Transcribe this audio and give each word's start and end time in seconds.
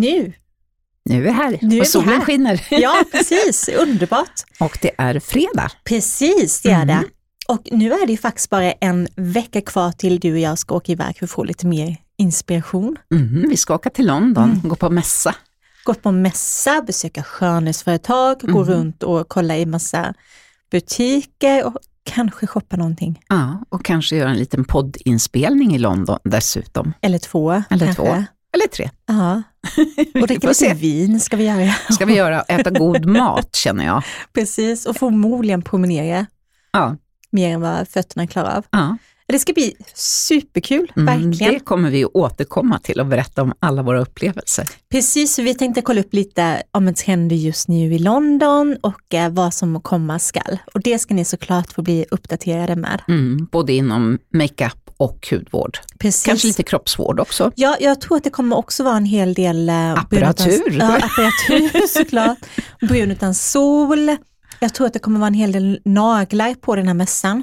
Nu, 0.00 0.32
Nu 1.04 1.16
är 1.16 1.20
vi 1.22 1.30
här 1.30 1.58
Nu 1.62 1.80
och 1.80 1.86
solen 1.86 2.08
här. 2.08 2.20
skiner. 2.20 2.66
ja 2.70 3.04
precis, 3.12 3.68
underbart. 3.68 4.32
Och 4.60 4.78
det 4.82 4.90
är 4.98 5.20
fredag. 5.20 5.70
Precis, 5.84 6.60
det 6.62 6.70
är 6.70 6.82
Mm. 6.82 6.86
det. 6.86 7.04
Och 7.48 7.68
nu 7.72 7.92
är 7.92 8.06
det 8.06 8.16
faktiskt 8.16 8.50
bara 8.50 8.72
en 8.72 9.08
vecka 9.16 9.60
kvar 9.60 9.92
till 9.92 10.20
du 10.20 10.32
och 10.32 10.38
jag 10.38 10.58
ska 10.58 10.74
åka 10.74 10.92
iväg 10.92 11.18
för 11.18 11.24
att 11.24 11.30
få 11.30 11.44
lite 11.44 11.66
mer 11.66 11.96
inspiration. 12.18 12.96
Mhm, 13.10 13.46
vi 13.48 13.56
ska 13.56 13.74
åka 13.74 13.90
till 13.90 14.06
London, 14.06 14.50
Mm. 14.50 14.68
gå 14.68 14.76
på 14.76 14.90
mässa. 14.90 15.34
Gå 15.84 15.94
på 15.94 16.12
mässa, 16.12 16.82
besöka 16.86 17.22
skönhetsföretag, 17.22 18.40
gå 18.40 18.48
Mhm. 18.62 18.64
runt 18.64 19.02
och 19.02 19.28
kolla 19.28 19.56
i 19.56 19.66
massa 19.66 20.14
butiker 20.70 21.64
och 21.66 21.76
kanske 22.04 22.46
shoppa 22.46 22.76
någonting. 22.76 23.20
Ja, 23.28 23.64
och 23.68 23.84
kanske 23.84 24.16
göra 24.16 24.30
en 24.30 24.36
liten 24.38 24.64
poddinspelning 24.64 25.74
i 25.74 25.78
London 25.78 26.18
dessutom. 26.24 26.92
Eller 27.02 27.18
två. 27.18 27.62
Eller 27.70 27.86
kanske. 27.86 28.02
två. 28.02 28.24
Eller 28.56 28.66
tre. 28.66 28.90
Ja. 29.06 29.42
Och 30.20 30.26
dricka 30.26 30.48
lite 30.48 30.74
vin 30.74 31.20
ska 31.20 31.36
vi 31.36 31.44
göra. 31.44 31.72
ska 31.90 32.04
vi 32.04 32.14
göra, 32.14 32.42
äta 32.42 32.70
god 32.70 33.04
mat 33.16 33.56
känner 33.56 33.86
jag. 33.86 34.02
Precis, 34.32 34.86
och 34.86 34.96
förmodligen 34.96 35.62
promenera 35.62 36.26
Ja, 36.72 36.96
mer 37.30 37.50
än 37.54 37.60
vad 37.60 37.88
fötterna 37.88 38.26
klarar 38.26 38.56
av. 38.56 38.64
ja. 38.70 38.96
Det 39.28 39.38
ska 39.38 39.52
bli 39.52 39.74
superkul, 39.94 40.92
Mm, 40.96 41.06
verkligen. 41.06 41.54
det 41.54 41.60
kommer 41.60 41.90
vi 41.90 42.04
att 42.04 42.10
återkomma 42.14 42.78
till 42.78 43.00
och 43.00 43.06
berätta 43.06 43.42
om 43.42 43.52
alla 43.60 43.82
våra 43.82 44.00
upplevelser. 44.00 44.64
Precis, 44.90 45.38
vi 45.38 45.54
tänkte 45.54 45.82
kolla 45.82 46.00
upp 46.00 46.14
lite 46.14 46.62
om 46.70 46.94
trender 46.94 47.36
just 47.36 47.68
nu 47.68 47.94
i 47.94 47.98
London 47.98 48.76
och 48.82 49.14
eh, 49.14 49.30
vad 49.30 49.54
som 49.54 49.80
komma 49.80 50.18
skall. 50.18 50.58
Och 50.74 50.80
det 50.82 50.98
ska 50.98 51.14
ni 51.14 51.24
såklart 51.24 51.72
få 51.72 51.82
bli 51.82 52.06
uppdaterade 52.10 52.76
med. 52.76 53.02
Mm, 53.08 53.48
både 53.52 53.72
inom 53.72 54.18
makeup 54.32 54.85
och 54.96 55.28
hudvård. 55.30 55.78
Precis. 55.98 56.22
Kanske 56.24 56.46
lite 56.46 56.62
kroppsvård 56.62 57.20
också. 57.20 57.52
Ja, 57.56 57.76
jag 57.80 58.00
tror 58.00 58.16
att 58.16 58.24
det 58.24 58.30
kommer 58.30 58.56
också 58.56 58.84
vara 58.84 58.96
en 58.96 59.04
hel 59.04 59.34
del 59.34 59.68
eh, 59.68 59.92
Apparatur. 59.92 60.62
utan, 60.68 60.78
ja, 60.90 60.96
apparatur 60.96 61.86
såklart. 61.98 62.38
Brun 62.88 63.10
utan 63.10 63.34
sol. 63.34 64.16
Jag 64.60 64.74
tror 64.74 64.86
att 64.86 64.92
det 64.92 64.98
kommer 64.98 65.18
vara 65.20 65.28
en 65.28 65.34
hel 65.34 65.52
del 65.52 65.80
naglar 65.84 66.54
på 66.54 66.76
den 66.76 66.86
här 66.86 66.94
mässan. 66.94 67.42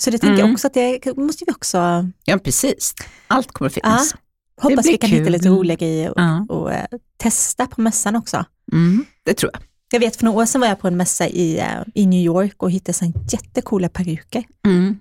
Så 0.00 0.10
det 0.10 0.18
tänker 0.18 0.34
jag 0.34 0.40
Mm. 0.44 0.54
också 0.54 0.66
att 0.66 0.74
det 0.74 1.16
måste 1.16 1.44
vi 1.46 1.52
också 1.52 2.08
Ja, 2.24 2.38
precis. 2.38 2.94
Allt 3.28 3.52
kommer 3.52 3.66
att 3.68 3.74
finnas. 3.74 4.14
hoppas 4.60 4.82
blir 4.84 4.92
vi 4.92 4.98
kan 4.98 5.10
hitta 5.10 5.24
kul. 5.24 5.32
lite 5.32 5.48
roliga 5.48 5.76
grejer 5.76 6.10
och, 6.10 6.20
Ja. 6.20 6.46
och 6.48 6.72
eh, 6.72 6.84
testa 7.16 7.66
på 7.66 7.80
mässan 7.80 8.16
också. 8.16 8.44
Mm, 8.72 9.04
det 9.24 9.34
tror 9.34 9.50
jag. 9.54 9.62
Jag 9.92 10.00
vet 10.00 10.16
för 10.16 10.24
några 10.24 10.38
år 10.42 10.46
sedan 10.46 10.60
var 10.60 10.68
jag 10.68 10.80
på 10.80 10.88
en 10.88 10.96
mässa 10.96 11.26
i, 11.28 11.58
eh, 11.58 11.66
i 11.94 12.06
New 12.06 12.20
York 12.20 12.62
och 12.62 12.70
hittade 12.70 12.92
sån 12.92 13.12
jättecoola 13.32 13.88
peruker. 13.88 14.44
Mm. 14.66 14.98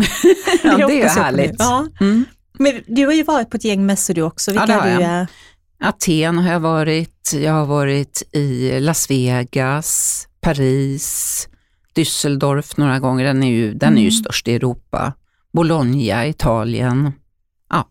ja, 0.64 0.76
det 0.86 0.92
är 0.92 0.96
ju 0.96 1.02
på 1.02 1.08
härligt. 1.08 1.54
Ja. 1.58 1.86
Mm. 2.00 2.24
Men 2.58 2.74
du 2.86 3.06
har 3.06 3.12
ju 3.12 3.22
varit 3.22 3.50
på 3.50 3.56
ett 3.56 3.64
gäng 3.64 3.86
mässor 3.86 4.14
du 4.14 4.22
också. 4.22 4.50
Vilka 4.50 4.66
Ja, 4.68 4.84
det 4.84 4.92
har 4.94 5.00
jag. 5.00 5.26
Aten 5.82 6.38
har 6.38 6.52
jag 6.52 6.60
varit, 6.60 7.32
jag 7.34 7.52
har 7.52 7.66
varit 7.66 8.22
i 8.32 8.80
Las 8.80 9.10
Vegas, 9.10 10.26
Paris, 10.40 11.48
Düsseldorf 11.94 12.74
några 12.76 12.98
gånger, 12.98 13.24
den 13.24 13.42
är 13.42 13.50
ju, 13.50 13.74
den 13.74 13.92
är 13.92 14.02
ju 14.02 14.08
Mm. 14.08 14.10
störst 14.10 14.48
i 14.48 14.54
Europa. 14.54 15.12
Bologna, 15.52 16.26
Italien. 16.26 17.12
Ja, 17.70 17.88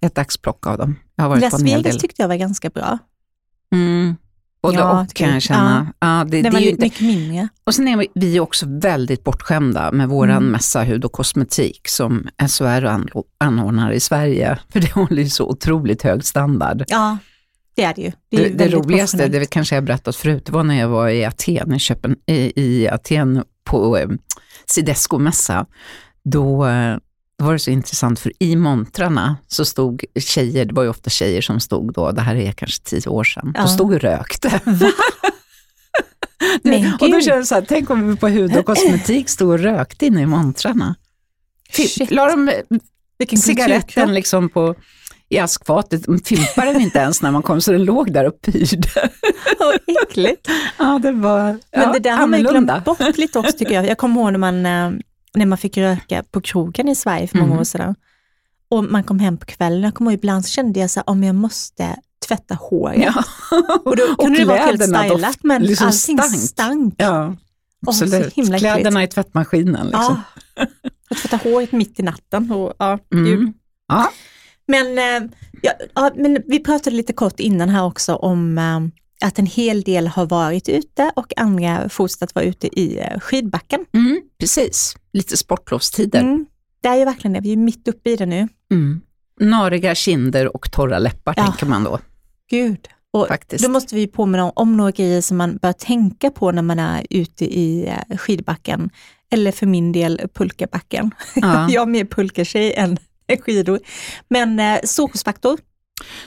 ett 0.00 0.18
axplock 0.18 0.66
av 0.66 0.78
dem. 0.78 0.96
Jag 1.16 1.24
har 1.24 1.28
varit 1.28 1.40
på 1.40 1.46
Las 1.46 1.60
en 1.60 1.66
hel 1.66 1.82
Vegas 1.82 1.92
del. 1.92 2.00
tyckte 2.00 2.22
jag 2.22 2.28
var 2.28 2.36
ganska 2.36 2.70
bra. 2.70 2.98
Mm. 3.74 4.16
Både 4.62 4.78
Ja, 4.78 5.00
och 5.02 5.14
kan 5.14 5.28
det- 5.28 5.34
jag 5.34 5.42
känna. 5.42 5.92
Ja. 6.00 6.24
det, 6.28 6.30
Den 6.30 6.42
det 6.42 6.50
var 6.50 6.58
är 6.58 6.60
lite 6.60 6.70
inte, 6.72 6.84
mycket 6.84 7.00
mindre. 7.00 7.48
och 7.64 7.74
sen 7.74 7.88
är 7.88 8.06
vi- 8.14 8.40
också 8.40 8.66
väldigt 8.68 9.24
bortskämda 9.24 9.92
med 9.92 10.08
våran 10.08 10.36
Mm. 10.36 10.50
mässa 10.52 10.82
hud 10.82 11.04
och 11.04 11.12
kosmetik 11.12 11.88
som 11.88 12.28
SHR 12.48 13.00
anordnar 13.38 13.90
i 13.92 14.00
Sverige. 14.00 14.58
För 14.72 14.80
det 14.80 14.92
håller 14.92 15.22
ju 15.22 15.28
så 15.28 15.48
otroligt 15.48 16.02
hög 16.02 16.24
standard. 16.24 16.84
Ja, 16.88 17.18
det 17.76 17.82
är 17.82 17.94
det 17.94 18.02
ju. 18.02 18.12
Det, 18.30 18.36
är 18.36 18.40
Det, 18.42 18.48
det 18.48 18.56
väldigt 18.56 18.78
roligaste, 18.78 19.28
det 19.28 19.50
kanske 19.50 19.74
jag 19.74 19.84
berättat 19.84 20.16
förut, 20.16 20.46
det 20.46 20.52
var 20.52 20.62
när 20.62 20.80
jag 20.80 20.88
var 20.88 21.08
i 21.08 21.24
Aten, 21.24 21.74
i, 21.74 21.78
Köpen, 21.78 22.16
i, 22.26 22.52
i 22.62 22.88
Aten 22.88 23.44
på 23.64 23.96
eh, 23.98 24.08
Sidesco-mässa. 24.66 25.66
Då, 26.24 26.66
eh, 26.66 26.96
då 26.96 27.00
var 27.42 27.52
det 27.52 27.58
så 27.58 27.70
intressant, 27.70 28.20
för 28.20 28.32
i 28.38 28.56
montrarna 28.56 29.36
så 29.48 29.64
stod 29.64 30.04
tjejer, 30.20 30.64
det 30.64 30.74
var 30.74 30.82
ju 30.82 30.88
ofta 30.88 31.10
tjejer 31.10 31.40
som 31.42 31.60
stod 31.60 31.92
då, 31.92 32.10
det 32.12 32.20
här 32.20 32.34
är 32.36 32.52
kanske 32.52 32.82
tio 32.82 33.08
år 33.08 33.24
sedan, 33.24 33.52
Ja. 33.56 33.62
och 33.62 33.70
stod 33.70 33.92
och 33.92 34.00
rökte. 34.00 34.60
Men 36.62 36.92
och 37.00 37.10
då 37.10 37.20
kände 37.20 37.36
jag 37.36 37.46
så 37.46 37.54
här, 37.54 37.64
tänk 37.68 37.90
om 37.90 38.08
vi 38.10 38.16
på 38.16 38.28
hud 38.28 38.56
och 38.56 38.64
kosmetik 38.66 39.28
stod 39.28 39.50
och 39.50 39.58
rökte 39.58 40.06
inne 40.06 40.22
i 40.22 40.26
montrarna. 40.26 40.94
Shit. 41.72 42.10
La 42.10 42.26
de 42.30 42.50
Vilken 43.18 43.38
cigaretten 43.38 43.80
kulturkrock. 43.86 44.14
liksom 44.14 44.48
på, 44.48 44.74
i 45.28 45.38
askfatet, 45.38 46.04
de 46.04 46.18
fimpade 46.18 46.72
den 46.72 46.80
inte 46.82 46.98
ens 46.98 47.22
när 47.22 47.30
man 47.30 47.42
kom, 47.42 47.60
så 47.60 47.72
den 47.72 47.84
låg 47.84 48.12
där 48.12 48.24
och 48.26 48.40
pyrde. 48.40 48.88
Vad 49.58 49.74
äckligt. 50.02 50.48
Ja, 50.78 50.98
det 51.02 51.12
var 51.12 51.42
Men 51.42 51.60
ja, 51.70 51.92
det 51.92 51.98
där 51.98 52.10
har 52.10 52.26
man 52.26 52.34
annorlunda. 52.40 52.72
glömt 52.84 52.98
bort 52.98 53.16
lite 53.18 53.38
också 53.38 53.52
tycker 53.58 53.74
jag. 53.74 53.86
Jag 53.86 53.98
kommer 53.98 54.20
ihåg 54.20 54.32
när 54.32 54.38
man, 54.38 54.66
eh, 54.66 54.90
när 55.34 55.46
man 55.46 55.58
fick 55.58 55.76
röka 55.76 56.22
på 56.30 56.40
krogen 56.40 56.88
i 56.88 56.94
Sverige 56.94 57.26
för 57.28 57.36
många 57.38 57.48
Mm. 57.50 57.60
år 57.60 57.64
sedan. 57.64 57.94
Och 58.68 58.84
man 58.84 59.04
kom 59.04 59.18
hem 59.18 59.36
på 59.36 59.46
kvällen. 59.46 59.82
Jag 59.82 59.94
kommer 59.94 60.10
ihåg 60.10 60.18
ibland 60.18 60.44
så 60.44 60.50
kände 60.50 60.80
jag 60.80 60.90
så 60.90 61.00
här, 61.00 61.10
om 61.10 61.24
jag 61.24 61.34
måste 61.34 61.96
tvätta 62.28 62.54
håret. 62.54 63.02
Ja. 63.04 63.24
Och 63.84 63.96
då 63.96 64.14
kunde 64.16 64.38
det 64.38 64.44
vara 64.44 64.58
helt 64.58 64.82
stylat 64.82 65.38
men 65.42 65.62
liksom 65.62 65.86
allting 65.86 66.18
stank. 66.18 66.40
stank. 66.42 66.94
Ja, 66.98 67.36
absolut. 67.86 68.32
himla 68.34 68.56
äckligt. 68.56 68.74
Kläderna 68.74 69.02
i 69.04 69.08
tvättmaskinen. 69.08 69.86
Liksom. 69.86 70.22
Ja. 70.54 70.64
Att 71.10 71.16
tvätta 71.16 71.36
håret 71.36 71.72
mitt 71.72 72.00
i 72.00 72.02
natten. 72.02 72.50
Och, 72.52 72.74
ja. 72.78 72.98
Mm. 73.14 73.52
Ja. 73.88 74.10
Men, 74.66 74.98
eh, 74.98 75.30
ja, 75.62 75.72
ja, 75.94 76.10
men 76.16 76.42
vi 76.46 76.58
pratade 76.58 76.96
lite 76.96 77.12
kort 77.12 77.40
innan 77.40 77.68
här 77.68 77.84
också 77.84 78.14
om 78.14 78.58
eh, 78.58 78.80
att 79.22 79.38
en 79.38 79.46
hel 79.46 79.82
del 79.82 80.06
har 80.06 80.26
varit 80.26 80.68
ute 80.68 81.12
och 81.16 81.32
andra 81.36 81.88
fortsatt 81.88 82.34
vara 82.34 82.44
ute 82.44 82.80
i 82.80 82.98
eh, 82.98 83.20
skidbacken. 83.20 83.84
Mm, 83.94 84.20
precis, 84.38 84.96
lite 85.12 85.36
sportlovstider. 85.36 86.20
Mm. 86.20 86.46
Det 86.80 86.88
är 86.88 86.96
ju 86.96 87.04
verkligen 87.04 87.32
det, 87.32 87.40
vi 87.40 87.52
är 87.52 87.56
mitt 87.56 87.88
uppe 87.88 88.10
i 88.10 88.16
det 88.16 88.26
nu. 88.26 88.48
Mm. 88.72 89.00
Nariga 89.40 89.94
kinder 89.94 90.56
och 90.56 90.72
torra 90.72 90.98
läppar 90.98 91.34
Ja. 91.36 91.42
tänker 91.46 91.66
man 91.66 91.84
då 91.84 91.98
Gud. 92.50 92.88
Och 93.10 93.28
faktiskt. 93.28 93.64
då 93.64 93.70
måste 93.70 93.94
vi 93.94 94.06
påminna 94.06 94.44
om, 94.44 94.52
om 94.56 94.76
några 94.76 94.90
grejer 94.90 95.20
som 95.20 95.36
man 95.36 95.56
bör 95.56 95.72
tänka 95.72 96.30
på 96.30 96.52
när 96.52 96.62
man 96.62 96.78
är 96.78 97.06
ute 97.10 97.44
i 97.44 97.86
eh, 98.08 98.16
skidbacken. 98.16 98.90
Eller 99.30 99.52
för 99.52 99.66
min 99.66 99.92
del 99.92 100.20
pulkabacken. 100.34 101.10
Ja. 101.34 101.66
Jag 101.70 101.82
är 101.82 101.86
mer 101.86 102.04
pulkatjej 102.04 102.72
än 102.74 102.96
skidor. 103.44 103.80
Men 104.28 104.60
eh, 104.60 104.78
solskyddsfaktor, 104.84 105.58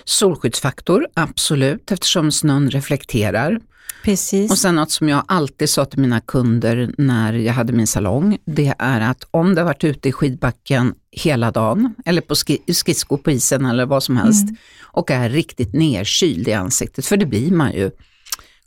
Solskyddsfaktor, 0.05 1.07
absolut, 1.13 1.91
eftersom 1.91 2.31
snön 2.31 2.69
reflekterar. 2.69 3.59
precis. 4.03 4.51
Och 4.51 4.57
sen 4.57 4.75
något 4.75 4.91
som 4.91 5.09
jag 5.09 5.23
alltid 5.27 5.69
sa 5.69 5.85
till 5.85 5.99
mina 5.99 6.21
kunder 6.21 6.93
när 6.97 7.33
jag 7.33 7.53
hade 7.53 7.73
min 7.73 7.87
salong, 7.87 8.37
det 8.45 8.73
är 8.79 9.01
att 9.01 9.27
om 9.31 9.55
har 9.61 9.65
varit 9.65 9.83
ute 9.83 10.09
i 10.09 10.11
skidbacken 10.11 10.93
hela 11.11 11.51
dagen, 11.51 11.95
eller 12.05 12.21
på 12.21 12.35
ski- 12.35 12.73
skridskor 12.73 13.17
på 13.17 13.31
isen 13.31 13.65
eller 13.65 13.85
vad 13.85 14.03
som 14.03 14.17
helst, 14.17 14.43
Mm. 14.43 14.55
och 14.81 15.11
är 15.11 15.29
riktigt 15.29 15.73
nerkyld 15.73 16.47
i 16.47 16.53
ansiktet, 16.53 17.05
för 17.05 17.17
det 17.17 17.25
blir 17.25 17.51
man 17.51 17.71
ju, 17.73 17.91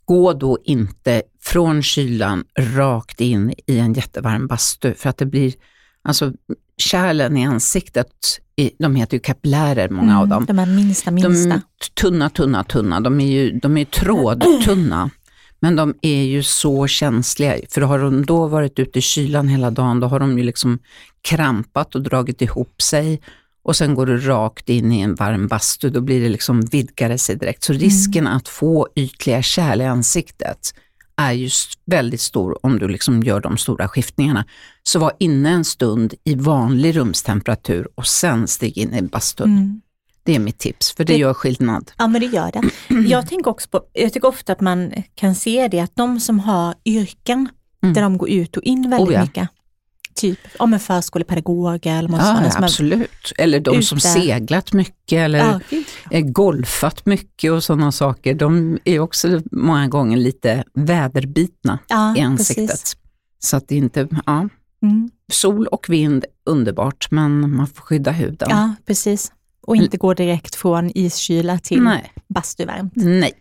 gå 0.04 0.32
då 0.32 0.58
inte 0.64 1.22
från 1.42 1.82
kylan 1.82 2.44
rakt 2.58 3.20
in 3.20 3.54
i 3.66 3.78
en 3.78 3.92
jättevarm 3.92 4.46
bastu, 4.46 4.94
för 4.94 5.10
att 5.10 5.16
det 5.18 5.26
blir, 5.26 5.52
alltså 6.08 6.32
kärlen 6.76 7.36
i 7.36 7.46
ansiktet, 7.46 8.08
de 8.78 8.94
heter 8.96 9.16
ju 9.16 9.20
kapillärer, 9.20 9.88
många 9.88 10.18
av 10.18 10.24
Mm, 10.24 10.30
dem. 10.30 10.44
De 10.46 10.58
här 10.58 10.66
minsta, 10.66 11.10
minsta. 11.10 11.48
De 11.48 11.60
tunna, 11.94 12.30
tunna, 12.30 12.64
tunna. 12.64 13.00
De 13.00 13.20
är 13.20 13.26
ju, 13.26 13.58
de 13.58 13.76
är 13.76 13.80
ju 13.80 13.84
trådtunna. 13.84 15.10
Men 15.60 15.76
de 15.76 15.94
är 16.02 16.22
ju 16.22 16.42
så 16.42 16.86
känsliga, 16.86 17.56
för 17.70 17.80
har 17.80 17.98
de 17.98 18.26
då 18.26 18.46
varit 18.46 18.78
ute 18.78 18.98
i 18.98 19.02
kylan 19.02 19.48
hela 19.48 19.70
dagen, 19.70 20.00
då 20.00 20.06
har 20.06 20.20
de 20.20 20.38
ju 20.38 20.44
liksom 20.44 20.78
krampat 21.22 21.94
och 21.94 22.02
dragit 22.02 22.42
ihop 22.42 22.82
sig 22.82 23.20
och 23.62 23.76
sen 23.76 23.94
går 23.94 24.06
du 24.06 24.18
rakt 24.18 24.68
in 24.68 24.92
i 24.92 25.00
en 25.00 25.14
varm 25.14 25.46
bastu, 25.48 25.90
då 25.90 26.00
blir 26.00 26.20
det 26.22 26.28
liksom 26.28 26.60
vidgare 26.60 27.18
sig 27.18 27.36
direkt. 27.36 27.62
Så 27.64 27.72
risken 27.72 28.26
att 28.26 28.48
få 28.48 28.88
ytliga 28.94 29.42
kärl 29.42 29.80
i 29.80 29.84
ansiktet 29.84 30.74
är 31.18 31.32
ju 31.32 31.50
väldigt 31.86 32.20
stor 32.20 32.66
om 32.66 32.78
du 32.78 32.88
liksom 32.88 33.22
gör 33.22 33.40
de 33.40 33.58
stora 33.58 33.88
skiftningarna. 33.88 34.44
Så 34.82 34.98
var 34.98 35.12
inne 35.18 35.50
en 35.50 35.64
stund 35.64 36.14
i 36.24 36.34
vanlig 36.34 36.96
rumstemperatur 36.96 37.88
och 37.94 38.06
sen 38.06 38.46
stig 38.48 38.78
in 38.78 38.94
i 38.94 39.02
bastun. 39.02 39.52
Mm. 39.56 39.80
Det 40.22 40.34
är 40.34 40.38
mitt 40.38 40.58
tips, 40.58 40.92
för 40.92 41.04
det, 41.04 41.12
Det- 41.12 41.18
gör 41.18 41.34
skillnad. 41.34 41.90
Ja 41.98 42.06
men 42.06 42.20
det 42.20 42.26
gör 42.26 42.52
det. 42.52 42.62
Jag 43.08 43.28
tänker 43.28 43.50
också 43.50 43.68
på, 43.68 43.80
jag 43.92 44.12
tycker 44.12 44.28
ofta 44.28 44.52
att 44.52 44.60
man 44.60 44.92
kan 45.14 45.34
se 45.34 45.68
det 45.68 45.80
att 45.80 45.96
de 45.96 46.20
som 46.20 46.38
har 46.40 46.74
yrken 46.84 47.48
Mm. 47.82 47.94
där 47.94 48.02
de 48.02 48.18
går 48.18 48.30
ut 48.30 48.56
och 48.56 48.62
in 48.62 48.90
väldigt 48.90 49.08
Oh 49.08 49.14
ja. 49.14 49.20
mycket, 49.22 49.48
typ 50.18 50.38
om 50.58 50.74
en 50.74 50.80
förskolepedagoger 50.80 51.98
eller 51.98 52.08
Ja, 52.08 52.16
motsvarande. 52.16 52.50
som 52.50 52.62
är- 52.62 52.66
absolut. 52.66 53.32
Eller 53.38 53.60
de 53.60 53.82
som 53.82 53.98
ute. 53.98 54.08
seglat 54.08 54.72
mycket 54.72 55.18
eller 55.18 55.38
Ja, 55.38 55.60
eh, 56.10 56.24
golfat 56.24 57.06
mycket 57.06 57.52
och 57.52 57.64
sådana 57.64 57.92
saker. 57.92 58.34
De 58.34 58.78
är 58.84 58.98
också 59.00 59.40
många 59.52 59.88
gånger 59.88 60.16
lite 60.16 60.64
väderbitna 60.74 61.78
ja, 61.88 62.16
i 62.16 62.20
ansiktet. 62.20 62.68
precis. 62.70 62.96
Så 63.38 63.56
att 63.56 63.68
det 63.68 63.76
inte, 63.76 64.08
ja, 64.26 64.48
Mm. 64.82 65.10
sol 65.32 65.66
och 65.66 65.86
vind, 65.88 66.24
underbart, 66.46 67.10
men 67.10 67.56
man 67.56 67.66
får 67.66 67.82
skydda 67.82 68.10
huden. 68.10 68.48
Ja, 68.50 68.74
precis. 68.86 69.32
och 69.62 69.76
inte 69.76 69.96
gå 69.96 70.14
direkt 70.14 70.54
från 70.54 70.90
iskyla 70.94 71.58
till 71.58 71.82
Nej. 71.82 72.12
bastuvarmt. 72.28 72.92
Nej. 72.96 73.32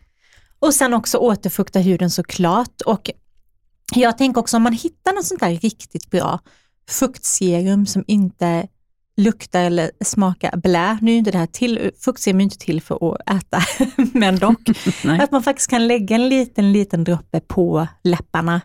Och 0.59 0.73
sen 0.73 0.93
också 0.93 1.17
återfukta 1.17 1.79
huden 1.79 2.09
såklart. 2.11 2.81
Och 2.85 3.09
jag 3.95 4.17
tänker 4.17 4.41
också 4.41 4.57
om 4.57 4.63
man 4.63 4.73
hittar 4.73 5.13
något 5.13 5.25
sånt 5.25 5.39
där 5.39 5.49
riktigt 5.55 6.09
bra 6.09 6.39
fuktserum 6.89 7.85
som 7.85 8.03
inte 8.07 8.67
luktar 9.17 9.63
eller 9.63 9.91
smakar 10.05 10.57
blä. 10.57 10.97
Nu 11.01 11.11
är 11.13 11.17
inte 11.17 11.31
det 11.31 11.37
här 11.37 11.45
till, 11.47 11.91
fuktserum 11.99 12.39
är 12.39 12.43
inte 12.43 12.57
till 12.57 12.81
för 12.81 13.11
att 13.13 13.29
äta, 13.37 13.61
men 14.13 14.35
dock. 14.39 14.61
Att 15.21 15.31
man 15.31 15.43
faktiskt 15.43 15.69
kan 15.69 15.87
lägga 15.87 16.15
en 16.15 16.29
liten, 16.29 16.71
liten 16.71 17.03
droppe 17.03 17.39
på 17.39 17.87
läpparna 18.03 18.61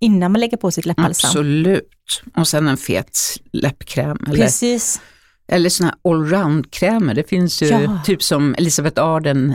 innan 0.00 0.32
man 0.32 0.40
lägger 0.40 0.56
på 0.56 0.70
sitt 0.70 0.86
läppbalsam. 0.86 1.28
Absolut. 1.28 2.22
Och 2.36 2.48
sen 2.48 2.68
en 2.68 2.76
fet 2.76 3.18
läppkräm. 3.52 4.18
Eller, 4.26 4.36
Precis. 4.44 5.00
eller 5.48 5.68
såna 5.70 5.88
här 5.88 6.10
allround-krämer. 6.12 7.14
Det 7.14 7.28
finns 7.28 7.62
ju 7.62 7.66
Ja. 7.66 8.00
typ 8.04 8.22
som 8.22 8.54
Elisabeth 8.58 9.02
Arden 9.02 9.54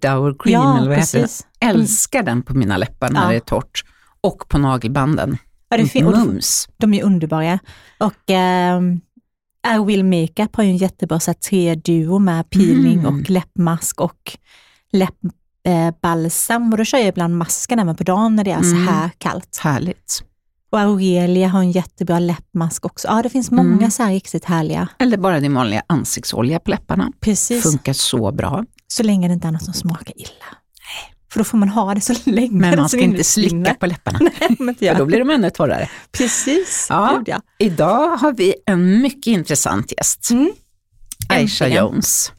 8 0.00 0.14
hour 0.14 0.36
cream 0.38 0.62
Ja, 0.62 0.78
eller 0.78 0.88
vad 0.88 0.98
heter 0.98 1.20
precis. 1.22 1.46
det? 1.60 1.66
Älskar 1.66 2.22
den 2.22 2.42
på 2.42 2.54
mina 2.54 2.76
läppar 2.76 3.10
när 3.10 3.22
Ja. 3.22 3.28
det 3.28 3.36
är 3.36 3.40
torrt. 3.40 3.84
Och 4.20 4.48
på 4.48 4.58
nagelbanden. 4.58 5.38
Ja, 5.70 5.76
det 5.76 5.86
fin- 5.86 6.04
Mums. 6.04 6.68
de 6.76 6.94
är 6.94 7.02
underbara. 7.04 7.58
Och 7.98 8.14
ehm, 8.30 9.00
I 9.74 9.84
Will 9.86 10.04
Makeup 10.04 10.56
har 10.56 10.64
ju 10.64 10.70
en 10.70 10.76
jättebra 10.76 11.20
så 11.20 11.30
här, 11.30 11.34
tre 11.38 11.74
duo 11.74 12.18
med 12.18 12.50
peeling 12.50 12.98
Mm. 12.98 13.06
och 13.20 13.30
läppmask 13.30 14.00
och 14.00 14.36
läppbalsam. 15.64 16.72
och 16.72 16.78
då 16.78 16.84
kör 16.84 16.98
jag 16.98 17.08
ibland 17.08 17.36
masken 17.38 17.78
även 17.78 17.96
på 17.96 18.02
dagen 18.04 18.36
när 18.36 18.44
det 18.44 18.50
är 18.50 18.56
Mm. 18.58 18.70
så 18.86 18.92
här 18.92 19.10
kallt. 19.18 19.58
Härligt. 19.62 20.22
Och 20.72 20.80
Aurelia 20.80 21.48
har 21.48 21.60
en 21.60 21.72
jättebra 21.72 22.18
läppmask 22.18 22.86
också. 22.86 23.08
Ja, 23.08 23.22
det 23.22 23.30
finns 23.30 23.50
många 23.50 23.72
Mm. 23.76 23.90
så 23.90 24.02
här 24.02 24.10
riktigt 24.12 24.44
härliga. 24.44 24.88
Eller 24.98 25.16
bara 25.16 25.40
din 25.40 25.54
vanliga 25.54 25.82
ansiktsolja 25.86 26.60
på 26.60 26.70
läpparna. 26.70 27.12
Precis, 27.20 27.62
Funkar 27.62 27.92
så 27.92 28.32
bra. 28.32 28.64
så 28.86 29.02
länge 29.02 29.28
det 29.28 29.34
inte 29.34 29.48
är 29.48 29.52
något 29.52 29.64
som 29.64 29.74
smakar 29.74 30.12
illa. 30.20 30.44
För 31.32 31.40
då 31.40 31.44
får 31.44 31.58
man 31.58 31.68
ha 31.68 31.94
det 31.94 32.00
så 32.00 32.14
länge. 32.30 32.60
Men 32.60 32.76
man 32.78 32.88
ska 32.88 33.00
inte 33.00 33.24
slicka 33.24 33.74
på 33.74 33.86
läpparna. 33.86 34.18
Nej, 34.58 34.74
För 34.78 34.94
då 34.98 35.06
blir 35.06 35.18
de 35.18 35.30
ännu 35.30 35.50
torrare. 35.50 35.90
Precis, 36.12 36.86
Ja. 36.90 37.22
Ja. 37.26 37.40
Idag 37.58 38.16
har 38.16 38.32
vi 38.32 38.54
en 38.66 39.02
mycket 39.02 39.26
intressant 39.26 39.92
gäst. 39.96 40.30
Mm. 40.30 40.50
Aisha 41.28 41.64
Äntligen. 41.64 41.84
Jones. 41.84 42.32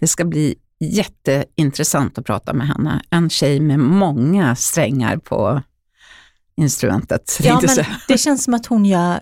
Det 0.00 0.06
ska 0.06 0.24
bli 0.24 0.54
jätteintressant 0.80 2.18
att 2.18 2.26
prata 2.26 2.52
med 2.52 2.66
henne. 2.68 3.02
En 3.10 3.30
tjej 3.30 3.60
med 3.60 3.78
många 3.78 4.56
strängar 4.56 5.16
på 5.16 5.62
instrumentet. 6.56 7.38
Ja, 7.42 7.60
men 7.66 7.84
det 8.08 8.18
känns 8.18 8.44
som 8.44 8.54
att 8.54 8.66
hon 8.66 8.84
gör 8.84 9.20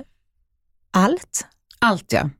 allt. 0.90 1.46
Allt 1.78 2.12
ja, 2.12 2.30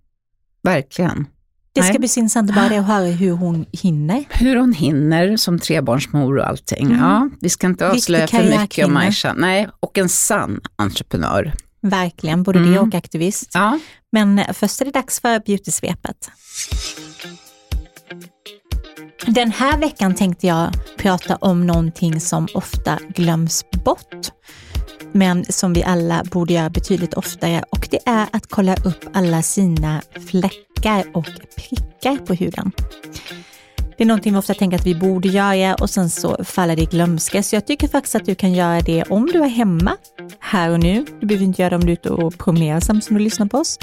verkligen. 0.62 1.26
Det 1.74 1.82
ska 1.82 1.98
bli 1.98 2.08
intressant 2.16 2.50
att 2.50 2.56
bara 2.56 2.68
det 2.68 2.76
att 2.78 2.86
höra 2.86 3.06
hur 3.06 3.32
hon 3.32 3.66
hinner. 3.72 4.24
Hur 4.30 4.56
hon 4.56 4.72
hinner 4.72 5.36
som 5.36 5.58
trebarnsmor 5.58 6.38
och 6.38 6.48
allting. 6.48 6.86
Mm. 6.86 6.98
Ja, 6.98 7.28
vi 7.40 7.48
ska 7.48 7.66
inte 7.66 7.88
avslöja 7.88 8.26
för 8.28 8.60
mycket 8.60 8.86
om. 8.86 8.96
Aisha. 8.96 9.34
Nej, 9.34 9.68
och 9.80 9.98
en 9.98 10.08
sann 10.08 10.60
entreprenör. 10.76 11.52
Verkligen, 11.82 12.42
både 12.42 12.58
det 12.58 12.66
Mm. 12.68 12.88
och 12.88 12.94
aktivist. 12.94 13.50
Ja, 13.54 13.78
Men 14.12 14.40
först 14.52 14.80
är 14.80 14.84
det 14.84 14.90
dags 14.90 15.20
för 15.20 15.40
beautysvepet. 15.46 16.30
Den 19.26 19.50
här 19.52 19.78
veckan 19.78 20.14
tänkte 20.14 20.46
jag 20.46 20.70
prata 20.98 21.36
om 21.36 21.66
någonting 21.66 22.20
som 22.20 22.48
ofta 22.54 22.98
glöms 23.14 23.64
bort, 23.84 24.30
men 25.12 25.44
som 25.44 25.72
vi 25.72 25.82
alla 25.84 26.24
borde 26.24 26.52
göra 26.52 26.70
betydligt 26.70 27.14
oftare 27.14 27.64
och 27.70 27.88
det 27.90 27.98
är 28.06 28.26
att 28.32 28.46
kolla 28.48 28.74
upp 28.74 29.04
alla 29.12 29.42
sina 29.42 30.02
fläckar 30.30 30.71
och 31.14 31.26
prickar 31.56 32.16
på 32.16 32.34
huden. 32.34 32.72
Det 33.96 34.04
är 34.04 34.06
någonting 34.06 34.32
vi 34.32 34.38
ofta 34.38 34.54
tänker 34.54 34.78
att 34.78 34.86
vi 34.86 34.94
borde 34.94 35.28
göra 35.28 35.74
och 35.74 35.90
sen 35.90 36.10
så 36.10 36.44
faller 36.44 36.76
det 36.76 36.82
i 36.82 36.86
glömska. 36.86 37.42
Så 37.42 37.56
jag 37.56 37.66
tycker 37.66 37.88
faktiskt 37.88 38.14
att 38.14 38.26
du 38.26 38.34
kan 38.34 38.52
göra 38.52 38.80
det 38.80 39.02
om 39.02 39.26
du 39.26 39.38
är 39.38 39.48
hemma, 39.48 39.96
här 40.40 40.70
och 40.70 40.80
nu. 40.80 41.04
Du 41.20 41.26
behöver 41.26 41.44
inte 41.44 41.62
göra 41.62 41.70
det 41.70 41.76
om 41.76 41.84
du 41.84 41.88
är 41.88 41.92
ute 41.92 42.10
och 42.10 42.38
promenerar 42.38 42.80
samtidigt 42.80 43.04
som 43.04 43.16
du 43.16 43.24
lyssnar 43.24 43.46
på 43.46 43.58
oss. 43.58 43.78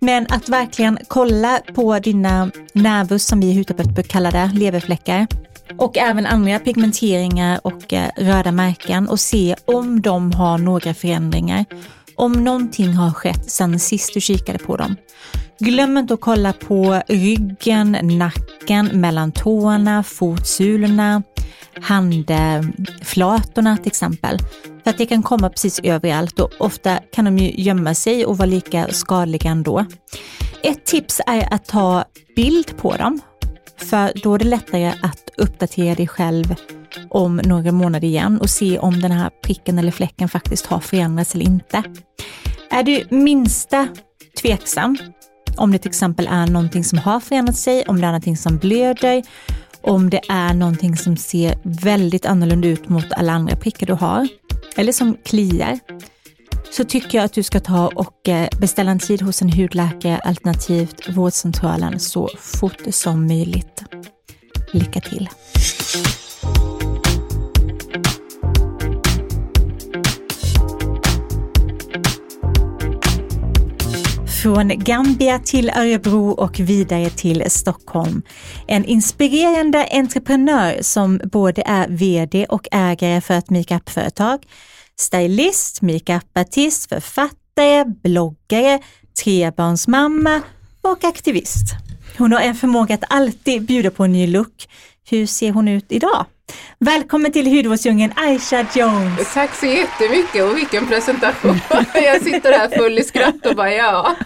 Men 0.00 0.26
att 0.28 0.48
verkligen 0.48 0.98
kolla 1.08 1.60
på 1.74 1.98
dina 1.98 2.50
nervus, 2.72 3.26
som 3.26 3.40
vi 3.40 3.46
i 3.46 3.56
hudterapeuter 3.56 4.02
kallar 4.02 4.32
det, 4.32 4.50
leverfläckar, 4.54 5.26
och 5.76 5.98
även 5.98 6.26
andra 6.26 6.58
pigmenteringar 6.58 7.60
och 7.62 7.92
eh, 7.92 8.10
röda 8.16 8.52
märken 8.52 9.08
och 9.08 9.20
se 9.20 9.56
om 9.64 10.02
de 10.02 10.32
har 10.32 10.58
några 10.58 10.94
förändringar. 10.94 11.64
Om 12.14 12.32
någonting 12.32 12.92
har 12.92 13.10
skett 13.10 13.50
sedan 13.50 13.78
sist 13.78 14.14
du 14.14 14.20
kikade 14.20 14.58
på 14.58 14.76
dem. 14.76 14.96
Glöm 15.60 15.98
inte 15.98 16.14
att 16.14 16.20
kolla 16.20 16.52
på 16.52 17.02
ryggen, 17.08 17.98
nacken, 18.02 18.86
mellan 18.86 19.32
tårna, 19.32 20.02
fotsulorna, 20.02 21.22
handflatorna 21.80 23.76
till 23.76 23.86
exempel. 23.86 24.38
För 24.84 24.90
att 24.90 24.98
det 24.98 25.06
kan 25.06 25.22
komma 25.22 25.50
precis 25.50 25.80
överallt 25.82 26.40
och 26.40 26.50
ofta 26.58 26.96
kan 26.96 27.24
de 27.24 27.38
ju 27.38 27.62
gömma 27.62 27.94
sig 27.94 28.26
och 28.26 28.38
vara 28.38 28.46
lika 28.46 28.88
skadliga 28.92 29.50
ändå. 29.50 29.86
Ett 30.62 30.84
tips 30.84 31.20
är 31.26 31.54
att 31.54 31.66
ta 31.66 32.04
bild 32.36 32.76
på 32.76 32.96
dem, 32.96 33.20
för 33.76 34.12
då 34.22 34.34
är 34.34 34.38
det 34.38 34.44
lättare 34.44 34.92
att 35.02 35.30
uppdatera 35.36 35.94
dig 35.94 36.08
själv 36.08 36.54
om 37.10 37.36
några 37.36 37.72
månader 37.72 38.08
igen 38.08 38.40
och 38.40 38.50
se 38.50 38.78
om 38.78 39.00
den 39.00 39.12
här 39.12 39.30
pricken 39.42 39.78
eller 39.78 39.92
fläcken 39.92 40.28
faktiskt 40.28 40.66
har 40.66 40.80
förändrats 40.80 41.34
eller 41.34 41.44
inte. 41.46 41.82
Är 42.70 42.82
du 42.82 43.04
minsta 43.10 43.88
tveksam, 44.42 44.96
om 45.56 45.72
det 45.72 45.78
till 45.78 45.88
exempel 45.88 46.26
är 46.30 46.46
någonting 46.46 46.84
som 46.84 46.98
har 46.98 47.20
förändrat 47.20 47.56
sig, 47.56 47.84
om 47.86 48.00
det 48.00 48.06
är 48.06 48.10
någonting 48.10 48.36
som 48.36 48.56
blöder, 48.56 49.22
om 49.80 50.10
det 50.10 50.20
är 50.28 50.54
någonting 50.54 50.96
som 50.96 51.16
ser 51.16 51.58
väldigt 51.62 52.26
annorlunda 52.26 52.68
ut 52.68 52.88
mot 52.88 53.12
alla 53.12 53.32
andra 53.32 53.56
prickar 53.56 53.86
du 53.86 53.92
har, 53.92 54.28
eller 54.76 54.92
som 54.92 55.16
kliar, 55.24 55.78
så 56.72 56.84
tycker 56.84 57.18
jag 57.18 57.24
att 57.24 57.32
du 57.32 57.42
ska 57.42 57.60
ta 57.60 57.88
och 57.88 58.28
eh, 58.28 58.48
beställa 58.60 58.90
en 58.90 58.98
tid 58.98 59.22
hos 59.22 59.42
en 59.42 59.52
hudläkare 59.52 60.18
alternativt 60.18 61.08
vårdcentralen 61.08 62.00
så 62.00 62.28
fort 62.38 62.82
som 62.90 63.26
möjligt. 63.26 63.84
Lycka 64.72 65.00
till! 65.00 65.28
Från 74.42 74.68
Gambia 74.68 75.38
till 75.38 75.70
Örebro 75.70 76.30
och 76.30 76.60
vidare 76.60 77.10
till 77.10 77.50
Stockholm. 77.50 78.22
En 78.66 78.84
inspirerande 78.84 79.88
entreprenör 79.92 80.78
som 80.82 81.20
både 81.24 81.62
är 81.66 81.88
VD 81.88 82.46
och 82.48 82.68
ägare 82.70 83.20
för 83.20 83.34
ett 83.34 83.50
makeupföretag, 83.50 84.46
stylist, 84.96 85.82
makeupartist, 85.82 86.88
författare, 86.88 87.84
bloggare, 87.84 88.78
trebarnsmamma 89.24 90.42
och 90.82 91.04
aktivist. 91.04 91.74
Hon 92.18 92.32
har 92.32 92.40
en 92.40 92.54
förmåga 92.54 92.94
att 92.94 93.04
alltid 93.08 93.66
bjuda 93.66 93.90
på 93.90 94.04
en 94.04 94.12
ny 94.12 94.26
look. 94.26 94.68
Hur 95.10 95.26
ser 95.26 95.52
hon 95.52 95.68
ut 95.68 95.86
idag? 95.88 96.26
Välkommen 96.78 97.32
till 97.32 97.46
hudvårdsdjungeln 97.56 98.12
Aisha 98.16 98.66
Jones. 98.74 99.34
Tack 99.34 99.54
så 99.54 99.66
jättemycket 99.66 100.44
och 100.44 100.56
vilken 100.56 100.86
presentation. 100.86 101.60
Jag 101.94 102.22
sitter 102.22 102.52
här 102.52 102.68
full 102.78 102.98
i 102.98 103.02
skratt 103.04 103.46
och 103.46 103.56
bara 103.56 103.72
ja. 103.72 104.16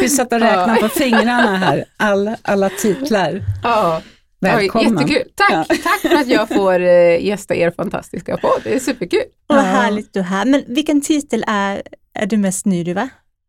vi 0.00 0.08
satt 0.08 0.32
och 0.32 0.40
räknade 0.40 0.80
på 0.80 0.88
fingrarna 0.88 1.56
här, 1.56 1.84
alla, 1.96 2.36
alla 2.42 2.68
titlar. 2.70 3.42
ja. 3.62 4.02
Välkommen. 4.40 4.94
Ja, 4.94 5.00
jättekul. 5.02 5.30
Tack, 5.34 5.68
tack 5.68 6.00
för 6.00 6.14
att 6.16 6.26
jag 6.28 6.48
får 6.48 6.80
eh, 6.80 7.24
gästa 7.26 7.54
er 7.54 7.70
fantastiska 7.70 8.36
podd. 8.36 8.60
Det 8.64 8.74
är 8.74 8.78
superkul. 8.78 9.20
Vad 9.46 9.58
Ja. 9.58 9.62
härligt 9.62 10.12
du 10.14 10.20
är 10.20 10.24
här. 10.24 10.44
Men 10.44 10.64
vilken 10.68 11.00
titel 11.00 11.44
är, 11.46 11.82
är 12.14 12.26
du 12.26 12.36
mest 12.36 12.66
nöjd 12.66 12.88
över? 12.88 13.08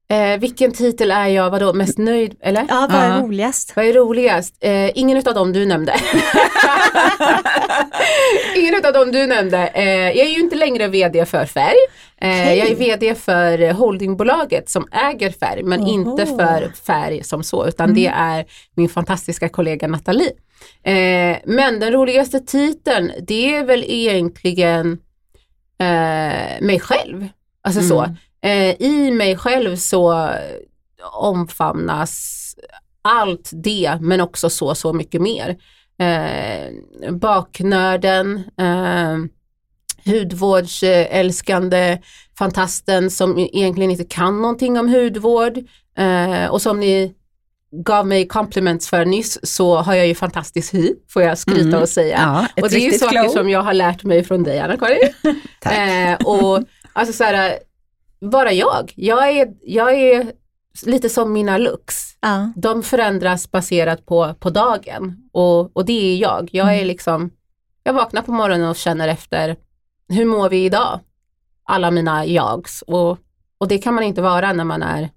Eh, 0.09 0.39
vilken 0.39 0.71
titel 0.71 1.11
är 1.11 1.27
jag 1.27 1.49
vadå, 1.49 1.73
mest 1.73 1.97
nöjd 1.97 2.35
eller? 2.41 2.65
Ja, 2.69 2.87
vad 2.91 3.01
är 3.01 3.09
Ja. 3.09 3.17
roligast? 3.21 3.75
Vad 3.75 3.85
är 3.85 3.93
roligast? 3.93 4.55
Eh, 4.59 4.97
ingen 4.97 5.17
av 5.17 5.33
dem 5.33 5.53
du 5.53 5.65
nämnde. 5.65 5.95
ingen 8.55 8.85
av 8.85 8.93
dem 8.93 9.11
du 9.11 9.27
nämnde. 9.27 9.67
Eh, 9.67 9.83
jag 10.17 10.17
är 10.27 10.29
ju 10.29 10.39
inte 10.39 10.55
längre 10.55 10.87
VD 10.87 11.25
för 11.25 11.45
Färg. 11.45 11.75
Eh, 12.21 12.29
Okej. 12.29 12.57
Jag 12.57 12.69
är 12.69 12.75
VD 12.75 13.15
för 13.15 13.71
holdingbolaget 13.73 14.69
som 14.69 14.87
äger 14.91 15.29
Färg 15.31 15.63
men 15.63 15.81
Oho. 15.81 15.89
inte 15.89 16.25
för 16.25 16.71
Färg 16.87 17.23
som 17.23 17.43
så 17.43 17.67
utan 17.67 17.93
det 17.93 18.07
är 18.07 18.45
min 18.75 18.89
fantastiska 18.89 19.49
kollega 19.49 19.87
Nathalie. 19.87 20.31
Eh, 20.83 21.37
men 21.45 21.79
den 21.79 21.91
roligaste 21.91 22.39
titeln 22.39 23.11
det 23.27 23.55
är 23.55 23.63
väl 23.65 23.83
egentligen 23.87 24.91
eh, 25.79 26.61
mig 26.61 26.79
själv. 26.79 27.27
Alltså 27.63 27.81
så. 27.81 27.99
Mm. 28.01 28.11
Eh, 28.11 28.17
I 28.79 29.11
mig 29.11 29.37
själv 29.37 29.75
så 29.75 30.29
omfamnas 31.13 32.41
allt 33.01 33.49
det 33.53 33.97
men 34.01 34.21
också 34.21 34.49
så, 34.49 34.75
så 34.75 34.93
mycket 34.93 35.21
mer. 35.21 35.55
Eh, 35.99 36.71
baknörden, 37.11 38.43
eh, 38.59 39.17
hudvårdsälskande 40.13 41.97
fantasten 42.37 43.11
som 43.11 43.39
egentligen 43.39 43.91
inte 43.91 44.03
kan 44.03 44.41
någonting 44.41 44.79
om 44.79 44.89
hudvård 44.89 45.57
eh, 45.97 46.45
och 46.51 46.61
som 46.61 46.79
ni 46.79 47.13
gav 47.85 48.07
mig 48.07 48.27
compliments 48.27 48.89
för 48.89 49.05
nyss 49.05 49.39
så 49.43 49.75
har 49.75 49.95
jag 49.95 50.07
ju 50.07 50.15
fantastisk 50.15 50.73
hy, 50.73 50.93
får 51.09 51.21
jag 51.21 51.37
skryta 51.37 51.61
Mm. 51.67 51.81
och 51.81 51.89
säga. 51.89 52.17
Ja, 52.55 52.63
och 52.63 52.69
det 52.69 52.75
är 52.75 52.91
ju 52.91 52.97
saker 52.97 53.21
glow. 53.21 53.29
som 53.31 53.49
jag 53.49 53.61
har 53.61 53.73
lärt 53.73 54.03
mig 54.03 54.23
från 54.23 54.43
dig 54.43 54.59
Anna-Karin. 54.59 55.09
Eh, 55.65 56.13
och 56.27 56.63
alltså 56.93 57.13
så 57.13 57.23
här, 57.23 57.59
bara 58.29 58.51
jag. 58.53 58.93
Jag 58.95 59.29
är, 59.29 59.47
jag 59.61 59.93
är 59.93 60.31
lite 60.85 61.09
som 61.09 61.33
mina 61.33 61.57
looks. 61.57 62.17
Ja. 62.21 62.51
De 62.55 62.83
förändras 62.83 63.51
baserat 63.51 64.05
på, 64.05 64.33
på 64.39 64.49
dagen 64.49 65.29
och, 65.33 65.77
och 65.77 65.85
det 65.85 66.13
är 66.13 66.17
jag. 66.17 66.49
Jag 66.51 66.67
Mm. 66.67 66.81
är 66.81 66.85
liksom, 66.85 67.29
jag 67.83 67.93
vaknar 67.93 68.21
på 68.21 68.31
morgonen 68.31 68.69
och 68.69 68.75
känner 68.75 69.07
efter, 69.07 69.55
hur 70.09 70.25
mår 70.25 70.49
vi 70.49 70.65
idag? 70.65 70.99
Alla 71.63 71.91
mina 71.91 72.25
jags 72.25 72.81
och, 72.81 73.17
och 73.57 73.67
det 73.67 73.77
kan 73.77 73.93
man 73.93 74.03
inte 74.03 74.21
vara 74.21 74.53
när 74.53 74.63
man 74.63 74.83
är 74.83 75.09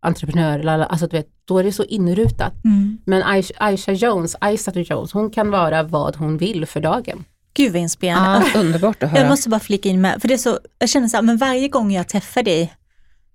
entreprenör, 0.00 0.58
eller, 0.58 0.78
alltså 0.78 1.06
du 1.06 1.16
vet, 1.16 1.28
då 1.44 1.58
är 1.58 1.64
det 1.64 1.72
så 1.72 1.84
inrutat. 1.84 2.64
Mm. 2.64 2.98
Men 3.06 3.22
Aisha, 3.22 3.54
Aisha 3.58 3.92
Jones, 3.92 4.36
Aisha 4.40 4.72
Jones, 4.74 5.12
hon 5.12 5.30
kan 5.30 5.50
vara 5.50 5.82
vad 5.82 6.16
hon 6.16 6.38
vill 6.38 6.66
för 6.66 6.80
dagen. 6.80 7.24
Gud 7.54 7.72
vad 7.72 7.82
inspirerande. 7.82 8.46
Ja, 8.54 8.60
underbart 8.60 9.02
att 9.02 9.10
höra. 9.10 9.20
Jag 9.20 9.28
måste 9.28 9.48
bara 9.48 9.60
flika 9.60 9.88
in 9.88 10.00
med, 10.00 10.20
för 10.20 10.28
det 10.28 10.34
är 10.34 10.38
så, 10.38 10.58
jag 10.78 10.88
känner 10.88 11.08
så 11.08 11.16
här, 11.16 11.22
men 11.22 11.36
varje 11.36 11.68
gång 11.68 11.92
jag 11.92 12.08
träffar 12.08 12.42
dig 12.42 12.74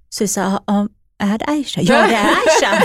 så 0.10 0.24
är 0.24 0.26
det 0.28 0.32
så 0.32 0.42
här, 0.42 0.60
ja, 0.68 0.88
är 1.20 1.38
det 1.38 1.46
Aisha? 1.46 1.82
Ja 1.82 2.08
det 2.08 2.16
är 2.16 2.28
Aisha. 2.28 2.84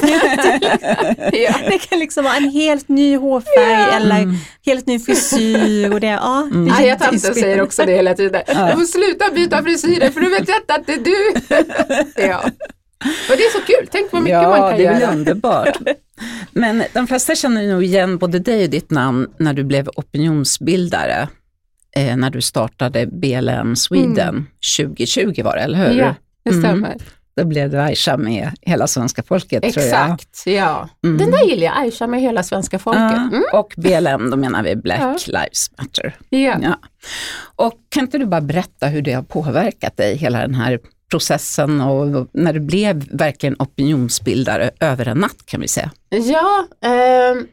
Ja. 1.32 1.54
det 1.70 1.78
kan 1.78 1.98
liksom 1.98 2.24
vara 2.24 2.36
en 2.36 2.50
helt 2.50 2.88
ny 2.88 3.16
hårfärg 3.16 3.70
Ja. 3.72 3.96
eller 3.96 4.18
Mm. 4.22 4.36
helt 4.66 4.86
ny 4.86 4.98
frisyr 4.98 5.92
och 5.92 6.00
det, 6.00 6.06
ja. 6.06 6.48
det 6.52 6.56
är 6.58 6.60
Arga 6.62 6.70
tanten 6.70 6.86
jätteinspirerande. 6.86 7.40
säger 7.40 7.60
också 7.62 7.86
det 7.86 7.92
hela 7.92 8.14
tiden. 8.14 8.42
Du 8.46 8.54
får 8.54 8.84
sluta 8.86 9.30
byta 9.34 9.62
frisyrer 9.62 10.10
för 10.10 10.20
du 10.20 10.28
vet 10.30 10.40
inte 10.40 10.74
att 10.74 10.86
det 10.86 10.92
är 10.92 11.04
du. 11.04 11.34
ja. 12.22 12.42
Och 13.30 13.36
det 13.36 13.42
är 13.42 13.60
så 13.60 13.66
kul, 13.66 13.88
tänk 13.92 14.12
vad 14.12 14.22
mycket 14.22 14.42
man 14.42 14.58
Ja, 14.60 14.68
kan 14.68 14.78
det 14.78 14.86
är 14.86 14.92
väl 14.92 15.00
göra. 15.02 15.12
underbart. 15.12 15.76
Men 16.52 16.82
de 16.92 17.06
flesta 17.06 17.34
känner 17.34 17.66
nog 17.72 17.84
igen 17.84 18.18
både 18.18 18.38
dig 18.38 18.64
och 18.64 18.70
ditt 18.70 18.90
namn 18.90 19.26
när 19.38 19.52
du 19.54 19.64
blev 19.64 19.88
opinionsbildare, 19.96 21.28
eh, 21.96 22.16
när 22.16 22.30
du 22.30 22.40
startade 22.40 23.06
BLM 23.06 23.76
Sweden 23.76 24.46
2020 24.78 25.42
var 25.42 25.56
det, 25.56 25.62
eller 25.62 25.78
hur? 25.78 25.86
Mm. 25.86 25.98
Ja, 25.98 26.14
det 26.44 26.50
Mm. 26.50 26.62
stämmer. 26.62 26.96
Då 27.36 27.44
blev 27.44 27.70
du 27.70 27.80
Aisha 27.80 28.16
med 28.16 28.50
hela 28.60 28.86
svenska 28.86 29.22
folket 29.22 29.62
tror 29.62 29.84
jag. 29.86 29.86
Exakt, 29.86 30.42
ja. 30.46 30.88
Mm. 31.04 31.18
Den 31.18 31.30
där 31.30 31.44
gillar 31.48 31.64
jag, 31.64 31.78
Aisha 31.78 32.06
med 32.06 32.20
hela 32.20 32.42
svenska 32.42 32.78
folket. 32.78 33.02
Ja, 33.02 33.28
Mm. 33.32 33.42
Och 33.52 33.74
BLM, 33.76 34.30
då 34.30 34.36
menar 34.36 34.62
vi 34.62 34.76
Black 34.76 35.00
Ja. 35.00 35.16
Lives 35.26 35.70
Matter. 35.78 36.16
Ja. 36.28 36.56
Ja. 36.62 36.78
Och 37.56 37.72
kan 37.88 38.02
inte 38.02 38.18
du 38.18 38.26
bara 38.26 38.40
berätta 38.40 38.86
hur 38.86 39.02
det 39.02 39.12
har 39.12 39.22
påverkat 39.22 39.96
dig, 39.96 40.16
hela 40.16 40.38
den 40.38 40.54
här 40.54 40.78
processen 41.12 41.80
och 41.80 42.28
när 42.32 42.52
du 42.52 42.60
blev 42.60 43.08
verkligen 43.10 43.56
opinionsbildare 43.58 44.70
över 44.80 45.08
en 45.08 45.18
natt 45.18 45.46
kan 45.46 45.60
vi 45.60 45.68
säga. 45.68 45.90
Ja, 46.08 46.66
ehm, 46.88 47.46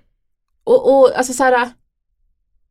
och, 0.63 0.99
och 0.99 1.17
alltså 1.17 1.33
så 1.33 1.43
här, 1.43 1.69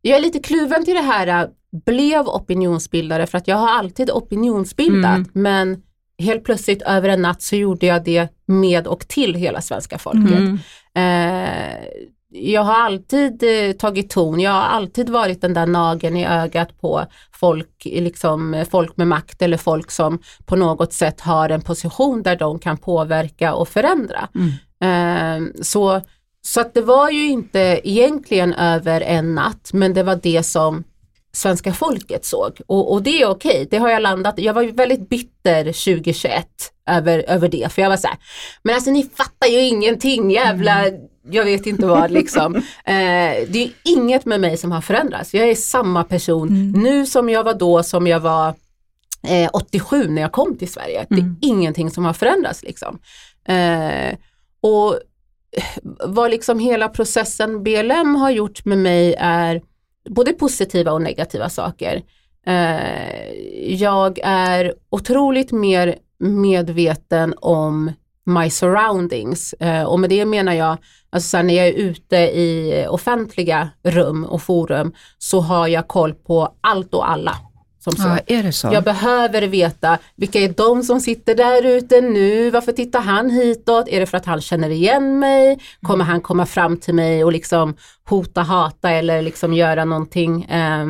jag 0.03 0.19
är 0.19 0.23
lite 0.23 0.39
kluven 0.39 0.85
till 0.85 0.95
det 0.95 1.01
här, 1.01 1.27
äh, 1.27 1.49
blev 1.87 2.29
opinionsbildare 2.29 3.27
för 3.27 3.39
att 3.39 3.49
jag 3.49 3.57
har 3.57 3.69
alltid 3.69 4.11
opinionsbildat 4.11 5.17
Mm. 5.17 5.31
men 5.33 5.83
helt 6.19 6.45
plötsligt 6.45 6.83
över 6.83 7.09
en 7.09 7.23
natt 7.23 7.43
så 7.43 7.57
gjorde 7.57 7.87
jag 7.87 8.05
det 8.05 8.29
med 8.47 8.87
och 8.87 9.09
till 9.09 9.35
hela 9.35 9.61
svenska 9.61 9.99
folket. 9.99 10.39
Mm. 10.39 10.59
Eh, 10.95 11.75
jag 12.31 12.63
har 12.63 12.75
alltid 12.75 13.43
eh, 13.43 13.73
tagit 13.73 14.11
ton, 14.11 14.41
jag 14.41 14.51
har 14.51 14.63
alltid 14.63 15.09
varit 15.09 15.41
den 15.41 15.55
där 15.55 15.67
nageln 15.67 16.17
i 16.17 16.27
ögat 16.27 16.81
på 16.81 17.05
folk, 17.33 17.83
liksom, 17.85 18.65
folk 18.71 18.97
med 18.97 19.07
makt 19.07 19.43
eller 19.43 19.57
folk 19.57 19.91
som 19.91 20.19
på 20.47 20.57
något 20.57 20.93
sätt 20.93 21.21
har 21.21 21.49
en 21.49 21.63
position 21.63 22.23
där 22.23 22.37
de 22.37 22.59
kan 22.59 22.77
påverka 22.77 23.55
och 23.55 23.69
förändra. 23.69 24.29
Mm. 24.35 24.51
Eh, 24.81 25.63
så 25.63 26.01
så 26.41 26.61
att 26.61 26.75
det 26.75 26.81
var 26.81 27.11
ju 27.11 27.29
inte 27.29 27.81
egentligen 27.85 28.55
över 28.55 29.01
en 29.01 29.35
natt 29.35 29.71
men 29.73 29.95
det 29.95 30.03
var 30.03 30.19
det 30.23 30.43
som 30.43 30.85
svenska 31.33 31.73
folket 31.73 32.25
såg 32.25 32.61
och, 32.67 32.93
och 32.93 33.03
det 33.03 33.23
är 33.23 33.29
okej, 33.29 33.69
det 33.71 33.79
har 33.79 33.89
jag 33.89 34.03
landat 34.03 34.39
Jag 34.39 34.55
var 34.55 34.63
ju 34.63 34.73
väldigt 34.73 35.09
bitter 35.09 35.65
2021 35.65 36.47
över, 36.91 37.25
över 37.29 37.49
det 37.49 37.73
för 37.73 37.83
jag 37.83 37.89
var 37.89 37.97
så 37.97 38.09
här, 38.09 38.17
men 38.63 38.75
alltså 38.75 38.91
ni 38.91 39.03
fattar 39.03 39.47
ju 39.47 39.61
ingenting 39.61 40.31
jävla, 40.31 40.85
jag 41.31 41.45
vet 41.45 41.67
inte 41.67 41.87
vad 41.87 42.11
liksom. 42.11 42.55
Eh, 42.85 43.45
det 43.49 43.63
är 43.65 43.71
inget 43.85 44.25
med 44.27 44.41
mig 44.41 44.57
som 44.57 44.73
har 44.73 44.81
förändrats, 44.81 45.35
jag 45.35 45.49
är 45.49 45.55
samma 45.55 46.05
person 46.05 46.49
Mm. 46.49 46.71
nu 46.83 47.07
som 47.07 47.29
jag 47.29 47.45
var 47.45 47.55
då 47.55 47.83
som 47.83 48.07
jag 48.07 48.21
var 48.21 48.55
eh, 49.29 49.51
87 49.53 50.09
när 50.09 50.23
jag 50.23 50.33
kom 50.33 50.57
till 50.57 50.73
Sverige. 50.73 51.07
Det 51.09 51.15
är 51.15 51.19
Mm. 51.19 51.37
ingenting 51.41 51.91
som 51.91 52.05
har 52.05 52.13
förändrats 52.13 52.63
liksom. 52.63 52.99
Eh, 53.49 54.17
och 54.61 54.99
vad 56.05 56.31
liksom 56.31 56.59
hela 56.59 56.89
processen 56.89 57.63
BLM 57.63 58.15
har 58.15 58.31
gjort 58.31 58.65
med 58.65 58.79
mig 58.79 59.15
är 59.19 59.63
både 60.11 60.33
positiva 60.33 60.93
och 60.93 61.03
negativa 61.03 61.49
saker. 61.51 62.03
Eh, 62.47 63.33
jag 63.75 64.19
är 64.23 64.75
otroligt 64.91 65.53
mer 65.53 65.97
medveten 66.19 67.35
om 67.41 67.93
my 68.29 68.51
surroundings 68.51 69.53
eh, 69.53 69.83
och 69.83 70.01
med 70.01 70.11
det 70.11 70.25
menar 70.25 70.53
jag, 70.53 70.77
alltså 71.11 71.29
så 71.29 71.43
när 71.43 71.55
jag 71.55 71.67
är 71.67 71.73
ute 71.73 72.17
i 72.17 72.87
offentliga 72.89 73.71
rum 73.83 74.25
och 74.25 74.43
forum 74.43 74.93
så 75.19 75.41
har 75.41 75.69
jag 75.69 75.89
koll 75.89 76.15
på 76.15 76.55
allt 76.61 76.95
och 76.95 77.11
alla. 77.11 77.37
Ja, 77.97 78.19
är 78.27 78.43
det 78.43 78.53
så? 78.53 78.71
Jag 78.73 78.85
behöver 78.85 79.43
veta 79.43 79.99
vilka 80.17 80.41
är 80.41 80.49
de 80.49 80.83
som 80.83 81.01
sitter 81.01 81.35
där 81.35 81.67
ute 81.67 82.01
nu, 82.01 82.51
varför 82.51 82.73
tittar 82.73 83.01
han 83.01 83.31
hitåt, 83.31 83.89
är 83.89 84.01
det 84.01 84.07
för 84.07 84.17
att 84.17 84.27
han 84.27 84.41
känner 84.41 84.71
igen 84.71 85.19
mig, 85.19 85.59
kommer 85.83 86.05
han 86.05 86.21
komma 86.21 86.47
fram 86.47 86.77
till 86.77 86.95
mig 86.95 87.25
och 87.25 87.33
liksom 87.33 87.77
hota, 88.05 88.43
hata 88.43 88.91
eller 88.91 89.23
liksom 89.23 89.55
göra 89.55 89.85
någonting 89.85 90.45
eh, 90.45 90.87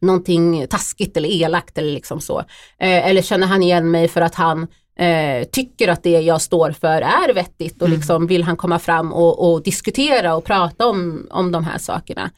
någonting 0.00 0.66
taskigt 0.66 1.16
eller 1.16 1.28
elakt 1.28 1.78
eller 1.78 1.92
liksom 1.92 2.20
så. 2.20 2.38
Eh, 2.78 3.06
eller 3.08 3.22
känner 3.22 3.46
han 3.46 3.62
igen 3.62 3.90
mig 3.90 4.08
för 4.08 4.20
att 4.20 4.34
han 4.34 4.66
eh, 4.98 5.44
tycker 5.44 5.88
att 5.88 6.02
det 6.02 6.20
jag 6.20 6.40
står 6.40 6.72
för 6.72 7.02
är 7.02 7.34
vettigt 7.34 7.82
och 7.82 7.88
liksom 7.88 8.26
vill 8.26 8.42
han 8.42 8.56
komma 8.56 8.78
fram 8.78 9.12
och, 9.12 9.52
och 9.52 9.62
diskutera 9.62 10.34
och 10.34 10.44
prata 10.44 10.86
om, 10.86 11.26
om 11.30 11.52
de 11.52 11.64
här 11.64 11.78
sakerna. 11.78 12.30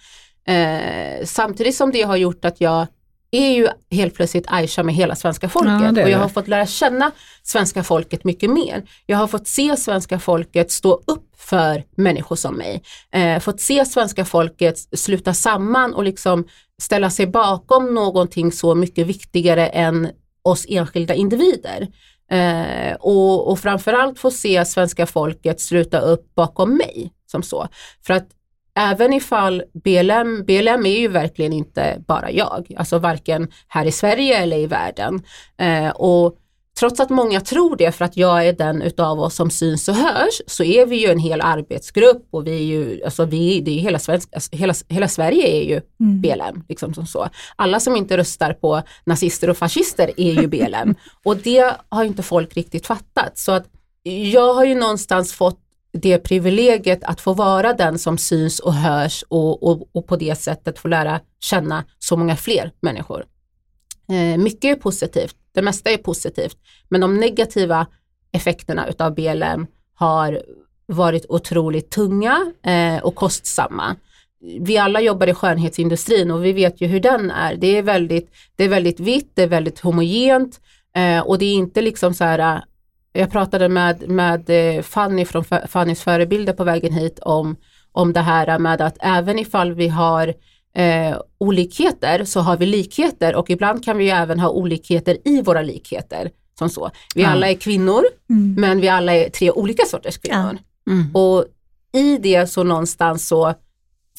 Eh, 0.47 1.25
samtidigt 1.25 1.75
som 1.75 1.91
det 1.91 2.03
har 2.03 2.17
gjort 2.17 2.45
att 2.45 2.61
jag 2.61 2.87
är 3.31 3.51
ju 3.51 3.69
helt 3.91 4.15
plötsligt 4.15 4.45
Aisha 4.49 4.83
med 4.83 4.95
hela 4.95 5.17
svenska 5.17 5.49
folket 5.49 5.97
Ja, 5.97 6.03
och 6.03 6.11
jag 6.11 6.19
har 6.19 6.29
fått 6.29 6.49
lära 6.49 6.67
känna 6.67 7.11
svenska 7.43 7.83
folket 7.83 8.25
mycket 8.25 8.51
mer. 8.51 8.83
Jag 9.07 9.19
har 9.19 9.27
fått 9.27 9.49
se 9.49 9.77
svenska 9.77 10.19
folket 10.19 10.71
stå 10.71 11.03
upp 11.07 11.31
för 11.37 11.85
människor 11.97 12.37
som 12.37 12.55
mig. 12.55 12.83
Eh, 13.13 13.41
fått 13.41 13.61
se 13.61 13.85
svenska 13.85 14.25
folket 14.25 14.79
sluta 14.93 15.35
samman 15.35 15.95
och 15.95 16.05
liksom 16.05 16.45
ställa 16.83 17.11
sig 17.11 17.27
bakom 17.27 17.95
någonting 17.95 18.53
så 18.53 18.75
mycket 18.75 19.07
viktigare 19.07 19.67
än 19.67 20.09
oss 20.43 20.67
enskilda 20.69 21.15
individer. 21.15 21.89
Eh, 22.31 22.95
och, 23.01 23.51
och 23.51 23.59
framförallt 23.59 24.19
få 24.19 24.31
se 24.31 24.65
svenska 24.65 25.07
folket 25.07 25.61
sluta 25.61 26.01
upp 26.01 26.35
bakom 26.35 26.77
mig 26.77 27.13
som 27.27 27.43
så. 27.43 27.69
För 28.07 28.15
att 28.15 28.29
även 28.79 29.13
ifall 29.13 29.63
BLM, 29.85 30.45
BLM 30.45 30.87
är 30.87 30.99
ju 30.99 31.09
verkligen 31.09 31.53
inte 31.53 32.03
bara 32.07 32.31
jag, 32.31 32.75
alltså 32.77 32.99
varken 32.99 33.49
här 33.69 33.85
i 33.85 33.93
Sverige 33.93 34.39
eller 34.39 34.57
i 34.57 34.67
världen. 34.67 35.23
Eh, 35.59 35.89
och 35.89 36.37
trots 36.79 37.01
att 37.01 37.11
många 37.11 37.41
tror 37.41 37.77
det 37.77 37.93
för 37.93 38.05
att 38.05 38.17
jag 38.17 38.47
är 38.47 38.53
den 38.53 38.83
utav 38.83 39.21
oss 39.21 39.35
som 39.35 39.51
syns 39.51 39.89
och 39.89 39.95
hörs 39.95 40.43
så 40.47 40.65
är 40.65 40.87
vi 40.87 40.97
ju 40.97 41.11
en 41.11 41.19
hel 41.19 41.41
arbetsgrupp 41.41 42.29
och 42.31 42.47
vi 42.47 42.51
är 42.51 42.63
ju, 42.63 43.05
alltså 43.05 43.25
vi, 43.25 43.61
det 43.61 43.71
är 43.71 43.79
hela, 43.79 43.99
svensk, 43.99 44.29
alltså 44.35 44.57
hela, 44.57 44.75
hela 44.89 45.09
Sverige 45.09 45.47
är 45.47 45.63
ju 45.63 45.81
Mm. 46.01 46.21
BLM. 46.21 46.65
Liksom 46.69 46.95
som 46.95 47.07
så. 47.07 47.29
Alla 47.57 47.81
som 47.81 47.97
inte 47.97 48.17
röstar 48.17 48.53
på 48.53 48.83
nazister 49.05 49.51
och 49.51 49.57
fascister 49.57 50.11
är 50.17 50.33
ju 50.33 50.47
BLM 50.47 50.95
och 51.25 51.37
det 51.37 51.77
har 51.89 52.05
inte 52.05 52.23
folk 52.23 52.57
riktigt 52.57 52.87
fattat. 52.87 53.39
Så 53.39 53.53
att 53.53 53.67
jag 54.03 54.55
har 54.55 54.65
ju 54.65 54.75
någonstans 54.75 55.33
fått 55.33 55.61
det 55.93 56.19
privilegiet 56.19 57.05
att 57.05 57.21
få 57.21 57.33
vara 57.33 57.73
den 57.73 57.99
som 57.99 58.19
syns 58.19 58.61
och 58.61 58.75
hörs 58.75 59.25
och, 59.29 59.63
och, 59.63 59.89
och 59.93 60.07
på 60.07 60.17
det 60.17 60.39
sättet 60.39 60.79
få 60.79 60.89
lära 60.89 61.21
känna 61.41 61.85
så 61.99 62.17
många 62.17 62.37
fler 62.37 62.73
människor. 62.81 63.25
Eh, 64.09 64.39
mycket 64.39 64.77
är 64.77 64.81
positivt, 64.81 65.37
det 65.55 65.63
mesta 65.63 65.91
är 65.91 65.97
positivt, 65.97 66.57
men 66.89 67.01
de 67.01 67.21
negativa 67.21 67.87
effekterna 68.33 68.89
utav 68.89 69.15
BLM 69.15 69.67
har 69.95 70.43
varit 70.87 71.27
otroligt 71.29 71.91
tunga 71.91 72.53
eh, 72.63 73.05
och 73.05 73.15
kostsamma. 73.15 73.97
Vi 74.61 74.79
alla 74.79 75.01
jobbar 75.01 75.27
i 75.27 75.35
skönhetsindustrin 75.35 76.31
och 76.31 76.45
vi 76.45 76.53
vet 76.53 76.81
ju 76.81 76.87
hur 76.87 77.01
den 77.01 77.31
är. 77.31 77.57
Det 77.57 77.79
är 77.79 77.83
väldigt, 77.83 78.31
det 78.57 78.65
är 78.65 78.69
väldigt 78.69 79.01
vitt, 79.01 79.31
det 79.35 79.43
är 79.43 79.47
väldigt 79.47 79.81
homogent 79.81 80.61
eh, 80.97 81.21
och 81.21 81.39
det 81.39 81.45
är 81.45 81.55
inte 81.55 81.83
liksom 81.83 82.15
så 82.15 82.25
här 82.25 82.39
eh, 82.39 82.63
jag 83.13 83.31
pratade 83.31 83.69
med, 83.69 84.09
med 84.09 84.51
eh, 84.51 84.83
Fanny 84.83 85.25
från 85.25 85.45
Fannys 85.45 86.03
förebilder 86.03 86.53
på 86.53 86.65
vägen 86.65 86.93
hit 86.93 87.19
om, 87.19 87.57
om 87.93 88.13
det 88.13 88.21
här 88.21 88.59
med 88.59 88.81
att 88.81 88.97
även 89.01 89.39
ifall 89.39 89.73
vi 89.73 89.89
har 89.89 90.35
eh, 90.77 91.17
olikheter 91.39 92.25
så 92.25 92.41
har 92.41 92.57
vi 92.57 92.67
likheter 92.67 93.35
och 93.37 93.51
ibland 93.51 93.85
kan 93.85 93.97
vi 93.97 94.05
ju 94.05 94.11
även 94.11 94.41
ha 94.41 94.49
olikheter 94.49 95.19
i 95.25 95.43
våra 95.43 95.63
likheter. 95.63 96.31
Som 96.59 96.69
så. 96.71 96.91
Vi 97.15 97.23
Ja. 97.23 97.29
alla 97.29 97.49
är 97.51 97.55
kvinnor 97.55 98.03
Mm. 98.31 98.55
men 98.59 98.81
vi 98.81 98.89
alla 98.89 99.15
är 99.15 99.29
tre 99.31 99.51
olika 99.51 99.85
sorters 99.87 100.19
kvinnor. 100.19 100.59
Mm. 100.91 101.15
Och 101.17 101.45
i 101.93 102.19
det 102.19 102.47
så 102.47 102.63
någonstans 102.63 103.29
så 103.29 103.55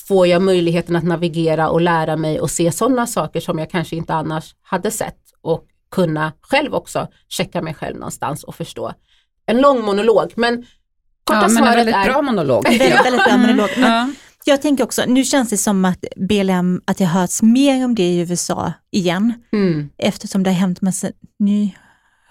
får 0.08 0.28
jag 0.28 0.42
möjligheten 0.42 0.96
att 0.96 1.04
navigera 1.04 1.70
och 1.70 1.82
lära 1.82 2.16
mig 2.16 2.40
och 2.40 2.52
se 2.52 2.72
sådana 2.72 3.08
saker 3.08 3.40
som 3.40 3.60
jag 3.60 3.70
kanske 3.70 3.96
inte 3.96 4.14
annars 4.14 4.56
hade 4.62 4.92
sett 4.92 5.18
och 5.42 5.64
kunna 5.92 6.32
själv 6.42 6.76
också 6.76 7.08
checka 7.30 7.62
mig 7.62 7.74
själv 7.74 7.96
någonstans 7.98 8.44
och 8.44 8.56
förstå. 8.56 8.94
En 9.46 9.62
lång 9.62 9.86
monolog 9.86 10.32
men 10.36 10.58
korta 11.24 11.40
Ja, 11.42 11.42
men 11.42 11.44
en 11.44 11.50
svaret 11.58 11.78
väldigt 11.78 11.96
är 11.96 12.06
bra 12.06 12.22
monolog. 12.22 12.64
Väldigt, 12.70 13.06
väldigt 13.06 13.24
bra 13.26 13.38
monolog. 13.38 13.70
Men 13.78 13.92
Ja. 13.92 14.10
Jag 14.48 14.62
tänker 14.62 14.84
också, 14.84 15.04
nu 15.08 15.24
känns 15.24 15.50
det 15.50 15.58
som 15.58 15.86
att 15.86 16.06
BLM, 16.18 16.82
att 16.86 16.98
det 16.98 17.06
hörts 17.06 17.42
mer 17.42 17.86
om 17.86 17.96
det 17.96 18.04
i 18.04 18.20
USA 18.20 18.74
igen, 18.92 19.34
mm, 19.54 19.90
eftersom 19.98 20.44
det 20.44 20.50
har 20.50 20.56
hänt 20.58 20.82
massa 20.82 21.08
ny 21.40 21.76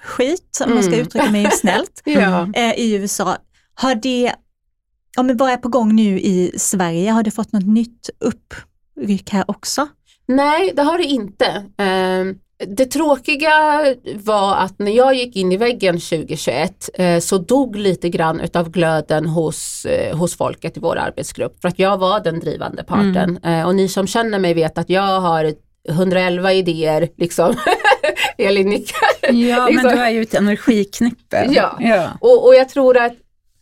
skit, 0.05 0.59
om 0.65 0.75
man 0.75 0.83
ska 0.83 0.93
Mm. 0.93 1.07
uttrycka 1.07 1.31
mig 1.31 1.51
snällt, 1.61 2.03
ja. 2.05 2.49
eh, 2.55 2.75
i 2.79 2.95
USA. 2.95 3.37
Har 3.75 3.95
det, 3.95 4.33
om 5.17 5.27
det 5.27 5.35
bara 5.35 5.51
är 5.53 5.57
på 5.57 5.69
gång 5.69 5.95
nu 5.97 6.21
i 6.21 6.53
Sverige, 6.59 7.11
har 7.11 7.23
det 7.23 7.31
fått 7.31 7.53
något 7.53 7.67
nytt 7.67 8.11
uppryck 8.21 9.31
här 9.31 9.45
också? 9.51 9.89
Nej, 10.27 10.73
det 10.77 10.83
har 10.83 10.99
det 10.99 11.05
inte. 11.05 11.65
Ehm, 11.79 12.39
Det 12.69 12.87
tråkiga 12.87 13.83
var 14.15 14.57
att 14.57 14.79
när 14.79 14.93
jag 14.93 15.15
gick 15.15 15.37
in 15.37 15.53
i 15.53 15.57
väggen 15.57 16.01
2021 16.01 16.91
eh, 16.95 17.19
så 17.19 17.39
dog 17.39 17.77
lite 17.77 18.09
grann 18.09 18.41
utav 18.41 18.71
glöden 18.71 19.27
hos, 19.27 19.85
eh, 19.85 20.17
hos 20.17 20.37
folket 20.37 20.77
i 20.77 20.81
vår 20.81 20.97
arbetsgrupp 20.99 21.61
för 21.61 21.69
att 21.69 21.79
jag 21.79 21.99
var 21.99 22.21
den 22.21 22.41
drivande 22.41 22.85
parten. 22.85 23.39
Eh, 23.45 23.67
Och 23.67 23.75
ni 23.75 23.89
som 23.89 24.07
känner 24.07 24.39
mig 24.39 24.55
vet 24.55 24.79
att 24.79 24.91
jag 24.91 25.21
har 25.21 25.53
111 25.89 26.53
idéer, 26.53 27.09
liksom. 27.17 27.55
Elin 28.39 28.69
nickar. 28.69 29.33
Ja, 29.33 29.65
men 29.65 29.73
Liksom. 29.73 29.91
du 29.91 29.97
är 29.99 30.11
ju 30.11 30.23
ett 30.23 30.35
energiknippe. 30.35 31.49
Ja. 31.51 31.77
ja. 31.81 32.09
Och, 32.21 32.47
och 32.47 32.55
jag 32.55 32.69
tror 32.69 32.97
att 32.97 33.13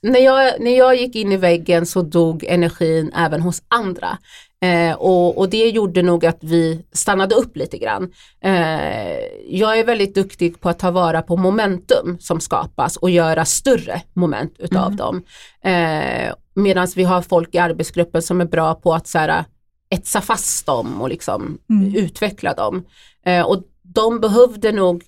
när 0.03 0.21
jag, 0.21 0.61
när 0.61 0.77
jag 0.79 0.97
gick 0.97 1.17
in 1.17 1.33
i 1.33 1.37
väggen 1.37 1.87
så 1.87 2.03
dog 2.03 2.45
energin 2.45 3.13
även 3.17 3.41
hos 3.41 3.63
andra. 3.69 4.19
Eh, 4.63 4.95
och, 4.95 5.39
och 5.39 5.49
det 5.49 5.69
gjorde 5.69 6.03
nog 6.03 6.27
att 6.27 6.39
vi 6.41 6.85
stannade 6.93 7.35
upp 7.35 7.57
lite 7.57 7.79
grann. 7.79 8.13
Eh, 8.41 9.19
jag 9.49 9.79
är 9.79 9.85
väldigt 9.85 10.15
duktig 10.15 10.61
på 10.61 10.69
att 10.69 10.79
ta 10.79 10.91
vara 10.91 11.23
på 11.23 11.37
momentum 11.37 12.17
som 12.21 12.41
skapas 12.41 12.97
och 12.97 13.11
göra 13.11 13.45
större 13.45 14.03
moment 14.13 14.55
utav 14.59 14.85
Mm. 14.87 14.97
dem. 14.97 15.23
Eh, 15.65 16.35
Medan 16.55 16.89
vi 16.97 17.05
har 17.05 17.23
folk 17.23 17.55
i 17.55 17.59
arbetsgruppen 17.59 18.23
som 18.23 18.41
är 18.41 18.45
bra 18.45 18.75
på 18.75 18.95
att 18.95 19.07
så 19.09 19.19
här, 19.19 19.45
etsa 19.91 20.21
fast 20.21 20.67
dem 20.67 21.01
och 21.03 21.09
liksom 21.09 21.59
Mm. 21.71 21.95
utveckla 21.97 22.55
dem. 22.55 22.85
Eh, 23.27 23.43
och 23.43 23.63
de 23.83 24.21
behövde 24.21 24.73
nog 24.73 25.03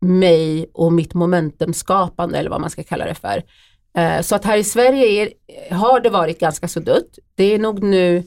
mig 0.00 0.70
och 0.74 0.92
mitt 0.92 1.14
momentumskapande 1.14 2.38
eller 2.38 2.50
vad 2.50 2.60
man 2.60 2.70
ska 2.70 2.82
kalla 2.82 3.04
det 3.04 3.14
för. 3.14 3.42
Eh, 3.98 4.20
Så 4.22 4.34
att 4.34 4.44
här 4.44 4.56
i 4.56 4.64
Sverige 4.64 5.06
är, 5.06 5.28
har 5.74 6.00
det 6.00 6.10
varit 6.10 6.40
ganska 6.40 6.68
så 6.68 6.80
dött. 6.80 7.18
Det 7.34 7.44
är 7.54 7.58
nog 7.58 7.82
nu, 7.82 8.22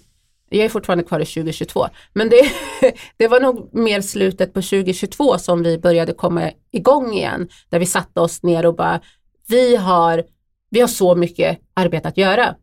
jag 0.50 0.66
är 0.66 0.70
fortfarande 0.70 1.04
kvar 1.04 1.20
i 1.20 1.25
2022, 1.25 1.88
men 2.14 2.30
det, 2.30 2.42
det 3.18 3.28
var 3.28 3.40
nog 3.40 3.70
mer 3.74 4.02
slutet 4.02 4.54
på 4.54 4.62
2022 4.62 5.38
som 5.38 5.64
vi 5.64 5.78
började 5.78 6.14
komma 6.14 6.52
igång 6.72 7.14
igen. 7.14 7.48
Där 7.70 7.80
vi 7.80 7.86
satte 7.86 8.20
oss 8.20 8.44
ner 8.44 8.66
och 8.66 8.75
bara, 8.75 9.00
vi 9.48 9.75
har, 9.75 10.24
vi 10.70 10.82
har 10.82 10.88
så 10.88 11.16
mycket 11.16 11.60
arbete 11.74 12.08
att 12.08 12.18
göra. 12.18 12.56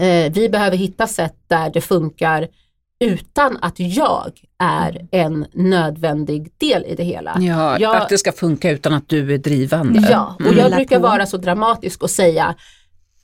Eh, 0.00 0.32
Vi 0.32 0.48
behöver 0.48 0.76
hitta 0.76 1.06
sätt 1.06 1.36
där 1.48 1.70
det 1.70 1.80
funkar 1.80 2.48
utan 3.00 3.58
att 3.62 3.74
jag 3.80 4.32
är 4.58 5.08
en 5.10 5.46
nödvändig 5.52 6.52
del 6.58 6.84
i 6.84 6.94
det 6.94 7.02
hela. 7.04 7.36
Ja, 7.40 7.78
Jag- 7.80 7.96
att 7.96 8.08
det 8.08 8.18
ska 8.18 8.32
funka 8.32 8.70
utan 8.70 8.92
att 8.94 9.08
du 9.08 9.34
är 9.34 9.38
drivande. 9.38 10.08
Ja, 10.10 10.34
och 10.34 10.40
Mm. 10.40 10.56
jag 10.56 10.64
Fylla 10.64 10.76
brukar 10.76 10.96
på. 10.96 11.02
vara 11.02 11.26
så 11.26 11.36
dramatisk 11.36 12.02
och 12.02 12.10
säga 12.10 12.54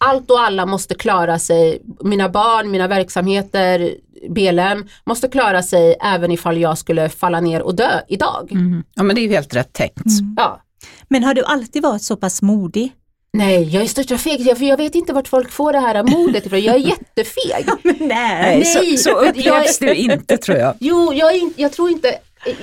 allt 0.05 0.31
och 0.31 0.41
alla 0.41 0.67
måste 0.67 0.95
klara 0.95 1.39
sig, 1.39 1.83
mina 2.01 2.29
barn, 2.29 2.71
mina 2.71 2.89
verksamheter, 2.89 3.95
BLM 4.29 4.89
måste 5.05 5.29
klara 5.29 5.63
sig 5.63 5.97
även 6.01 6.33
ifall 6.33 6.59
jag 6.59 6.79
skulle 6.79 7.09
falla 7.09 7.41
ner 7.41 7.63
och 7.63 7.75
dö 7.75 8.01
idag. 8.09 8.53
Mm. 8.53 8.85
Ja, 8.95 9.03
men 9.03 9.17
det 9.17 9.21
är 9.21 9.23
ju 9.23 9.31
helt 9.31 9.55
rätt 9.55 9.73
tänkt. 9.73 10.21
Mm. 10.21 10.35
Ja. 10.37 10.61
Men 11.09 11.25
har 11.25 11.35
du 11.35 11.45
alltid 11.45 11.83
varit 11.83 12.03
så 12.03 12.17
pass 12.17 12.43
modig? 12.43 12.93
Nej, 13.33 13.63
jag 13.63 13.83
är 13.83 13.87
största 13.87 14.19
feg, 14.19 14.59
för 14.59 14.65
jag 14.65 14.77
vet 14.77 14.95
inte 14.95 15.13
vart 15.13 15.29
folk 15.29 15.51
får 15.51 15.73
det 15.73 15.79
här 15.79 16.03
modet 16.03 16.47
ifrån. 16.47 16.61
Jag 16.61 16.75
är 16.75 16.79
jättefeg. 16.79 17.67
Nej. 17.85 17.99
Nej, 18.09 18.65
så, 18.65 18.79
Nej, 18.79 18.97
så 18.97 19.21
men 19.21 19.29
upplevs 19.29 19.79
du 19.79 19.95
inte 19.95 20.37
tror 20.37 20.59
jag. 20.59 20.75
Jo, 20.81 21.13
jag, 21.15 21.37
in, 21.37 21.55
jag 21.57 21.73
tror 21.73 21.91
inte, 21.91 22.19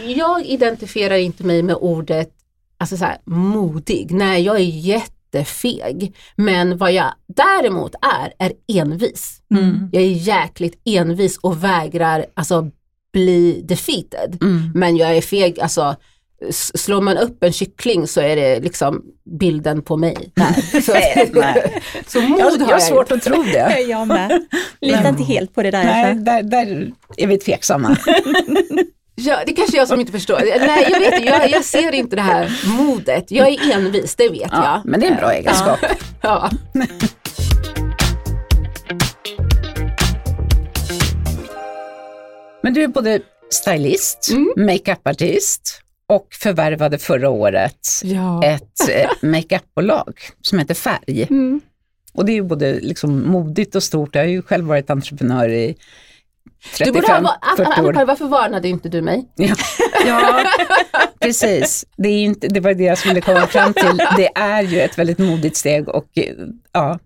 jag 0.05 0.45
identifierar 0.45 1.15
inte 1.15 1.43
mig 1.43 1.63
med 1.63 1.75
ordet 1.75 2.29
alltså 2.77 2.97
så 2.97 3.05
här, 3.05 3.17
modig. 3.25 4.11
Nej, 4.11 4.43
jag 4.43 4.55
är 4.55 4.63
jättefeg. 5.37 6.15
Men 6.35 6.77
vad 6.77 6.91
jag 6.91 7.13
däremot 7.27 7.95
är, 8.01 8.47
är 8.47 8.53
envis. 8.67 9.41
Mm. 9.51 9.89
Jag 9.91 10.03
är 10.03 10.07
jäkligt 10.07 10.81
envis 10.85 11.37
och 11.37 11.63
vägrar 11.63 12.25
alltså 12.33 12.71
bli 13.13 13.61
defeated. 13.63 14.37
Mm. 14.41 14.71
Men 14.75 14.97
jag 14.97 15.17
är 15.17 15.21
feg, 15.21 15.59
alltså 15.59 15.95
slår 16.51 17.01
man 17.01 17.17
upp 17.17 17.43
en 17.43 17.51
kyckling 17.53 18.07
så 18.07 18.21
är 18.21 18.35
det 18.35 18.59
liksom 18.59 19.03
bilden 19.39 19.81
på 19.81 19.97
mig 19.97 20.31
där. 20.35 20.81
Så, 20.81 20.93
Nej. 21.39 21.81
så 22.07 22.21
mod 22.21 22.39
Jag, 22.39 22.45
har 22.45 22.57
jag 22.57 22.65
har 22.65 22.71
jag 22.71 22.83
svårt 22.83 23.11
att 23.11 23.21
tro 23.21 23.43
det. 23.43 23.79
Jag 23.87 24.07
med. 24.07 24.45
Litar 24.81 25.09
inte 25.09 25.23
helt 25.23 25.53
på 25.55 25.63
det 25.63 25.71
där. 25.71 25.83
Nej, 25.83 26.15
Jesper. 26.15 26.23
där, 26.23 26.43
där 26.43 26.91
är 27.17 27.27
vi 27.27 27.37
tveksamma. 27.37 27.97
Ja, 29.19 29.39
det 29.45 29.53
kanske 29.53 29.77
är 29.77 29.79
jag 29.79 29.87
som 29.87 29.99
inte 29.99 30.11
förstår. 30.11 30.39
Nej, 30.59 30.87
jag 30.91 30.99
vet 30.99 31.25
jag, 31.25 31.49
jag 31.49 31.65
ser 31.65 31.91
inte 31.95 32.15
det 32.15 32.21
här 32.21 32.61
modet. 32.77 33.31
Jag 33.31 33.47
är 33.47 33.73
envis, 33.73 34.15
det 34.15 34.29
vet 34.29 34.49
Ja, 34.51 34.63
jag. 34.63 34.81
men 34.91 34.99
det 34.99 35.07
är 35.07 35.11
en 35.11 35.17
bra 35.17 35.33
egenskap. 35.33 35.79
Ja. 36.21 36.49
Men 42.63 42.73
du 42.73 42.83
är 42.83 42.87
både 42.87 43.19
stylist, 43.49 44.29
Mm. 44.31 44.53
makeupartist 44.65 45.81
och 46.07 46.27
förvärvade 46.41 46.97
förra 46.97 47.29
året 47.29 47.87
ja. 48.03 48.43
ett 48.45 48.89
eh, 48.89 49.09
makeupbolag 49.29 50.19
som 50.41 50.59
heter 50.59 50.73
Färg. 50.73 51.27
Mm. 51.29 51.61
Och 52.13 52.25
det 52.25 52.31
är 52.31 52.33
ju 52.35 52.43
både 52.43 52.79
liksom 52.79 53.31
modigt 53.31 53.75
och 53.75 53.83
stort. 53.83 54.15
Jag 54.15 54.21
har 54.21 54.27
ju 54.29 54.41
själv 54.41 54.65
varit 54.65 54.89
entreprenör 54.89 55.49
i 55.49 55.75
Du 56.77 56.91
borde 56.91 57.07
ha, 57.07 57.39
35-40 57.57 57.99
år. 57.99 58.05
Varför 58.05 58.27
varnade 58.27 58.67
inte 58.67 58.89
du 58.89 59.01
mig? 59.01 59.31
Ja, 59.35 59.55
ja 60.05 60.43
precis. 61.19 61.85
Det, 61.97 62.09
är 62.09 62.23
inte, 62.23 62.47
det 62.47 62.59
var 62.59 62.73
det 62.73 62.83
jag 62.83 62.97
skulle 62.97 63.21
komma 63.21 63.47
fram 63.47 63.73
till. 63.73 63.97
Det 64.17 64.29
är 64.35 64.63
ju 64.63 64.81
ett 64.81 64.97
väldigt 64.97 65.17
modigt 65.17 65.57
steg 65.57 65.89
och 65.89 66.09
ja, 66.71 66.99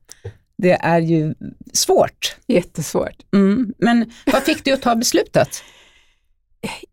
det 0.58 0.72
är 0.72 1.00
ju 1.00 1.34
svårt. 1.74 2.36
Jättesvårt. 2.48 3.34
Mm. 3.34 3.74
Men 3.78 4.12
vad 4.26 4.44
fick 4.44 4.66
du 4.66 4.72
att 4.72 4.82
ta 4.82 4.96
beslutet? 4.96 5.64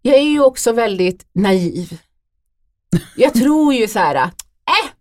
Jag 0.02 0.16
är 0.16 0.22
ju 0.22 0.40
också 0.40 0.72
väldigt 0.72 1.26
naiv. 1.34 1.98
Jag 3.16 3.34
tror 3.34 3.74
ju 3.74 3.88
så 3.88 3.98
här, 3.98 4.14
äh, 4.14 4.30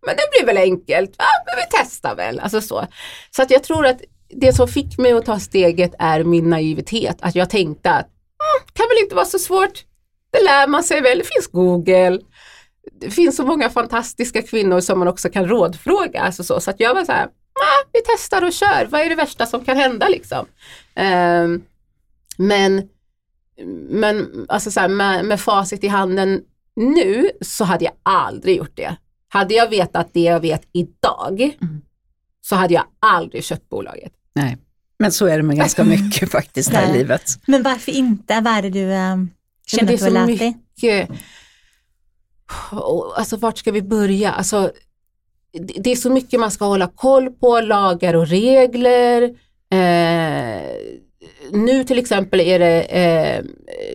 men 0.06 0.16
det 0.16 0.24
blir 0.32 0.46
väl 0.46 0.58
enkelt, 0.58 1.16
ja, 1.18 1.26
men 1.46 1.56
vi 1.56 1.78
testar 1.84 2.16
väl. 2.16 2.40
Alltså 2.40 2.62
så. 2.62 2.88
så 3.32 3.42
att 3.42 3.52
jag 3.52 3.64
tror 3.64 3.86
att 3.86 4.02
det 4.30 4.54
som 4.54 4.68
fick 4.68 4.98
mig 4.98 5.12
att 5.12 5.26
ta 5.26 5.40
steget 5.40 5.94
är 6.00 6.24
min 6.24 6.50
naivitet. 6.50 7.18
Att 7.20 7.36
jag 7.36 7.50
tänkte 7.50 7.92
att 7.92 8.06
mm, 8.06 8.68
kan 8.74 8.88
väl 8.90 9.04
inte 9.04 9.16
vara 9.16 9.26
så 9.26 9.40
svårt. 9.40 9.86
Det 10.32 10.44
lär 10.44 10.68
man 10.68 10.84
sig 10.84 11.02
väl, 11.02 11.18
det 11.18 11.24
finns 11.24 11.48
Google. 11.48 12.20
Det 13.02 13.12
finns 13.12 13.36
så 13.36 13.46
många 13.46 13.70
fantastiska 13.70 14.42
kvinnor 14.42 14.80
som 14.80 15.00
man 15.00 15.08
också 15.08 15.30
kan 15.30 15.48
rådfråga. 15.48 16.22
Alltså 16.22 16.44
så. 16.44 16.60
så 16.60 16.70
att 16.70 16.80
jag 16.80 16.94
var 16.94 17.06
så 17.06 17.12
här, 17.12 17.26
ah, 17.26 17.88
vi 17.94 18.00
testar 18.06 18.42
och 18.46 18.54
kör, 18.54 18.88
vad 18.90 19.02
är 19.02 19.10
det 19.10 19.16
värsta 19.16 19.46
som 19.46 19.66
kan 19.66 19.78
hända 19.78 20.10
liksom. 20.10 20.46
Ehm, 20.96 21.64
men 22.38 22.90
men 23.90 24.46
alltså 24.50 24.72
så 24.72 24.80
här, 24.80 24.88
med, 24.88 25.26
med 25.26 25.42
facit 25.42 25.84
i 25.84 25.88
handen 25.88 26.42
nu 26.76 27.30
så 27.42 27.64
hade 27.64 27.86
jag 27.86 27.94
aldrig 28.04 28.58
gjort 28.58 28.76
det. 28.76 28.96
Hade 29.30 29.54
jag 29.54 29.70
vetat 29.70 30.10
det 30.14 30.24
jag 30.24 30.40
vet 30.40 30.64
idag 30.74 31.42
Mm 31.62 31.82
så 32.50 32.56
hade 32.56 32.74
jag 32.74 32.84
aldrig 33.00 33.44
köpt 33.44 33.70
bolaget. 33.70 34.12
Nej, 34.36 34.58
men 35.00 35.12
så 35.12 35.26
är 35.26 35.38
det 35.38 35.44
med 35.44 35.58
ganska 35.64 35.84
mycket 35.84 36.32
faktiskt 36.32 36.70
här 36.70 36.90
i 36.90 36.98
livet. 36.98 37.40
Men 37.46 37.64
varför 37.64 37.92
inte? 37.92 38.42
Vad 38.42 38.54
är 38.54 38.62
det 38.62 38.70
du 38.70 38.92
äh, 38.94 38.98
känner 38.98 39.28
det 39.68 39.78
att 39.78 39.82
är 39.82 39.86
du 39.86 39.92
har 39.92 39.98
så 39.98 40.10
lärt 40.10 40.40
dig? 40.40 40.58
mycket, 40.76 41.10
alltså 43.16 43.38
vart 43.38 43.58
ska 43.58 43.72
vi 43.72 43.82
börja? 43.82 44.32
Alltså, 44.32 44.72
det, 45.52 45.74
det 45.84 45.92
är 45.92 45.96
så 45.96 46.10
mycket 46.10 46.40
man 46.40 46.52
ska 46.52 46.66
hålla 46.66 46.88
koll 46.88 47.30
på, 47.30 47.60
lagar 47.60 48.14
och 48.14 48.28
regler. 48.28 49.24
Eh, 49.72 50.62
nu 51.52 51.84
till 51.84 52.00
exempel 52.00 52.40
är 52.40 52.60
det 52.60 52.82
eh, 52.82 53.44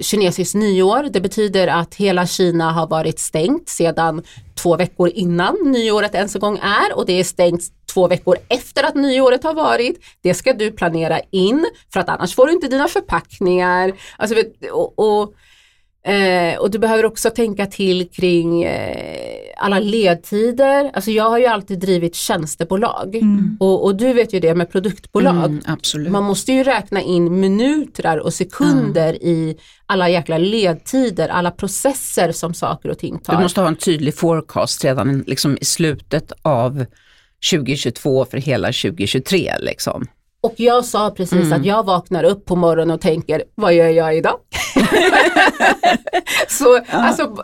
kinesiskt 0.01 0.55
nyår. 0.55 1.09
Det 1.13 1.21
betyder 1.21 1.69
att 1.69 1.95
hela 1.95 2.27
Kina 2.27 2.73
har 2.73 2.87
varit 2.87 3.19
stängt 3.19 3.69
sedan 3.69 4.23
två 4.55 4.77
veckor 4.77 5.09
innan 5.09 5.57
nyåret 5.65 6.15
ens 6.15 6.35
en 6.35 6.41
gång 6.41 6.59
är 6.59 6.97
och 6.97 7.07
det 7.07 7.21
är 7.21 7.25
stängt 7.25 7.63
två 7.95 8.09
veckor 8.09 8.37
efter 8.49 8.85
att 8.85 8.95
nyåret 8.95 9.45
har 9.45 9.55
varit. 9.55 10.01
Det 10.23 10.35
ska 10.35 10.53
du 10.53 10.71
planera 10.71 11.21
in 11.31 11.67
för 11.93 12.01
att 12.01 12.09
annars 12.09 12.35
får 12.35 12.47
du 12.47 12.53
inte 12.53 12.69
dina 12.69 12.89
förpackningar. 12.89 13.93
Alltså, 14.17 14.37
och, 14.73 14.99
och 14.99 15.35
Eh, 16.05 16.59
och 16.59 16.71
du 16.71 16.79
behöver 16.79 17.05
också 17.05 17.31
tänka 17.31 17.67
till 17.67 18.09
kring 18.11 18.63
eh, 18.63 19.39
alla 19.57 19.79
ledtider. 19.79 20.91
Alltså 20.95 21.11
jag 21.11 21.31
har 21.31 21.39
ju 21.39 21.47
alltid 21.47 21.79
drivit 21.79 22.15
tjänstebolag 22.15 23.15
Mm. 23.15 23.57
och, 23.61 23.85
och 23.85 23.97
du 23.97 24.13
vet 24.13 24.33
ju 24.33 24.41
det 24.41 24.55
med 24.55 24.71
produktbolag. 24.73 25.35
Mm, 25.45 25.61
absolut. 25.67 26.13
Man 26.13 26.25
måste 26.25 26.53
ju 26.53 26.65
räkna 26.65 27.01
in 27.03 27.41
minuter 27.41 28.19
och 28.21 28.35
sekunder 28.35 29.15
i 29.15 29.57
alla 29.87 30.09
jäkla 30.09 30.39
ledtider, 30.39 31.29
alla 31.29 31.51
processer 31.51 32.33
som 32.33 32.55
saker 32.55 32.89
och 32.91 32.99
ting 32.99 33.19
tar. 33.19 33.37
Du 33.37 33.43
måste 33.43 33.61
ha 33.61 33.69
en 33.69 33.77
tydlig 33.77 34.15
forecast 34.15 34.85
redan 34.85 35.25
liksom 35.27 35.59
i 35.61 35.65
slutet 35.65 36.33
av 36.43 36.85
2022 37.51 38.25
för 38.25 38.39
hela 38.39 38.69
2023. 38.69 39.53
Liksom. 39.61 40.07
Och 40.41 40.55
jag 40.57 40.85
sa 40.85 41.11
precis 41.11 41.33
Mm. 41.47 41.53
att 41.61 41.67
jag 41.67 41.87
vaknar 41.87 42.25
upp 42.25 42.45
på 42.45 42.57
morgonen 42.57 42.95
och 42.95 43.01
tänker, 43.01 43.43
vad 43.55 43.75
gör 43.75 43.89
jag 43.89 44.17
idag? 44.17 44.37
så 46.49 46.81
alltså, 46.91 47.37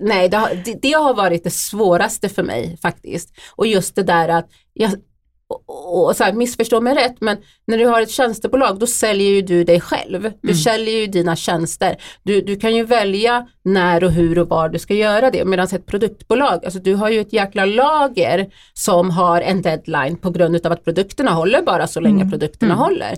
nej, 0.00 0.28
det 0.28 0.36
har, 0.36 0.54
det, 0.64 0.78
det 0.82 0.92
har 0.92 1.14
varit 1.14 1.44
det 1.44 1.50
svåraste 1.50 2.28
för 2.28 2.42
mig 2.42 2.78
faktiskt. 2.82 3.34
Och 3.56 3.66
just 3.66 3.94
det 3.94 4.02
där 4.02 4.28
att, 4.28 4.50
jag, 4.74 4.90
och, 5.66 6.06
och 6.06 6.16
så 6.16 6.24
här, 6.24 6.32
missförstå 6.32 6.80
mig 6.80 6.94
rätt, 6.94 7.20
men 7.20 7.36
när 7.66 7.78
du 7.78 7.86
har 7.86 8.02
ett 8.02 8.10
tjänstebolag 8.10 8.78
då 8.78 8.86
säljer 8.86 9.30
ju 9.30 9.42
du 9.42 9.64
dig 9.64 9.80
själv. 9.80 10.32
Du 10.42 10.54
säljer 10.54 11.00
ju 11.00 11.06
dina 11.06 11.36
tjänster. 11.36 11.96
Du, 12.22 12.40
du 12.40 12.56
kan 12.56 12.76
ju 12.76 12.84
välja 12.84 13.46
när 13.62 14.04
och 14.04 14.10
hur 14.10 14.38
och 14.38 14.48
var 14.48 14.68
du 14.68 14.78
ska 14.78 14.94
göra 14.94 15.30
det. 15.30 15.44
Medan 15.44 15.66
ett 15.66 15.86
produktbolag, 15.86 16.64
alltså 16.64 16.80
du 16.80 16.94
har 16.94 17.10
ju 17.10 17.20
ett 17.20 17.32
jäkla 17.32 17.64
lager 17.64 18.50
som 18.74 19.10
har 19.10 19.40
en 19.40 19.62
deadline 19.62 20.16
på 20.16 20.30
grund 20.30 20.66
av 20.66 20.72
att 20.72 20.84
produkterna 20.84 21.30
håller 21.30 21.62
bara 21.62 21.86
så 21.86 22.00
länge 22.00 22.30
produkterna 22.30 22.74
håller. 22.74 23.16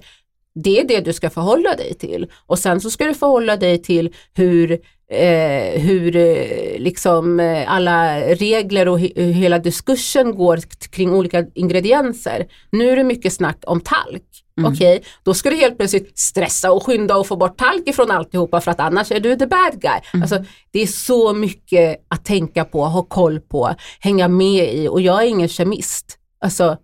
Det 0.55 0.81
är 0.81 0.85
det 0.88 1.01
du 1.01 1.12
ska 1.12 1.31
förhålla 1.31 1.75
dig 1.77 1.95
till. 1.95 2.27
Och 2.47 2.59
sen 2.59 2.81
så 2.81 2.91
ska 2.91 3.05
du 3.07 3.15
förhålla 3.15 3.57
dig 3.57 3.83
till 3.83 4.15
hur, 4.35 4.73
eh, 5.12 5.81
hur 5.81 6.17
eh, 6.17 6.79
liksom 6.79 7.41
eh, 7.41 7.73
alla 7.73 8.21
regler 8.21 8.88
och 8.88 8.99
he- 9.01 9.33
hela 9.33 9.59
diskursen 9.59 10.35
går 10.35 10.59
kring 10.91 11.15
olika 11.15 11.45
ingredienser. 11.55 12.47
Nu 12.73 12.91
är 12.91 12.97
det 12.97 13.05
mycket 13.05 13.33
snack 13.33 13.59
om 13.67 13.81
talk. 13.81 14.23
Okej, 14.67 15.03
då 15.23 15.35
ska 15.35 15.51
du 15.51 15.57
helt 15.57 15.77
plötsligt 15.79 16.19
stressa 16.19 16.73
och 16.73 16.83
skynda 16.87 17.17
och 17.17 17.27
få 17.27 17.37
bort 17.37 17.59
talk 17.59 17.88
ifrån 17.88 18.11
alltihopa 18.11 18.61
för 18.61 18.71
att 18.71 18.81
annars 18.81 19.12
är 19.12 19.21
du 19.21 19.37
the 19.37 19.47
bad 19.47 19.81
guy. 19.81 20.01
Alltså, 20.23 20.45
det 20.71 20.83
är 20.83 20.87
så 20.87 21.33
mycket 21.33 22.05
att 22.09 22.25
tänka 22.25 22.65
på, 22.65 22.85
ha 22.85 23.03
koll 23.03 23.41
på, 23.41 23.75
hänga 24.01 24.29
med 24.29 24.75
i 24.75 24.88
och 24.88 25.01
jag 25.01 25.23
är 25.23 25.27
ingen 25.27 25.49
kemist. 25.49 26.19
Alltså, 26.45 26.77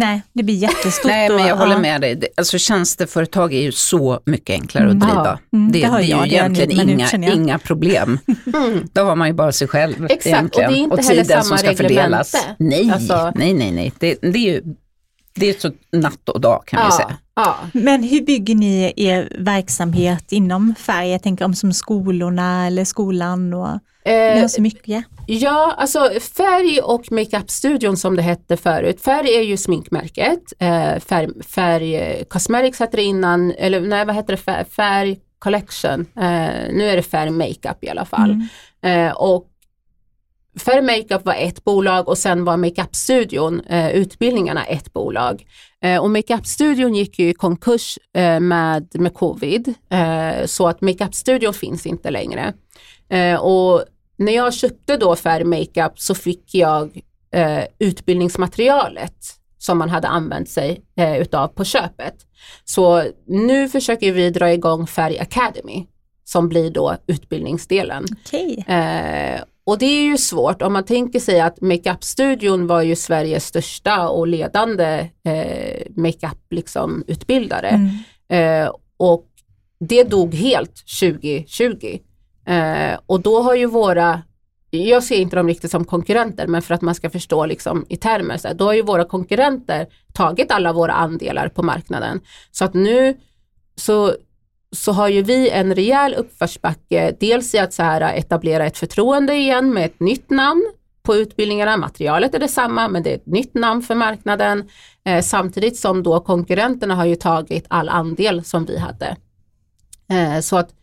Nej, 0.00 0.22
det 0.32 0.42
blir 0.42 0.54
jättestort. 0.54 1.10
Nej, 1.10 1.28
men 1.30 1.38
jag 1.46 1.52
och- 1.52 1.58
håller 1.58 1.78
med 1.78 2.00
dig. 2.00 2.22
Alltså, 2.36 2.58
tjänsteföretag 2.58 3.54
är 3.54 3.60
ju 3.60 3.72
så 3.72 4.20
mycket 4.26 4.54
enklare 4.54 4.84
att 4.84 4.90
Mm. 4.92 5.08
driva. 5.08 5.38
Mm, 5.52 5.72
det, 5.72 5.80
det 5.80 5.86
har 5.86 5.98
det 5.98 6.04
är 6.04 6.10
jag 6.10 6.24
ju 6.26 6.30
det 6.30 6.34
egentligen 6.36 6.86
nu 6.86 6.92
inga, 6.92 7.32
inga 7.34 7.58
problem. 7.58 8.18
Då 8.92 9.02
har 9.02 9.16
man 9.16 9.28
ju 9.28 9.34
bara 9.34 9.52
sig 9.52 9.68
själv 9.68 10.06
Exakt, 10.10 10.16
och 10.16 10.22
det 10.26 10.30
är 10.32 10.36
egentligen. 10.36 10.76
inte 10.92 11.02
heller 11.02 11.22
tiden 11.24 11.26
samma 11.42 11.42
som 11.42 11.58
ska 11.58 11.76
fördelas. 11.76 12.34
reglemente. 12.34 12.56
Nej, 12.58 12.90
Alltså- 12.94 13.32
nej, 13.34 13.54
nej, 13.54 13.72
nej. 13.72 13.92
Det, 13.98 14.18
det 14.22 14.28
är 14.28 14.52
ju 14.52 14.62
det 15.34 15.48
är 15.48 15.54
så 15.60 15.70
natt 15.92 16.28
och 16.28 16.40
dag 16.40 16.62
kan 16.66 16.80
vi 16.80 16.86
ja, 16.90 16.96
säga. 16.96 17.16
ja. 17.36 17.56
Men 17.72 18.02
hur 18.02 18.20
bygger 18.20 18.54
ni 18.54 18.92
er 18.96 19.32
verksamhet 19.38 20.32
inom 20.32 20.74
färg? 20.78 21.10
Jag 21.10 21.22
tänker 21.22 21.44
om 21.44 21.54
som 21.54 21.72
skolorna 21.72 22.66
eller 22.66 22.84
skolan 22.84 23.54
och 23.54 23.68
Eh, 24.04 24.40
har 24.40 24.48
så 24.48 24.62
mycket. 24.62 25.04
Ja, 25.26 25.74
alltså 25.78 26.10
Färg 26.36 26.80
och 26.80 27.12
Makeup-studion 27.12 27.96
som 27.96 28.16
det 28.16 28.22
hette 28.22 28.56
förut. 28.56 29.00
Färg 29.00 29.34
är 29.36 29.42
ju 29.42 29.56
sminkmärket. 29.56 30.52
Eh, 30.58 30.98
färg, 30.98 31.42
färg 31.44 31.94
eh, 31.94 32.24
Cosmetics 32.24 32.78
hette 32.78 32.96
det 32.96 33.02
innan, 33.02 33.50
eller 33.50 33.80
nej 33.80 34.04
vad 34.04 34.14
heter 34.14 34.32
det, 34.32 34.36
färg, 34.36 34.64
färg 34.64 35.18
Collection. 35.38 36.00
Eh, 36.00 36.72
nu 36.72 36.84
är 36.84 36.96
det 36.96 37.02
Färg 37.02 37.30
Makeup 37.30 37.84
i 37.84 37.88
alla 37.88 38.04
fall. 38.04 38.30
Eh, 38.82 39.12
och 39.12 39.46
Färg 40.64 40.82
Makeup 40.82 41.24
var 41.24 41.34
ett 41.34 41.64
bolag 41.64 42.08
och 42.08 42.18
sen 42.18 42.44
var 42.44 42.56
Makeup-studion, 42.56 43.60
eh, 43.60 43.90
utbildningarna 43.90 44.64
ett 44.64 44.92
bolag. 44.92 45.46
Eh, 45.82 46.02
och 46.02 46.10
Makeup-studion 46.10 46.94
gick 46.94 47.18
ju 47.18 47.28
i 47.28 47.34
konkurs 47.34 47.98
med, 48.40 48.88
med 48.94 49.14
covid, 49.14 49.74
så 50.44 50.68
att 50.68 50.80
Makeup-studion 50.80 51.52
finns 51.52 51.86
inte 51.86 52.10
längre. 52.10 52.52
Eh, 53.10 53.40
och 53.40 53.84
när 54.16 54.32
jag 54.32 54.54
köpte 54.54 54.96
då 54.96 55.16
Färg 55.16 55.44
Makeup 55.44 56.00
så 56.00 56.14
fick 56.14 56.54
jag 56.54 57.00
eh, 57.34 57.64
utbildningsmaterialet 57.78 59.16
som 59.58 59.78
man 59.78 59.90
hade 59.90 60.08
använt 60.08 60.48
sig 60.48 60.80
eh, 60.96 61.16
utav 61.16 61.48
på 61.48 61.64
köpet. 61.64 62.14
Så 62.64 63.04
nu 63.26 63.68
försöker 63.68 64.12
vi 64.12 64.30
dra 64.30 64.52
igång 64.52 64.86
Färg 64.86 65.18
Academy 65.18 65.86
som 66.24 66.48
blir 66.48 66.70
då 66.70 66.96
utbildningsdelen. 67.06 68.04
Okej. 68.26 68.64
Eh, 68.68 69.40
och 69.64 69.78
det 69.78 69.86
är 69.86 70.02
ju 70.02 70.16
svårt 70.16 70.62
om 70.62 70.72
man 70.72 70.84
tänker 70.84 71.20
sig 71.20 71.40
att 71.40 71.60
Makeup-studion 71.60 72.66
var 72.66 72.82
ju 72.82 72.96
Sveriges 72.96 73.46
största 73.46 74.08
och 74.08 74.26
ledande 74.26 75.08
eh, 75.24 75.82
makeup 75.96 76.38
liksom, 76.50 77.04
utbildare. 77.06 77.68
Mm. 78.28 78.64
Eh, 78.64 78.72
och 78.96 79.26
det 79.80 80.04
dog 80.04 80.34
helt 80.34 80.74
2020. 81.00 81.98
Eh, 82.50 82.98
och 83.06 83.20
då 83.20 83.42
har 83.42 83.54
ju 83.54 83.66
våra, 83.66 84.22
jag 84.70 85.04
ser 85.04 85.16
inte 85.16 85.36
dem 85.36 85.48
riktigt 85.48 85.70
som 85.70 85.84
konkurrenter, 85.84 86.46
men 86.46 86.62
för 86.62 86.74
att 86.74 86.82
man 86.82 86.94
ska 86.94 87.10
förstå 87.10 87.46
liksom 87.46 87.86
i 87.88 87.96
termer, 87.96 88.36
så 88.36 88.48
här, 88.48 88.54
då 88.54 88.64
har 88.64 88.74
ju 88.74 88.82
våra 88.82 89.04
konkurrenter 89.04 89.86
tagit 90.12 90.52
alla 90.52 90.72
våra 90.72 90.92
andelar 90.92 91.48
på 91.48 91.62
marknaden. 91.62 92.20
Så 92.50 92.64
att 92.64 92.74
nu 92.74 93.16
så, 93.76 94.14
så 94.76 94.92
har 94.92 95.08
ju 95.08 95.22
vi 95.22 95.50
en 95.50 95.74
rejäl 95.74 96.14
uppförsbacke, 96.14 97.16
dels 97.20 97.54
i 97.54 97.58
att 97.58 97.72
så 97.72 97.82
här 97.82 98.14
etablera 98.14 98.66
ett 98.66 98.78
förtroende 98.78 99.34
igen 99.34 99.74
med 99.74 99.84
ett 99.84 100.00
nytt 100.00 100.30
namn 100.30 100.72
på 101.02 101.16
utbildningarna. 101.16 101.76
Materialet 101.76 102.34
är 102.34 102.38
detsamma 102.38 102.88
men 102.88 103.02
det 103.02 103.10
är 103.10 103.14
ett 103.14 103.26
nytt 103.26 103.54
namn 103.54 103.82
för 103.82 103.94
marknaden. 103.94 104.68
Eh, 105.04 105.22
samtidigt 105.22 105.76
som 105.76 106.02
då 106.02 106.20
konkurrenterna 106.20 106.94
har 106.94 107.04
ju 107.04 107.16
tagit 107.16 107.64
all 107.68 107.88
andel 107.88 108.44
som 108.44 108.64
vi 108.64 108.78
hade. 108.78 109.16
Eh, 110.10 110.40
så 110.40 110.56
att 110.56 110.79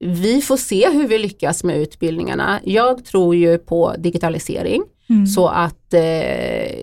vi 0.00 0.40
får 0.42 0.56
se 0.56 0.90
hur 0.90 1.08
vi 1.08 1.18
lyckas 1.18 1.64
med 1.64 1.76
utbildningarna. 1.76 2.60
Jag 2.64 3.04
tror 3.04 3.34
ju 3.36 3.58
på 3.58 3.94
digitalisering 3.98 4.82
Mm. 5.10 5.26
så 5.26 5.48
att 5.48 5.94
eh, 5.94 6.74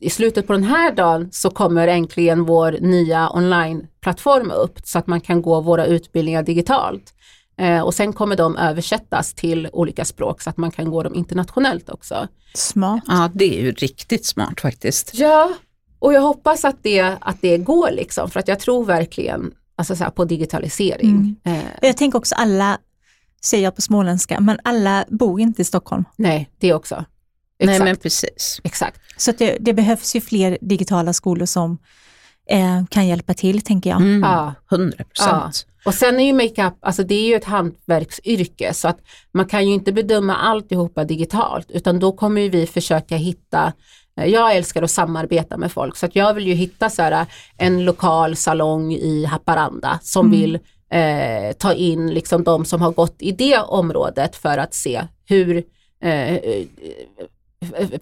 i 0.00 0.10
slutet 0.10 0.46
på 0.46 0.52
den 0.52 0.64
här 0.64 0.92
dagen 0.94 1.28
så 1.32 1.50
kommer 1.50 1.88
äntligen 1.88 2.44
vår 2.44 2.72
nya 2.80 3.30
onlineplattform 3.30 4.50
upp 4.50 4.78
så 4.84 4.98
att 4.98 5.06
man 5.06 5.20
kan 5.20 5.42
gå 5.42 5.60
våra 5.60 5.86
utbildningar 5.86 6.42
digitalt. 6.42 7.14
Eh, 7.58 7.80
och 7.80 7.94
sen 7.94 8.12
kommer 8.12 8.36
de 8.36 8.56
översättas 8.56 9.34
till 9.34 9.68
olika 9.72 10.04
språk 10.04 10.42
så 10.42 10.50
att 10.50 10.56
man 10.56 10.70
kan 10.70 10.90
gå 10.90 11.02
dem 11.02 11.14
internationellt 11.14 11.90
också. 11.90 12.28
Smart. 12.54 13.02
Ja, 13.06 13.30
det 13.34 13.58
är 13.58 13.62
ju 13.62 13.72
riktigt 13.72 14.26
smart 14.26 14.60
faktiskt. 14.60 15.10
Ja, 15.14 15.52
och 15.98 16.12
jag 16.12 16.20
hoppas 16.20 16.64
att 16.64 16.82
det, 16.82 17.00
att 17.20 17.36
det 17.40 17.58
går 17.58 17.90
liksom 17.90 18.30
för 18.30 18.40
att 18.40 18.48
jag 18.48 18.60
tror 18.60 18.84
verkligen 18.84 19.52
alltså 19.80 19.96
så 19.96 20.04
här, 20.04 20.10
på 20.10 20.24
digitalisering. 20.24 21.36
Eh, 21.44 21.58
Jag 21.82 21.96
tänker 21.96 22.18
också 22.18 22.34
alla, 22.34 22.78
säger 23.42 23.64
jag 23.64 23.76
på 23.76 23.82
småländska, 23.82 24.40
men 24.40 24.58
alla 24.64 25.04
bor 25.08 25.40
inte 25.40 25.62
i 25.62 25.64
Stockholm. 25.64 26.04
nej, 26.16 26.50
det 26.58 26.74
också. 26.74 27.04
Nej, 27.62 27.68
Exakt. 27.74 27.84
men 27.84 27.96
precis. 27.96 28.60
exakt. 28.64 29.00
Så 29.16 29.30
att 29.30 29.38
det, 29.38 29.56
det 29.60 29.72
behövs 29.74 30.16
ju 30.16 30.20
fler 30.20 30.58
digitala 30.60 31.12
skolor 31.12 31.46
som 31.46 31.78
eh, 32.50 32.84
kan 32.90 33.06
hjälpa 33.06 33.34
till, 33.34 33.60
tänker 33.62 33.90
jag. 33.90 34.00
Mm, 34.00 34.22
Ja. 34.22 34.54
100 34.72 35.04
procent. 35.04 35.66
Och 35.84 35.94
sen 35.94 36.20
är 36.20 36.24
ju 36.24 36.32
makeup, 36.32 36.74
alltså 36.80 37.02
det 37.04 37.14
är 37.14 37.26
ju 37.28 37.34
ett 37.34 37.44
hantverksyrke 37.44 38.74
så 38.74 38.88
att 38.88 38.98
man 39.32 39.46
kan 39.46 39.66
ju 39.66 39.74
inte 39.74 39.92
bedöma 39.92 40.36
alltihopa 40.36 41.04
digitalt 41.04 41.70
utan 41.70 41.98
då 41.98 42.12
kommer 42.12 42.40
ju 42.40 42.48
vi 42.48 42.66
försöka 42.66 43.16
hitta 43.16 43.72
jag 44.26 44.56
älskar 44.56 44.82
att 44.82 44.90
samarbeta 44.90 45.56
med 45.56 45.72
folk 45.72 45.96
så 45.96 46.06
att 46.06 46.16
jag 46.16 46.34
vill 46.34 46.46
ju 46.46 46.54
hitta 46.54 46.90
så 46.90 47.02
här, 47.02 47.26
en 47.58 47.84
lokal 47.84 48.36
salong 48.36 48.92
i 48.92 49.24
Haparanda 49.24 49.98
som 50.02 50.26
Mm. 50.26 50.40
vill 50.40 50.54
eh, 50.92 51.52
ta 51.58 51.72
in 51.72 52.10
liksom 52.14 52.44
de 52.44 52.64
som 52.64 52.82
har 52.82 52.90
gått 52.92 53.16
i 53.18 53.32
det 53.32 53.58
området 53.58 54.36
för 54.36 54.58
att 54.58 54.74
se 54.74 55.02
hur 55.26 55.62
eh, 56.04 56.34
eh, 56.34 56.64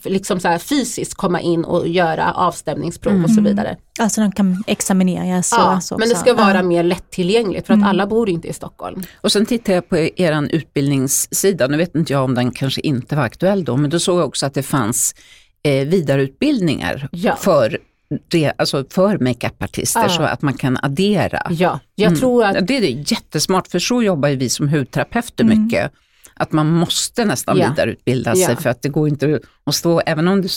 liksom 0.04 0.40
så 0.40 0.48
här 0.48 0.58
fysiskt 0.58 1.14
komma 1.14 1.40
in 1.40 1.64
och 1.64 1.88
göra 1.88 2.32
avstämningsprov 2.34 3.24
och 3.24 3.30
så 3.30 3.40
vidare. 3.40 3.76
Alltså 3.98 4.20
de 4.20 4.32
kan 4.32 4.64
examineras. 4.66 5.52
Ja, 5.56 5.80
så 5.80 5.98
men 5.98 6.08
det 6.08 6.14
ska 6.14 6.34
vara 6.34 6.54
Ja. 6.56 6.62
mer 6.62 6.82
lättillgängligt 6.82 7.66
för 7.66 7.74
att 7.74 7.84
alla 7.84 8.06
bor 8.06 8.28
inte 8.28 8.48
i 8.48 8.52
Stockholm. 8.52 9.02
Och 9.20 9.32
sen 9.32 9.46
tittar 9.46 9.72
jag 9.72 9.88
på 9.88 9.96
er 9.98 10.48
utbildningssida, 10.54 11.66
nu 11.66 11.76
vet 11.76 11.94
inte 11.94 12.12
jag 12.12 12.24
om 12.24 12.34
den 12.34 12.50
kanske 12.50 12.80
inte 12.80 13.16
var 13.16 13.22
aktuell 13.22 13.64
då, 13.64 13.76
men 13.76 13.90
då 13.90 13.98
såg 13.98 14.18
jag 14.20 14.26
också 14.26 14.46
att 14.46 14.54
det 14.54 14.62
fanns 14.62 15.14
eh, 15.62 15.86
vidareutbildningar 15.88 17.08
Ja. 17.12 17.36
för, 17.36 17.78
det, 18.28 18.52
alltså 18.58 18.84
för 18.90 19.18
makeupartister 19.18 20.02
Ja. 20.02 20.08
så 20.08 20.22
att 20.22 20.42
man 20.42 20.54
kan 20.54 20.78
addera. 20.82 21.46
Ja, 21.50 21.80
jag 21.94 22.18
tror 22.18 22.44
att 22.44 22.66
Det 22.66 22.76
är 22.76 23.12
jättesmart, 23.12 23.66
för 23.68 23.78
så 23.78 24.02
jobbar 24.02 24.28
ju 24.28 24.36
vi 24.36 24.48
som 24.48 24.68
hudterapeuter 24.68 25.44
mycket. 25.44 25.92
Att 26.38 26.52
man 26.52 26.66
måste 26.72 27.24
nästan 27.24 27.56
Ja. 27.58 27.68
vidareutbilda 27.68 28.34
sig 28.34 28.46
Ja. 28.48 28.56
för 28.56 28.70
att 28.70 28.82
det 28.82 28.88
går 28.88 29.08
inte 29.08 29.40
att 29.66 29.74
stå, 29.74 30.00
även 30.06 30.28
om 30.28 30.42
du 30.42 30.48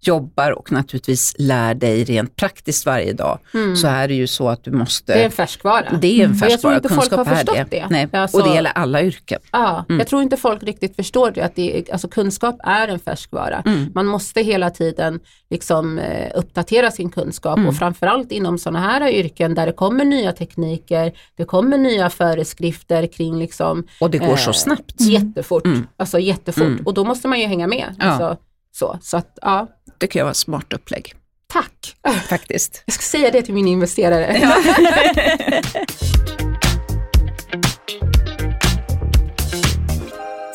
jobbar 0.00 0.50
och 0.50 0.72
naturligtvis 0.72 1.34
lär 1.38 1.74
dig 1.74 2.04
rent 2.04 2.36
praktiskt 2.36 2.86
varje 2.86 3.12
dag, 3.12 3.38
så 3.76 3.86
är 3.86 4.08
det 4.08 4.14
ju 4.14 4.26
så 4.26 4.48
att 4.48 4.64
du 4.64 4.70
måste 4.70 5.12
Mm. 5.12 5.18
Det 5.18 5.22
är 5.22 5.24
en 5.26 5.32
färskvara. 5.32 5.98
det 6.00 6.20
är 6.20 6.24
en 6.24 6.30
Och 6.30 6.36
jag 6.36 6.38
tror 6.40 6.48
färskvara, 6.50 6.74
inte 6.74 6.88
folk 6.88 7.00
kunskap 7.00 7.26
har 7.26 7.32
är 7.34 7.36
förstått 7.36 7.56
det. 7.56 7.64
det. 7.70 7.86
Nej. 7.90 8.08
Alltså- 8.12 8.38
och 8.38 8.48
det 8.48 8.54
gäller 8.54 8.70
alla 8.74 9.02
yrken. 9.02 9.40
Ja, 9.52 9.84
Mm. 9.88 9.98
jag 9.98 10.08
tror 10.08 10.22
inte 10.22 10.36
folk 10.36 10.62
riktigt 10.62 10.96
förstår 10.96 11.30
det, 11.30 11.40
att 11.40 11.56
det 11.56 11.78
är, 11.78 11.92
alltså 11.92 12.08
kunskap 12.08 12.56
är 12.64 12.88
en 12.88 12.98
färskvara. 12.98 13.62
Mm. 13.66 13.90
Man 13.94 14.06
måste 14.06 14.40
hela 14.42 14.70
tiden 14.70 15.20
liksom, 15.50 15.98
eh, 15.98 16.30
uppdatera 16.34 16.90
sin 16.90 17.10
kunskap 17.10 17.56
Mm. 17.56 17.68
och 17.68 17.76
framförallt 17.76 18.32
inom 18.32 18.58
sådana 18.58 18.80
här 18.80 19.10
yrken 19.10 19.54
där 19.54 19.66
det 19.66 19.72
kommer 19.72 20.04
nya 20.04 20.32
tekniker, 20.32 21.12
det 21.36 21.44
kommer 21.44 21.78
nya 21.78 22.10
föreskrifter 22.10 23.06
kring 23.06 23.38
liksom, 23.38 23.84
Och 24.00 24.10
det 24.10 24.18
går 24.18 24.26
Eh, 24.28 24.36
så 24.36 24.52
snabbt. 24.52 25.00
Jättefort. 25.12 25.66
Mm. 25.66 25.86
Alltså 25.96 26.18
jättefort 26.18 26.62
Mm. 26.66 26.86
och 26.86 26.94
då 26.94 27.04
måste 27.04 27.28
man 27.28 27.40
ju 27.40 27.46
hänga 27.46 27.66
med. 27.66 27.94
Ja. 27.98 28.04
Alltså, 28.06 28.36
så, 28.72 28.98
så 29.02 29.16
att, 29.16 29.38
ja, 29.42 29.66
tycker 29.98 30.18
jag 30.20 30.24
var 30.24 30.30
ett 30.30 30.36
smart 30.36 30.72
upplägg 30.72 31.14
tack. 31.46 31.96
faktiskt. 32.28 32.82
Jag 32.86 32.94
ska 32.94 33.02
säga 33.02 33.30
det 33.30 33.42
till 33.42 33.54
min 33.54 33.68
investerare. 33.68 34.36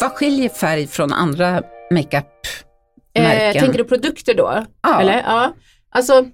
Vad 0.02 0.12
skiljer 0.12 0.50
färg 0.50 0.88
från 0.88 1.14
andra 1.14 1.62
Eh, 1.90 1.96
makeup-märken? 1.96 3.62
tänker 3.64 3.78
du 3.78 3.84
produkter 3.84 4.34
då? 4.34 4.66
Ja. 4.84 5.02
Eller? 5.02 5.14
Ja. 5.28 5.54
Alltså, 5.92 6.26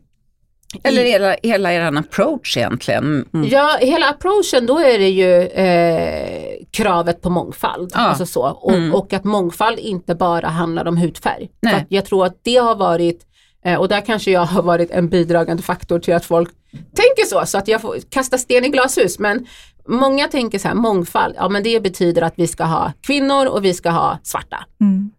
Eller 0.84 1.04
hela, 1.04 1.36
hela 1.44 1.74
er 1.74 1.82
approach 1.98 2.58
egentligen? 2.58 3.26
Mm. 3.34 3.48
Ja, 3.50 3.78
hela 3.82 4.10
approachen 4.10 4.66
då 4.66 4.80
är 4.80 5.00
det 5.00 5.10
ju 5.10 5.42
eh, 5.42 6.54
kravet 6.72 7.22
på 7.22 7.30
mångfald. 7.30 7.92
Ja. 7.94 8.00
Alltså 8.00 8.26
så. 8.26 8.42
Och, 8.48 8.72
Mm. 8.74 8.94
och 8.96 9.14
att 9.14 9.24
mångfald 9.24 9.80
inte 9.80 10.16
bara 10.16 10.48
handlar 10.48 10.88
om 10.88 10.98
hudfärg. 10.98 11.50
Nej. 11.62 11.74
För 11.74 11.80
att 11.82 11.86
jag 11.90 12.06
tror 12.06 12.26
att 12.26 12.38
det 12.44 12.56
har 12.58 12.76
varit, 12.76 13.22
eh, 13.66 13.80
och 13.80 13.88
där 13.88 14.02
kanske 14.06 14.32
jag 14.32 14.46
har 14.46 14.64
varit 14.64 14.92
en 14.92 15.10
bidragande 15.10 15.64
faktor 15.64 16.00
till 16.00 16.14
att 16.14 16.26
folk 16.26 16.50
tänker 16.72 17.26
så, 17.30 17.46
så 17.46 17.58
att 17.58 17.68
jag 17.68 17.82
får 17.82 17.98
kasta 18.10 18.38
sten 18.38 18.66
i 18.66 18.70
glashus. 18.70 19.20
Men 19.20 19.46
många 19.88 20.28
tänker 20.28 20.60
så 20.60 20.68
här, 20.68 20.76
mångfald, 20.76 21.36
ja 21.38 21.50
men 21.50 21.64
det 21.64 21.84
betyder 21.84 22.22
att 22.22 22.34
vi 22.38 22.48
ska 22.48 22.64
ha 22.64 22.92
kvinnor 23.02 23.46
och 23.48 23.66
vi 23.66 23.74
ska 23.74 23.90
ha 23.90 24.20
svarta. 24.24 24.58
Mm. 24.82 25.12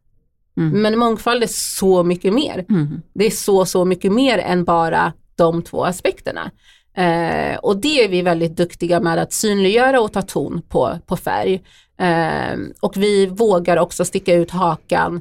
Men 0.56 0.98
mångfald 0.98 1.42
är 1.42 1.46
så 1.46 2.02
mycket 2.02 2.32
mer. 2.34 2.64
Mm. 2.68 3.02
Det 3.14 3.26
är 3.26 3.30
så, 3.30 3.64
så 3.66 3.84
mycket 3.84 4.12
mer 4.12 4.38
än 4.38 4.64
bara 4.64 5.12
de 5.36 5.62
två 5.62 5.84
aspekterna. 5.84 6.50
Eh, 6.96 7.56
och 7.58 7.76
det 7.76 8.04
är 8.04 8.08
vi 8.08 8.22
väldigt 8.22 8.56
duktiga 8.56 9.00
med 9.00 9.18
att 9.18 9.32
synliggöra 9.32 10.00
och 10.00 10.12
ta 10.12 10.22
ton 10.22 10.62
på, 10.68 10.98
på 11.06 11.16
färg. 11.16 11.62
Eh, 12.00 12.58
och 12.80 12.96
vi 12.96 13.26
vågar 13.26 13.76
också 13.76 14.04
sticka 14.04 14.34
ut 14.34 14.50
hakan 14.50 15.20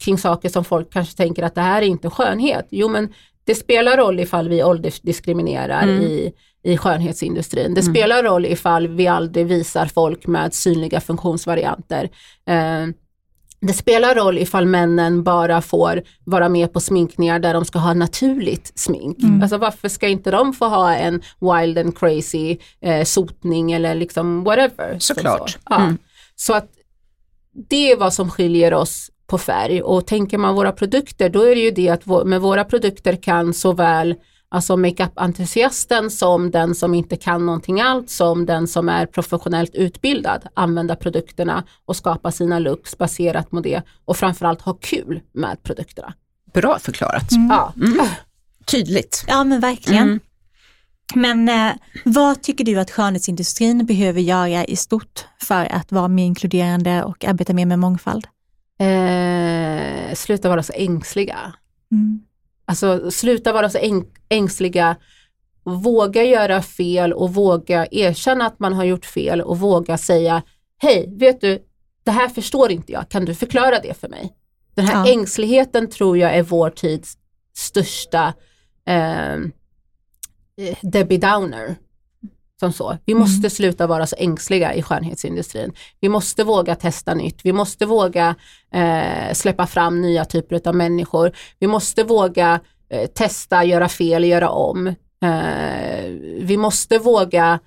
kring 0.00 0.18
saker 0.18 0.48
som 0.48 0.64
folk 0.64 0.92
kanske 0.92 1.16
tänker 1.16 1.42
att 1.42 1.54
det 1.54 1.60
här 1.60 1.82
är 1.82 1.86
inte 1.86 2.10
skönhet. 2.10 2.66
Jo 2.70 2.88
men 2.88 3.12
det 3.44 3.54
spelar 3.54 3.96
roll 3.96 4.20
ifall 4.20 4.48
vi 4.48 4.62
åldersdiskriminerar 4.62 5.82
Mm. 5.82 6.02
i, 6.02 6.32
i 6.64 6.76
skönhetsindustrin. 6.76 7.74
Det 7.74 7.82
spelar 7.82 8.22
roll 8.22 8.46
ifall 8.46 8.88
vi 8.88 9.06
aldrig 9.06 9.46
visar 9.46 9.86
folk 9.86 10.26
med 10.26 10.54
synliga 10.54 11.00
funktionsvarianter. 11.00 12.10
Eh, 12.46 12.86
det 13.62 13.72
spelar 13.72 14.14
roll 14.14 14.38
ifall 14.38 14.66
männen 14.66 15.22
bara 15.22 15.62
får 15.62 16.02
vara 16.24 16.48
med 16.48 16.72
på 16.72 16.80
sminkningar 16.80 17.38
där 17.38 17.54
de 17.54 17.64
ska 17.64 17.78
ha 17.78 17.94
naturligt 17.94 18.72
smink. 18.74 19.18
Alltså 19.42 19.58
varför 19.58 19.88
ska 19.88 20.08
inte 20.08 20.30
de 20.30 20.52
få 20.52 20.64
ha 20.68 20.94
en 20.94 21.22
wild 21.40 21.78
and 21.78 21.98
crazy 21.98 22.56
eh, 22.80 23.04
sotning 23.04 23.72
eller 23.72 23.94
liksom 23.94 24.44
whatever. 24.44 24.96
Såklart. 24.98 25.50
Så. 25.50 25.58
Ja. 25.70 25.80
Mm. 25.80 25.98
så 26.36 26.54
att 26.54 26.68
det 27.68 27.92
är 27.92 27.96
vad 27.96 28.12
som 28.12 28.30
skiljer 28.30 28.74
oss 28.74 29.10
på 29.26 29.38
färg 29.38 29.82
och 29.82 30.06
tänker 30.06 30.38
man 30.38 30.54
våra 30.54 30.72
produkter 30.72 31.28
då 31.28 31.42
är 31.42 31.54
det 31.54 31.60
ju 31.60 31.70
det 31.70 31.88
att 31.88 32.04
vå- 32.04 32.24
med 32.24 32.40
våra 32.40 32.64
produkter 32.64 33.16
kan 33.16 33.54
såväl 33.54 34.14
alltså 34.52 34.76
makeup-entusiasten 34.76 36.10
som 36.10 36.50
den 36.50 36.74
som 36.74 36.94
inte 36.94 37.16
kan 37.16 37.46
någonting 37.46 37.80
allt 37.80 38.10
som 38.10 38.46
den 38.46 38.68
som 38.68 38.88
är 38.88 39.06
professionellt 39.06 39.74
utbildad 39.74 40.46
använda 40.54 40.96
produkterna 40.96 41.64
och 41.84 41.96
skapa 41.96 42.32
sina 42.32 42.58
looks 42.58 42.98
baserat 42.98 43.50
på 43.50 43.60
det 43.60 43.82
och 44.04 44.16
framförallt 44.16 44.60
ha 44.60 44.74
kul 44.74 45.20
med 45.32 45.62
produkterna. 45.62 46.14
Bra 46.54 46.78
förklarat. 46.78 47.28
Ja. 47.48 47.72
Tydligt. 48.66 49.24
Ja 49.26 49.44
men 49.44 49.60
verkligen. 49.60 50.02
Mm. 50.02 50.20
Men 51.14 51.48
eh, 51.48 51.72
vad 52.04 52.42
tycker 52.42 52.64
du 52.64 52.80
att 52.80 52.90
skönhetsindustrin 52.90 53.86
behöver 53.86 54.20
göra 54.20 54.64
i 54.64 54.76
stort 54.76 55.24
för 55.40 55.72
att 55.72 55.92
vara 55.92 56.08
mer 56.08 56.24
inkluderande 56.24 57.02
och 57.02 57.24
arbeta 57.24 57.52
mer 57.52 57.66
med 57.66 57.78
mångfald? 57.78 58.26
Eh, 58.78 60.14
sluta 60.14 60.48
vara 60.48 60.62
så 60.62 60.72
ängsliga. 60.72 61.52
Mm. 61.92 62.20
Alltså 62.64 63.10
sluta 63.10 63.52
vara 63.52 63.70
så 63.70 63.78
äng- 63.78 64.06
ängsliga, 64.28 64.96
våga 65.64 66.24
göra 66.24 66.62
fel 66.62 67.12
och 67.12 67.34
våga 67.34 67.86
erkänna 67.90 68.46
att 68.46 68.58
man 68.58 68.72
har 68.72 68.84
gjort 68.84 69.04
fel 69.04 69.40
och 69.40 69.58
våga 69.58 69.98
säga 69.98 70.42
hej, 70.78 71.14
vet 71.18 71.40
du, 71.40 71.62
det 72.04 72.10
här 72.10 72.28
förstår 72.28 72.72
inte 72.72 72.92
jag, 72.92 73.08
kan 73.08 73.24
du 73.24 73.34
förklara 73.34 73.78
det 73.78 74.00
för 74.00 74.08
mig? 74.08 74.32
Den 74.74 74.84
här 74.84 75.06
Ja. 75.06 75.12
ängsligheten 75.12 75.90
tror 75.90 76.18
jag 76.18 76.34
är 76.36 76.42
vår 76.42 76.70
tids 76.70 77.18
största 77.56 78.34
eh, 78.86 79.32
eh, 79.34 80.76
Debbie 80.82 81.18
Downer. 81.18 81.76
Som 82.62 82.72
så. 82.72 82.98
Vi 83.04 83.14
måste 83.14 83.50
sluta 83.50 83.86
vara 83.86 84.06
så 84.06 84.16
ängsliga 84.18 84.74
i 84.74 84.82
skönhetsindustrin. 84.82 85.72
Vi 86.00 86.08
måste 86.08 86.44
våga 86.44 86.74
testa 86.74 87.14
nytt. 87.14 87.40
Vi 87.44 87.52
måste 87.52 87.86
våga 87.86 88.34
eh, 88.72 89.32
släppa 89.32 89.66
fram 89.66 90.02
nya 90.02 90.24
typer 90.24 90.68
av 90.68 90.74
människor. 90.74 91.32
Vi 91.58 91.66
måste 91.66 92.04
våga 92.04 92.60
eh, 92.88 93.06
testa, 93.06 93.64
göra 93.64 93.88
fel, 93.88 94.24
göra 94.24 94.50
om. 94.50 94.86
Eh, 95.22 96.04
vi 96.40 96.56
måste 96.56 96.98
våga 96.98 97.58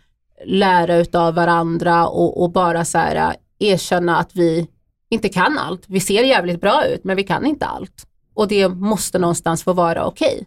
lära 0.45 0.95
utav 0.95 1.35
varandra 1.35 2.07
och, 2.07 2.43
och 2.43 2.51
bara 2.51 2.85
så 2.85 2.97
här, 2.97 3.15
eh, 3.15 3.71
erkänna 3.73 4.17
att 4.17 4.35
vi 4.35 4.67
inte 5.09 5.29
kan 5.29 5.57
allt. 5.57 5.83
Vi 5.87 5.99
ser 5.99 6.23
jävligt 6.23 6.61
bra 6.61 6.85
ut 6.85 7.03
men 7.03 7.15
vi 7.15 7.23
kan 7.23 7.45
inte 7.45 7.65
allt. 7.65 8.07
Och 8.33 8.47
det 8.47 8.69
måste 8.69 9.19
någonstans 9.19 9.63
få 9.63 9.73
vara 9.73 10.05
okej. 10.05 10.45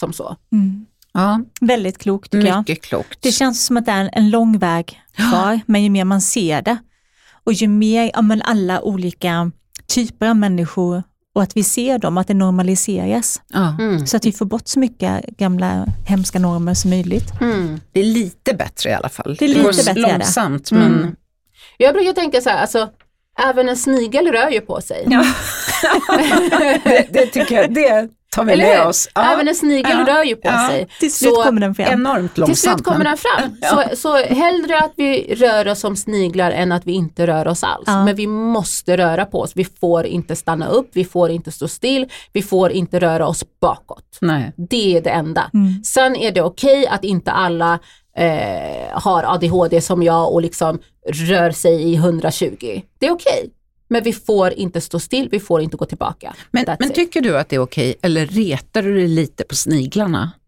Som 0.00 0.12
så. 0.12 0.36
Mm. 0.52 0.86
Ja, 1.16 1.40
Väldigt 1.60 1.98
klokt 1.98 2.32
tycker 2.32 2.48
jag. 2.48 2.58
mycket 2.58 2.82
klokt. 2.84 3.18
Det 3.22 3.32
känns 3.32 3.66
som 3.66 3.76
att 3.76 3.86
det 3.86 3.92
är 3.92 4.00
en, 4.00 4.10
en 4.12 4.30
lång 4.30 4.58
väg 4.58 5.00
kvar, 5.30 5.60
men 5.66 5.82
ju 5.82 5.90
mer 5.90 6.04
man 6.04 6.20
ser 6.20 6.62
det 6.62 6.76
och 7.44 7.52
ju 7.52 7.68
mer 7.68 8.10
ja, 8.14 8.22
men 8.22 8.42
alla 8.42 8.80
olika 8.82 9.50
typer 9.86 10.28
av 10.28 10.36
människor 10.36 11.02
och 11.34 11.42
att 11.42 11.56
vi 11.56 11.62
ser 11.64 11.98
dem, 11.98 12.18
att 12.18 12.28
det 12.28 12.34
normaliseras. 12.34 13.42
Ja. 13.48 13.76
Mm. 13.78 14.06
Så 14.06 14.16
att 14.16 14.24
vi 14.26 14.32
får 14.32 14.46
bort 14.46 14.68
så 14.68 14.78
mycket 14.78 15.26
gamla 15.26 15.86
hemska 16.06 16.38
normer 16.38 16.74
som 16.74 16.90
möjligt. 16.90 17.40
Mm. 17.40 17.80
Det 17.92 18.00
är 18.00 18.04
lite 18.04 18.54
bättre 18.54 18.90
i 18.90 18.92
alla 18.94 19.08
fall. 19.08 19.36
Det 19.38 19.44
är 19.44 19.48
lite 19.48 19.60
går 19.62 19.72
bättre, 19.72 19.90
är 19.90 19.94
det. 19.94 20.12
långsamt 20.12 20.72
men 20.72 20.94
Mm. 20.94 21.16
Jag 21.78 21.94
brukar 21.94 22.12
tänka 22.12 22.40
så 22.40 22.50
här, 22.50 22.58
alltså, 22.60 22.88
även 23.48 23.68
en 23.68 23.76
snigel 23.76 24.32
rör 24.32 24.50
ju 24.50 24.60
på 24.60 24.80
sig. 24.80 25.06
Ja. 25.10 25.24
det, 26.84 27.06
det 27.12 27.26
tycker 27.26 27.54
jag, 27.54 27.74
det 27.74 28.08
tar 28.36 28.44
vi 28.44 28.52
Eller 28.52 28.64
med 28.64 28.78
hur? 28.78 28.86
oss. 28.86 29.08
Ja. 29.14 29.32
Även 29.32 29.48
en 29.48 29.54
snigel 29.54 30.04
Ja. 30.06 30.14
rör 30.14 30.24
ju 30.24 30.36
på 30.36 30.48
Ja. 30.48 30.68
sig. 30.70 30.88
Till 31.00 31.12
slut 31.12 31.34
Så 31.34 31.42
kommer 31.42 31.60
den 31.60 31.74
fram. 31.74 31.86
Enormt 31.92 32.34
Till 32.34 32.40
långsamt. 32.40 32.76
slut 32.78 32.84
kommer 32.86 33.04
den 33.04 33.16
fram. 33.16 33.56
Ja. 33.60 33.68
Så, 33.90 33.96
så 33.96 34.16
hellre 34.34 34.78
att 34.78 34.92
vi 34.96 35.34
rör 35.34 35.68
oss 35.68 35.80
som 35.80 35.96
sniglar 35.96 36.50
än 36.50 36.72
att 36.72 36.86
vi 36.86 36.92
inte 36.92 37.26
rör 37.26 37.48
oss 37.48 37.62
alls. 37.64 37.84
Ja. 37.86 38.04
Men 38.04 38.16
vi 38.16 38.26
måste 38.26 38.96
röra 38.96 39.24
på 39.24 39.40
oss. 39.40 39.52
Vi 39.54 39.64
får 39.64 40.06
inte 40.06 40.36
stanna 40.36 40.68
upp, 40.68 40.90
vi 40.92 41.04
får 41.04 41.30
inte 41.30 41.52
stå 41.52 41.68
still, 41.68 42.06
vi 42.32 42.42
får 42.42 42.70
inte 42.72 42.98
röra 43.00 43.26
oss 43.26 43.44
bakåt. 43.60 44.18
Nej. 44.20 44.52
Det 44.70 44.96
är 44.96 45.00
det 45.00 45.10
enda. 45.10 45.50
Mm. 45.54 45.84
Sen 45.84 46.16
är 46.16 46.32
det 46.32 46.42
okej 46.42 46.86
att 46.86 47.04
inte 47.04 47.30
alla 47.30 47.78
eh, 48.18 48.98
har 49.00 49.24
ADHD 49.34 49.80
som 49.80 50.02
jag 50.02 50.32
och 50.32 50.42
liksom 50.42 50.78
rör 51.08 51.50
sig 51.50 51.82
i 51.82 51.94
120. 51.94 52.80
Det 52.98 53.06
är 53.06 53.12
okej. 53.12 53.50
Men 53.88 54.02
vi 54.02 54.12
får 54.12 54.52
inte 54.52 54.80
stå 54.80 54.98
still, 54.98 55.28
vi 55.30 55.40
får 55.40 55.60
inte 55.60 55.76
gå 55.76 55.84
tillbaka. 55.84 56.34
Men, 56.50 56.76
men 56.78 56.92
tycker 56.92 57.20
du 57.20 57.38
att 57.38 57.48
det 57.48 57.56
är 57.56 57.60
okej 57.60 57.94
eller 58.02 58.26
retar 58.26 58.82
du 58.82 58.94
dig 58.94 59.08
lite 59.08 59.44
på 59.44 59.54
sniglarna? 59.54 60.30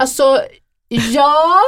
Alltså, 0.00 0.40
ja, 0.88 1.60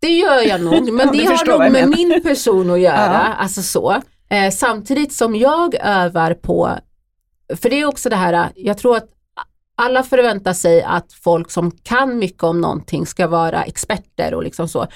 det 0.00 0.08
gör 0.08 0.40
jag 0.40 0.60
nog. 0.60 0.92
Men 0.92 1.12
det 1.12 1.24
har 1.24 1.46
nog 1.46 1.72
med 1.72 1.88
min 1.88 2.22
person 2.22 2.70
att 2.70 2.80
göra. 2.80 3.12
Ja. 3.12 3.34
Alltså 3.34 3.62
så. 3.62 4.02
Eh, 4.30 4.50
samtidigt 4.50 5.12
som 5.12 5.36
jag 5.36 5.74
övar 5.74 6.34
på, 6.34 6.78
för 7.56 7.70
det 7.70 7.80
är 7.80 7.84
också 7.84 8.08
det 8.08 8.16
här, 8.16 8.50
jag 8.56 8.78
tror 8.78 8.96
att 8.96 9.08
alla 9.76 10.02
förväntar 10.02 10.52
sig 10.52 10.82
att 10.82 11.12
folk 11.12 11.50
som 11.50 11.70
kan 11.70 12.18
mycket 12.18 12.42
om 12.42 12.60
någonting 12.60 13.06
ska 13.06 13.26
vara 13.26 13.62
experter 13.62 14.34
och 14.34 14.42
liksom 14.42 14.68
så. 14.68 14.86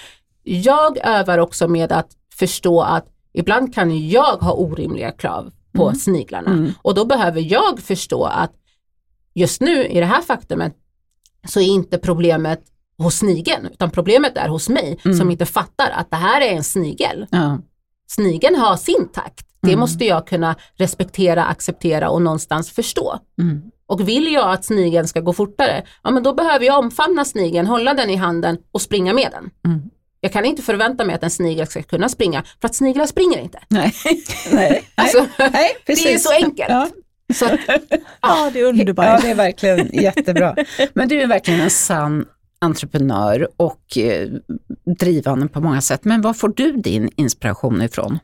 Jag 0.43 0.99
övar 1.05 1.39
också 1.39 1.69
med 1.69 1.93
att 1.93 2.11
förstå 2.35 2.83
att 2.83 3.07
ibland 3.33 3.75
kan 3.75 4.09
jag 4.09 4.37
ha 4.37 4.53
orimliga 4.53 5.11
krav 5.13 5.53
på 5.73 5.83
Mm. 5.83 5.95
sniglarna 5.95 6.51
Mm. 6.51 6.73
och 6.83 6.95
då 6.95 7.05
behöver 7.05 7.41
jag 7.53 7.79
förstå 7.81 8.25
att 8.25 8.53
just 9.35 9.61
nu 9.61 9.87
i 9.87 10.01
det 10.01 10.07
här 10.07 10.21
faktumet 10.23 10.77
så 11.49 11.61
är 11.61 11.65
inte 11.67 11.99
problemet 11.99 12.61
hos 12.99 13.15
snigeln 13.19 13.67
utan 13.73 13.91
problemet 13.91 14.37
är 14.37 14.49
hos 14.49 14.69
mig 14.69 14.99
Mm. 15.05 15.17
som 15.19 15.31
inte 15.31 15.47
fattar 15.47 15.91
att 15.91 16.11
det 16.11 16.17
här 16.17 16.41
är 16.41 16.53
en 16.57 16.65
snigel. 16.65 17.27
Ja. 17.31 17.59
snigeln 18.11 18.57
har 18.57 18.77
sin 18.77 19.09
takt. 19.13 19.47
Det 19.63 19.69
Mm. 19.69 19.81
måste 19.81 20.05
jag 20.05 20.27
kunna 20.27 20.55
respektera, 20.75 21.45
acceptera 21.45 22.11
och 22.11 22.23
någonstans 22.23 22.71
förstå. 22.71 23.19
Mm. 23.41 23.63
Och 23.87 24.09
vill 24.09 24.33
jag 24.33 24.51
att 24.53 24.65
snigeln 24.65 25.09
ska 25.09 25.21
gå 25.21 25.33
fortare, 25.33 25.85
ja 26.03 26.11
men 26.11 26.23
då 26.23 26.35
behöver 26.35 26.65
jag 26.67 26.79
omfamna 26.79 27.25
snigeln, 27.25 27.67
hålla 27.67 27.95
den 27.95 28.11
i 28.11 28.17
handen 28.17 28.59
och 28.73 28.83
springa 28.83 29.15
med 29.15 29.29
den. 29.33 29.51
Jag 30.21 30.33
kan 30.33 30.45
inte 30.45 30.63
förvänta 30.63 31.05
mig 31.05 31.15
att 31.15 31.23
en 31.23 31.31
snigel 31.31 31.67
ska 31.67 31.83
kunna 31.83 32.09
springa, 32.09 32.45
för 32.61 32.69
att 32.69 32.75
sniglar 32.75 33.07
springer 33.07 33.39
inte. 33.39 33.59
Nej, 33.69 33.93
nej, 34.53 34.83
Alltså, 34.95 35.27
nej, 35.39 35.77
precis. 35.87 36.05
det 36.07 36.13
är 36.15 36.19
så 36.19 36.33
enkelt. 36.45 36.69
Ja. 36.71 36.89
Så 37.35 37.45
att, 37.47 37.61
Ja, 38.23 38.51
det 38.53 38.59
är 38.59 38.63
Ja, 38.63 38.69
underbart. 38.69 39.23
det 39.23 39.31
är 39.31 39.35
verkligen 39.35 39.91
jättebra. 39.93 40.57
Men 40.95 41.09
du 41.09 41.23
är 41.23 41.27
verkligen 41.27 41.61
en 41.61 41.71
sann 41.71 42.25
entreprenör 42.59 43.49
och 43.57 43.99
eh, 43.99 44.29
drivande 45.01 45.49
på 45.49 45.61
många 45.61 45.81
sätt. 45.81 46.05
Men 46.05 46.21
var 46.23 46.35
får 46.35 46.49
du 46.57 46.73
din 46.73 47.11
inspiration 47.17 47.83
ifrån? 47.83 48.19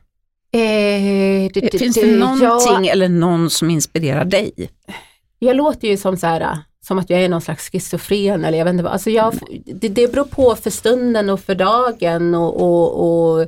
eh, 0.53 1.51
det, 1.53 1.79
Finns 1.79 1.95
det 1.95 2.07
ja, 2.07 2.35
någonting 2.35 2.87
eller 2.87 3.09
någon 3.09 3.49
som 3.49 3.69
inspirerar 3.69 4.25
dig? 4.25 4.51
Jag 5.39 5.55
låter 5.55 5.87
ju 5.87 5.97
som 5.97 6.17
så 6.17 6.27
här, 6.27 6.57
som 6.85 6.99
att 6.99 7.09
jag 7.09 7.21
är 7.21 7.29
någon 7.29 7.41
slags 7.41 7.69
schizofren 7.71 8.45
eller 8.45 8.57
jag 8.57 8.65
vet 8.65 8.71
inte 8.71 8.83
vad. 8.83 8.93
Alltså 8.93 9.09
jag, 9.09 9.33
det, 9.65 9.89
det 9.89 10.11
beror 10.11 10.23
på 10.25 10.55
för 10.55 10.69
stunden 10.69 11.29
och 11.29 11.39
för 11.39 11.55
dagen 11.55 12.35
och, 12.35 12.61
och, 12.61 13.37
och 13.39 13.47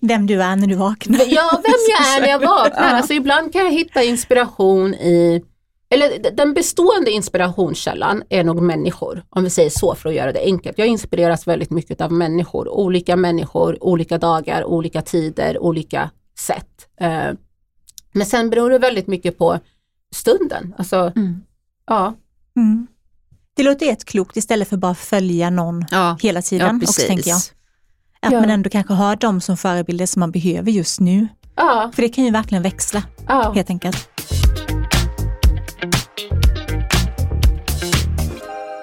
Vem 0.00 0.26
du 0.26 0.42
är 0.42 0.56
när 0.56 0.66
du 0.66 0.74
vaknar. 0.74 1.18
ja, 1.28 1.60
vem 1.64 1.74
jag 1.90 2.16
är 2.16 2.20
när 2.20 2.28
jag 2.28 2.40
vaknar. 2.48 2.94
Alltså 2.94 3.12
ibland 3.12 3.52
kan 3.52 3.64
jag 3.64 3.72
hitta 3.72 4.02
inspiration 4.02 4.94
i, 4.94 5.44
eller 5.90 6.30
den 6.36 6.54
bestående 6.54 7.10
inspirationskällan 7.10 8.22
är 8.28 8.44
nog 8.44 8.62
människor, 8.62 9.22
om 9.30 9.44
vi 9.44 9.50
säger 9.50 9.70
så 9.70 9.94
för 9.94 10.08
att 10.08 10.14
göra 10.14 10.32
det 10.32 10.40
enkelt. 10.44 10.78
Jag 10.78 10.86
inspireras 10.86 11.46
väldigt 11.46 11.70
mycket 11.70 12.00
av 12.00 12.12
människor, 12.12 12.68
olika 12.68 13.16
människor, 13.16 13.84
olika 13.84 14.18
dagar, 14.18 14.64
olika 14.64 15.02
tider, 15.02 15.58
olika 15.58 16.10
sätt. 16.38 16.88
Eh, 17.00 17.30
Men 18.12 18.26
sen 18.26 18.50
beror 18.50 18.70
det 18.70 18.78
väldigt 18.78 19.06
mycket 19.06 19.38
på 19.38 19.58
stunden. 20.14 20.74
Alltså, 20.78 21.12
ja. 21.88 22.14
Mm. 22.56 22.86
Det 23.56 23.62
låter 23.62 23.86
jätteklokt 23.86 24.36
istället 24.36 24.68
för 24.68 24.76
bara 24.76 24.94
följa 24.94 25.50
någon 25.50 25.84
Ja, 25.90 26.18
hela 26.22 26.42
tiden. 26.42 26.76
också, 26.82 27.02
tänker 27.06 27.30
jag. 27.30 27.36
Att 28.22 28.32
Ja. 28.32 28.40
man 28.40 28.50
ändå 28.50 28.70
kanske 28.70 28.94
har 28.94 29.16
dem 29.16 29.40
som 29.40 29.56
förebilder 29.56 30.06
som 30.06 30.20
man 30.20 30.30
behöver 30.30 30.70
just 30.70 31.00
nu. 31.00 31.28
Ja, 31.56 31.90
För 31.94 32.02
det 32.02 32.08
kan 32.08 32.24
ju 32.24 32.30
verkligen 32.30 32.62
växla, 32.62 33.02
ja. 33.28 33.52
helt 33.52 33.70
enkelt. 33.70 34.08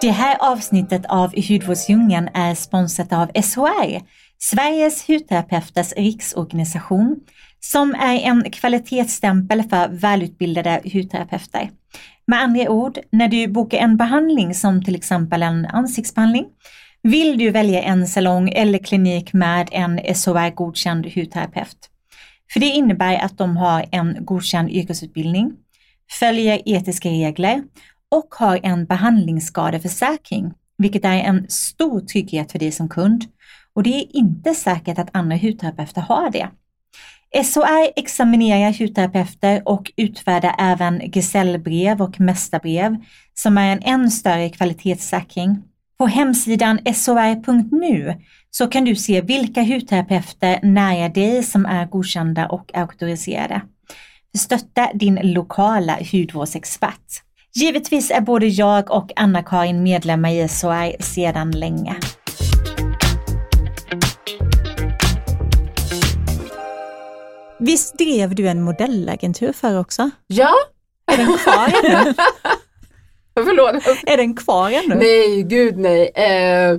Det 0.02 0.12
här 0.12 0.38
avsnittet 0.40 1.06
av 1.10 1.32
Hudvårdsdjungeln 1.50 2.30
är 2.34 2.56
sponsrat 2.56 3.14
av 3.14 3.28
SHR, 3.28 4.02
Sveriges 4.40 5.08
hudterapeuters 5.10 5.94
riksorganisation, 5.98 7.16
som 7.60 7.96
är 7.96 8.20
en 8.20 8.52
kvalitetsstämpel 8.52 9.64
för 9.64 9.88
välutbildade 9.88 10.82
hudterapeuter. 10.94 11.70
Med 12.28 12.42
andra 12.42 12.70
ord, 12.70 13.00
när 13.12 13.28
du 13.28 13.48
bokar 13.48 13.78
en 13.78 13.98
behandling 13.98 14.54
som 14.54 14.84
till 14.84 14.96
exempel 14.96 15.44
en 15.44 15.66
ansiktsbehandling, 15.66 16.46
vill 17.04 17.38
du 17.38 17.52
välja 17.52 17.82
en 17.82 18.08
salong 18.08 18.50
eller 18.50 18.80
klinik 18.80 19.34
med 19.34 19.70
en 19.72 20.00
SHR-godkänd 20.16 21.06
hudterapeut. 21.16 21.90
För 22.54 22.60
det 22.60 22.66
innebär 22.66 23.26
att 23.26 23.38
de 23.38 23.58
har 23.58 23.86
en 23.92 24.18
godkänd 24.26 24.70
yrkesutbildning, 24.72 25.54
följer 26.20 26.62
etiska 26.66 27.10
regler 27.10 27.64
och 28.12 28.36
har 28.36 28.60
en 28.64 28.86
behandlingsskadeförsäkring, 28.86 30.54
vilket 30.78 31.06
är 31.06 31.18
en 31.18 31.46
stor 31.50 32.00
trygghet 32.00 32.52
för 32.52 32.60
dig 32.60 32.72
som 32.72 32.90
kund. 32.90 33.26
Och 33.74 33.84
det 33.84 33.96
är 33.96 34.16
inte 34.16 34.54
säkert 34.54 35.00
att 35.00 35.10
andra 35.16 35.38
hudterapeuter 35.38 36.02
har 36.02 36.30
det. 36.30 36.50
SHR 37.34 37.92
examinerar 37.96 38.80
hudterapeuter 38.80 39.62
och 39.66 39.92
utfärdar 39.98 40.56
även 40.60 41.12
gesällbrev 41.12 42.02
och 42.02 42.20
mästarbrev 42.20 42.96
som 43.34 43.58
är 43.58 43.72
en 43.72 43.82
än 43.84 44.12
större 44.12 44.50
kvalitetssäkring. 44.50 45.64
På 45.98 46.08
hemsidan 46.08 46.80
shr.nu 46.86 48.16
så 48.52 48.68
kan 48.68 48.86
du 48.86 48.96
se 48.96 49.22
vilka 49.22 49.62
hudterapeuter 49.62 50.60
nära 50.64 51.10
dig 51.10 51.44
som 51.44 51.66
är 51.66 51.86
godkända 51.86 52.48
och 52.48 52.72
auktoriserade. 52.76 53.62
Stötta 54.38 54.90
din 54.94 55.20
lokala 55.24 56.00
hudvårdsexpert. 56.12 57.22
Givetvis 57.56 58.12
är 58.12 58.22
både 58.22 58.48
jag 58.48 58.92
och 58.92 59.12
Anna-Karin 59.16 59.84
medlemmar 59.84 60.30
i 60.30 60.48
SHR 60.48 61.02
sedan 61.04 61.52
länge. 61.52 61.96
Visst 67.66 67.98
drev 67.98 68.36
du 68.36 68.48
en 68.48 68.62
modellagentur 68.62 69.54
för 69.54 69.80
också? 69.80 70.10
ja. 70.28 70.54
Är 71.12 71.18
den 71.18 71.38
kvar 71.38 71.74
ännu? 71.84 72.14
förlåt. 73.34 73.84
är 74.06 74.18
den 74.18 74.36
kvar 74.36 74.72
ännu? 74.72 74.96
Nej, 74.96 75.44
gud 75.44 75.78
nej. 75.78 76.08
Eh, 76.08 76.78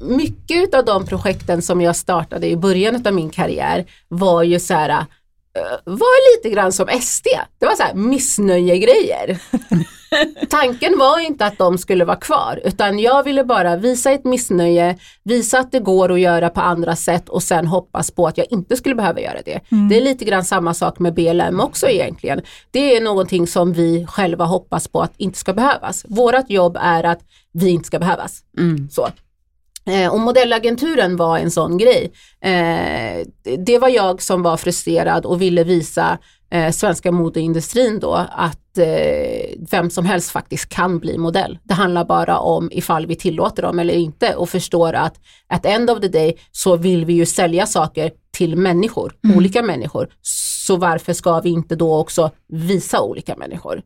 mycket 0.00 0.74
av 0.74 0.84
de 0.84 1.06
projekten 1.06 1.62
som 1.62 1.80
jag 1.80 1.96
startade 1.96 2.46
i 2.46 2.56
början 2.56 3.06
av 3.06 3.14
min 3.14 3.30
karriär 3.30 3.86
var 4.08 4.42
ju 4.42 4.60
så 4.60 4.74
här, 4.74 5.06
var 5.84 6.36
lite 6.36 6.54
grann 6.54 6.72
som 6.72 6.88
SD. 7.00 7.26
Det 7.58 7.66
var 7.66 7.74
så 7.74 7.82
här 7.82 7.94
missnöjegrejer. 7.94 9.38
Tanken 10.50 10.98
var 10.98 11.18
inte 11.18 11.46
att 11.46 11.58
de 11.58 11.78
skulle 11.78 12.04
vara 12.04 12.16
kvar 12.16 12.60
utan 12.64 12.98
jag 12.98 13.22
ville 13.22 13.44
bara 13.44 13.76
visa 13.76 14.10
ett 14.10 14.24
missnöje, 14.24 14.98
visa 15.22 15.58
att 15.58 15.72
det 15.72 15.80
går 15.80 16.12
att 16.12 16.20
göra 16.20 16.50
på 16.50 16.60
andra 16.60 16.96
sätt 16.96 17.28
och 17.28 17.42
sen 17.42 17.66
hoppas 17.66 18.10
på 18.10 18.26
att 18.26 18.38
jag 18.38 18.46
inte 18.50 18.76
skulle 18.76 18.94
behöva 18.94 19.20
göra 19.20 19.42
det. 19.44 19.60
Det 19.90 19.96
är 19.96 20.00
lite 20.00 20.24
grann 20.24 20.44
samma 20.44 20.74
sak 20.74 20.98
med 20.98 21.14
BLM 21.14 21.60
också 21.60 21.88
egentligen. 21.88 22.40
Det 22.70 22.96
är 22.96 23.00
någonting 23.00 23.46
som 23.46 23.72
vi 23.72 24.06
själva 24.08 24.44
hoppas 24.44 24.88
på 24.88 25.00
att 25.00 25.12
inte 25.16 25.38
ska 25.38 25.52
behövas. 25.52 26.04
Vårat 26.08 26.50
jobb 26.50 26.78
är 26.80 27.04
att 27.04 27.20
vi 27.52 27.68
inte 27.68 27.86
ska 27.86 27.98
behövas. 27.98 28.40
Mm. 28.58 28.88
Så. 28.90 29.08
Eh, 29.86 30.12
och 30.12 30.20
modellagenturen 30.20 31.16
var 31.16 31.38
en 31.38 31.50
sån 31.50 31.78
grej. 31.78 32.12
Eh, 32.40 33.26
det- 33.58 33.78
var 33.78 33.88
jag 33.88 34.22
som 34.22 34.42
var 34.42 34.56
frustrerad 34.56 35.26
och 35.26 35.42
ville 35.42 35.64
visa 35.64 36.18
eh, 36.50 36.70
svenska 36.72 37.12
modeindustrin 37.12 37.98
då 38.00 38.12
att 38.30 38.60
vem 39.70 39.90
som 39.90 40.06
helst 40.06 40.30
faktiskt 40.30 40.68
kan 40.68 40.98
bli 40.98 41.18
modell. 41.18 41.58
Det 41.64 41.74
handlar 41.74 42.04
bara 42.04 42.38
om 42.38 42.68
ifall 42.72 43.06
vi 43.06 43.14
tillåter 43.16 43.62
dem 43.62 43.78
eller 43.78 43.94
inte 43.94 44.34
och 44.34 44.48
förstår 44.48 44.92
att 44.92 45.14
at 45.48 45.66
end 45.66 45.90
of 45.90 46.00
the 46.00 46.08
day 46.08 46.38
så 46.52 46.76
vill 46.76 47.04
vi 47.04 47.12
ju 47.12 47.26
sälja 47.26 47.66
saker 47.66 48.10
till 48.32 48.56
människor, 48.56 49.12
olika 49.36 49.62
människor. 49.62 50.08
Så 50.22 50.76
varför 50.76 51.12
ska 51.12 51.40
vi 51.40 51.50
inte 51.50 51.76
då 51.76 51.96
också 51.96 52.30
visa 52.48 53.00
olika 53.02 53.36
människor? 53.36 53.82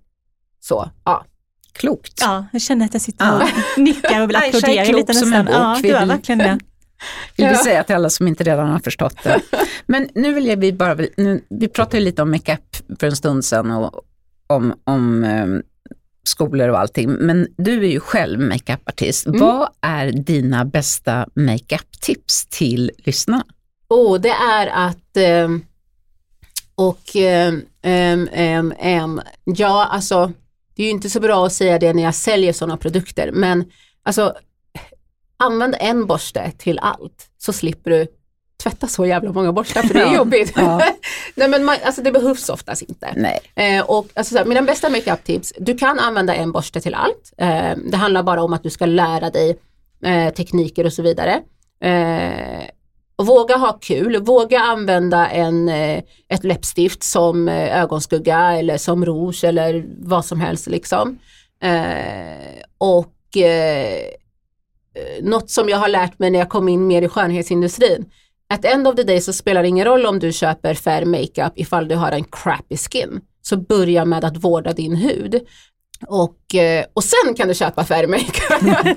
Så, 0.60 0.90
ja. 1.04 1.24
Klokt. 1.72 2.12
Ja, 2.20 2.46
jag 2.52 2.62
känner 2.62 2.86
att 2.86 2.92
jag 2.94 3.02
sitter 3.02 3.24
Ja. 3.26 3.42
och 3.76 3.78
nickar 3.82 4.22
och 4.22 4.28
vill 4.28 4.36
applådera 4.36 4.84
lite 4.96 5.14
som 5.14 5.30
nästan. 5.30 5.40
en 5.40 5.44
bok. 5.46 5.54
Ja, 5.54 5.78
du 5.82 5.88
är 5.88 6.00
vill- 6.00 6.08
verkligen 6.08 6.38
det. 6.38 6.58
Vill 7.36 7.48
vi 7.48 7.56
säga 7.56 7.84
till 7.84 7.94
alla 7.96 8.10
som 8.10 8.28
inte 8.28 8.44
redan 8.44 8.68
har 8.68 8.78
förstått 8.78 9.16
det. 9.22 9.40
Men 9.86 10.08
nu 10.14 10.32
vill 10.32 10.46
jag, 10.46 10.56
vi 10.56 10.72
bara, 10.72 10.94
nu, 11.16 11.44
vi 11.50 11.68
pratade 11.68 11.98
ju 11.98 12.04
lite 12.04 12.22
om 12.22 12.30
makeup 12.30 12.76
för 13.00 13.06
en 13.06 13.16
stund 13.16 13.44
sedan 13.44 13.70
och 13.70 14.00
om, 14.46 14.74
om 14.84 15.24
eh, 15.24 15.46
skolor 16.24 16.68
och 16.68 16.78
allting. 16.80 17.10
Men 17.10 17.48
du 17.56 17.84
är 17.84 17.88
ju 17.90 18.00
själv 18.00 18.40
makeupartist. 18.40 19.26
Mm. 19.26 19.40
Vad 19.40 19.68
är 19.80 20.12
dina 20.12 20.64
bästa 20.64 21.26
makeup-tips 21.34 22.46
till 22.50 22.90
lyssnarna? 22.98 23.44
Oh, 23.88 24.20
det 24.20 24.28
är 24.30 24.66
att 24.66 25.16
ehm, 25.16 25.64
och 26.74 27.16
ehm, 27.82 29.22
ja, 29.44 29.86
alltså 29.90 30.32
det 30.80 30.84
är 30.84 30.86
ju 30.86 30.90
inte 30.90 31.10
så 31.10 31.20
bra 31.20 31.46
att 31.46 31.52
säga 31.52 31.78
det 31.78 31.92
när 31.92 32.02
jag 32.02 32.14
säljer 32.14 32.52
sådana 32.52 32.76
produkter, 32.76 33.30
men 33.32 33.64
alltså 34.02 34.34
använd 35.36 35.74
en 35.80 36.06
borste 36.06 36.52
till 36.58 36.78
allt 36.78 37.30
så 37.38 37.52
slipper 37.52 37.90
du 37.90 38.06
tvätta 38.62 38.86
så 38.86 39.06
jävla 39.06 39.32
många 39.32 39.52
borstar 39.52 39.82
för 39.82 39.94
det 39.94 40.00
är 40.00 40.14
jobbigt. 40.14 40.52
ja. 40.56 40.82
Nej 41.34 41.48
men 41.48 41.64
man, 41.64 41.76
alltså 41.84 42.02
det 42.02 42.12
behövs 42.12 42.48
oftast 42.48 42.82
inte. 42.82 43.14
Nej. 43.16 43.40
Eh, 43.54 43.84
och 43.84 44.08
alltså, 44.14 44.38
så 44.38 44.44
mina 44.44 44.62
bästa 44.62 44.88
makeup-tips, 44.88 45.52
du 45.58 45.78
kan 45.78 45.98
använda 45.98 46.34
en 46.34 46.52
borste 46.52 46.80
till 46.80 46.94
allt. 46.94 47.32
Eh, 47.38 47.76
det 47.76 47.96
handlar 47.96 48.22
bara 48.22 48.42
om 48.42 48.52
att 48.52 48.62
du 48.62 48.70
ska 48.70 48.86
lära 48.86 49.30
dig 49.30 49.58
eh, 50.04 50.34
tekniker 50.34 50.86
och 50.86 50.92
så 50.92 51.02
vidare. 51.02 51.42
Våga 53.24 53.56
ha 53.56 53.72
kul, 53.72 54.22
våga 54.22 54.60
använda 54.60 55.28
en, 55.28 55.68
eh, 55.68 56.02
ett 56.28 56.44
läppstift 56.44 57.02
som 57.02 57.48
eh, 57.48 57.82
ögonskugga 57.82 58.52
eller 58.52 58.78
som 58.78 59.06
rouge 59.06 59.44
eller 59.44 59.84
vad 59.98 60.24
som 60.24 60.40
helst 60.40 60.66
liksom. 60.66 61.18
Eh, 61.62 62.62
och 62.78 63.36
eh, 63.36 63.94
eh, 64.94 65.22
något 65.22 65.50
som 65.50 65.68
jag 65.68 65.78
har 65.78 65.88
lärt 65.88 66.18
mig 66.18 66.30
när 66.30 66.38
jag 66.38 66.48
kom 66.48 66.68
in 66.68 66.86
mer 66.86 67.02
i 67.02 67.08
skönhetsindustrin. 67.08 68.04
At 68.52 68.64
end 68.64 68.88
of 68.88 68.96
the 68.96 69.02
day 69.02 69.20
så 69.20 69.32
spelar 69.32 69.62
det 69.62 69.68
ingen 69.68 69.84
roll 69.84 70.06
om 70.06 70.18
du 70.18 70.32
köper 70.32 70.74
fair 70.74 71.04
makeup 71.04 71.52
ifall 71.56 71.88
du 71.88 71.94
har 71.94 72.12
en 72.12 72.24
crappy 72.24 72.76
skin. 72.76 73.20
Så 73.42 73.56
börja 73.56 74.04
med 74.04 74.24
att 74.24 74.36
vårda 74.36 74.72
din 74.72 74.96
hud. 74.96 75.40
Och, 76.06 76.36
och 76.94 77.04
sen 77.04 77.34
kan 77.36 77.48
du 77.48 77.54
köpa 77.54 77.84
fair 77.84 78.06
makeup. 78.06 78.92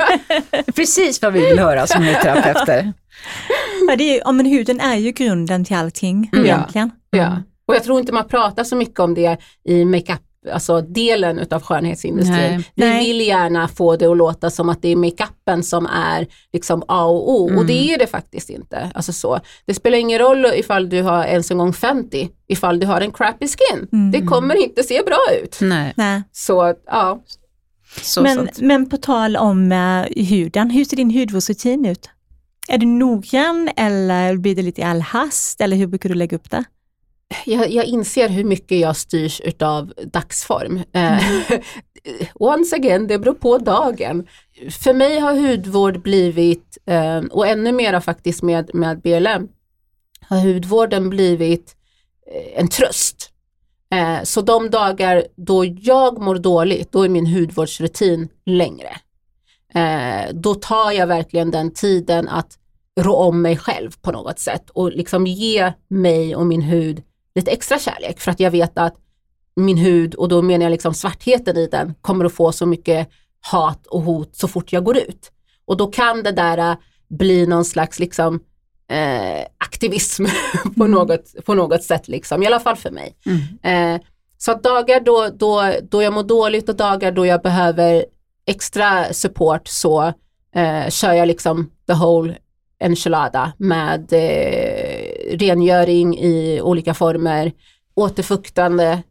Precis 0.75 1.21
vad 1.21 1.33
vi 1.33 1.45
vill 1.45 1.59
höra 1.59 1.87
som 1.87 2.05
terapeuter. 2.21 2.93
Ja, 3.87 3.95
det 3.95 4.03
är, 4.17 4.21
ja, 4.25 4.31
men 4.31 4.45
huden 4.45 4.79
är 4.79 4.95
ju 4.95 5.11
grunden 5.11 5.65
till 5.65 5.75
allting 5.75 6.29
Mm. 6.33 6.45
egentligen. 6.45 6.91
Ja. 7.09 7.41
Och 7.67 7.75
jag 7.75 7.83
tror 7.83 7.99
inte 7.99 8.11
man 8.11 8.27
pratar 8.27 8.63
så 8.63 8.75
mycket 8.75 8.99
om 8.99 9.13
det 9.13 9.37
i 9.63 9.85
makeup, 9.85 10.19
alltså 10.53 10.81
delen 10.81 11.39
utav 11.39 11.61
skönhetsindustrin. 11.61 12.35
Nej. 12.37 12.69
Vi 12.75 12.85
Nej. 12.85 13.05
vill 13.07 13.21
gärna 13.27 13.67
få 13.67 13.95
det 13.95 14.05
att 14.05 14.17
låta 14.17 14.49
som 14.49 14.69
att 14.69 14.81
det 14.81 14.89
är 14.89 14.95
makeupen 14.95 15.63
som 15.63 15.85
är 15.85 16.27
liksom 16.53 16.83
A 16.87 17.05
och 17.05 17.31
O 17.31 17.57
och 17.57 17.65
det 17.65 17.93
är 17.93 17.97
det 17.97 18.07
faktiskt 18.07 18.49
inte. 18.49 18.91
Alltså 18.95 19.13
så. 19.13 19.39
Det 19.65 19.73
spelar 19.73 19.97
ingen 19.97 20.19
roll 20.19 20.45
ifall 20.55 20.89
du 20.89 21.01
har 21.01 21.23
ens 21.25 21.51
en 21.51 21.57
gång 21.57 21.73
50, 21.73 22.29
ifall 22.47 22.79
du 22.79 22.85
har 22.87 23.01
en 23.01 23.11
crappy 23.11 23.47
skin. 23.47 24.11
Det 24.11 24.21
kommer 24.21 24.55
inte 24.63 24.83
se 24.83 25.01
bra 25.05 25.19
ut. 25.43 25.57
Nej, 25.61 25.93
Nej. 25.97 26.23
Så 26.31 26.73
ja, 26.87 27.19
så 28.01 28.21
Men, 28.21 28.35
sant. 28.35 28.59
men 28.61 28.89
på 28.89 28.97
tal 28.97 29.37
om 29.37 29.71
eh, 29.71 30.23
huden, 30.25 30.69
hur 30.69 30.85
ser 30.85 30.97
din 30.97 31.11
hudvårdsrutin 31.19 31.85
ut? 31.85 32.09
Är 32.67 32.77
du 32.77 32.85
noggrann 32.85 33.69
eller 33.77 34.37
blir 34.37 34.55
det 34.55 34.61
lite 34.61 34.81
i 34.81 34.83
all 34.83 35.01
hast 35.01 35.61
eller 35.61 35.77
hur 35.77 35.87
brukar 35.87 36.09
du 36.09 36.15
lägga 36.15 36.37
upp 36.37 36.49
det? 36.49 36.63
jag, 37.45 37.71
jag 37.71 37.85
inser 37.85 38.29
hur 38.29 38.43
mycket 38.43 38.79
jag 38.79 38.97
styrs 38.97 39.41
utav 39.41 39.93
dagsform. 40.13 40.81
Mm. 40.93 41.19
once 42.33 42.75
again, 42.75 43.07
det 43.07 43.19
beror 43.19 43.33
på 43.33 43.57
dagen. 43.57 44.27
För 44.83 44.93
mig 44.93 45.19
har 45.19 45.33
hudvård 45.33 46.01
blivit, 46.01 46.77
eh, 46.85 47.17
och 47.17 47.47
ännu 47.47 47.71
mera 47.71 48.01
faktiskt 48.01 48.43
med, 48.43 48.69
med 48.73 49.01
BLM, 49.01 49.47
har 50.29 50.39
hudvården 50.39 51.09
blivit 51.09 51.75
eh, 52.33 52.59
en 52.59 52.67
tröst. 52.67 53.29
Så 54.23 54.41
de 54.41 54.69
dagar 54.69 55.23
då 55.35 55.65
jag 55.65 56.21
mår 56.21 56.35
dåligt, 56.35 56.91
då 56.91 57.03
är 57.03 57.09
min 57.09 57.27
hudvårdsrutin 57.27 58.29
längre. 58.45 58.89
Eh, 59.73 60.33
då 60.33 60.55
tar 60.55 60.91
jag 60.91 61.07
verkligen 61.07 61.51
den 61.51 61.73
tiden 61.73 62.29
att 62.29 62.57
rå 62.99 63.15
om 63.15 63.41
mig 63.41 63.57
själv 63.57 63.91
på 64.01 64.11
något 64.11 64.39
sätt 64.39 64.69
och 64.69 64.91
liksom 64.91 65.27
ge 65.27 65.73
mig 65.87 66.35
och 66.35 66.45
min 66.45 66.61
hud 66.61 67.03
lite 67.35 67.51
extra 67.51 67.79
kärlek 67.79 68.19
för 68.19 68.31
att 68.31 68.39
jag 68.39 68.51
vet 68.51 68.77
att 68.77 68.95
min 69.55 69.77
hud, 69.77 70.15
och 70.15 70.29
då 70.29 70.41
menar 70.41 70.65
jag 70.65 70.71
liksom 70.71 70.93
svartheten 70.93 71.57
i 71.57 71.67
den, 71.67 71.93
kommer 72.01 72.25
att 72.25 72.33
få 72.33 72.51
så 72.51 72.65
mycket 72.65 73.09
hat 73.41 73.87
och 73.87 74.01
hot 74.01 74.35
så 74.35 74.47
fort 74.47 74.73
jag 74.73 74.83
går 74.83 74.97
ut. 74.97 75.31
Och 75.65 75.77
då 75.77 75.87
kan 75.87 76.23
det 76.23 76.31
där 76.31 76.57
äh, 76.57 76.77
bli 77.09 77.47
någon 77.47 77.65
slags 77.65 77.99
liksom 77.99 78.39
eh, 78.89 79.45
aktivism 79.57 80.25
på, 80.77 80.87
något, 80.87 81.45
på 81.45 81.53
något 81.53 81.83
sätt, 81.83 82.07
liksom. 82.07 82.43
i 82.43 82.47
alla 82.47 82.59
fall 82.59 82.75
för 82.75 82.91
mig. 82.91 83.15
Mm. 83.25 83.95
Eh, 83.95 84.01
så 84.37 84.51
att 84.51 84.63
dagar 84.63 84.99
då, 84.99 85.29
då, 85.33 85.73
då 85.89 86.03
jag 86.03 86.13
mår 86.13 86.23
dåligt 86.23 86.69
och 86.69 86.75
dagar 86.75 87.11
då 87.11 87.25
jag 87.25 87.41
behöver 87.41 88.05
extra 88.45 89.13
support 89.13 89.67
så 89.67 90.13
eh, 90.55 90.89
kör 90.89 91.13
jag 91.13 91.27
liksom 91.27 91.71
the 91.87 91.93
whole 91.93 92.37
enchilada 92.79 93.53
med 93.57 94.13
eh, 94.13 95.37
rengöring 95.37 96.17
i 96.17 96.61
olika 96.63 96.93
former, 96.93 97.51
återfuktande. 97.95 99.03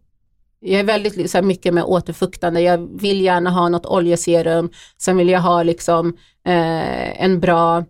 Jag 0.61 0.81
är 0.81 0.85
väldigt 0.85 1.31
så 1.31 1.39
här, 1.39 1.43
mycket 1.43 1.75
med 1.75 1.85
återfuktande. 1.85 2.61
Jag 2.61 3.01
vill 3.01 3.21
gärna 3.21 3.51
ha 3.51 3.69
något 3.69 3.87
oljeserum. 3.87 4.71
Sen 4.99 5.17
vill 5.17 5.29
jag 5.29 5.41
ha 5.41 5.63
liksom 5.63 6.17
eh, 6.47 7.23
en 7.23 7.41
bra 7.41 7.85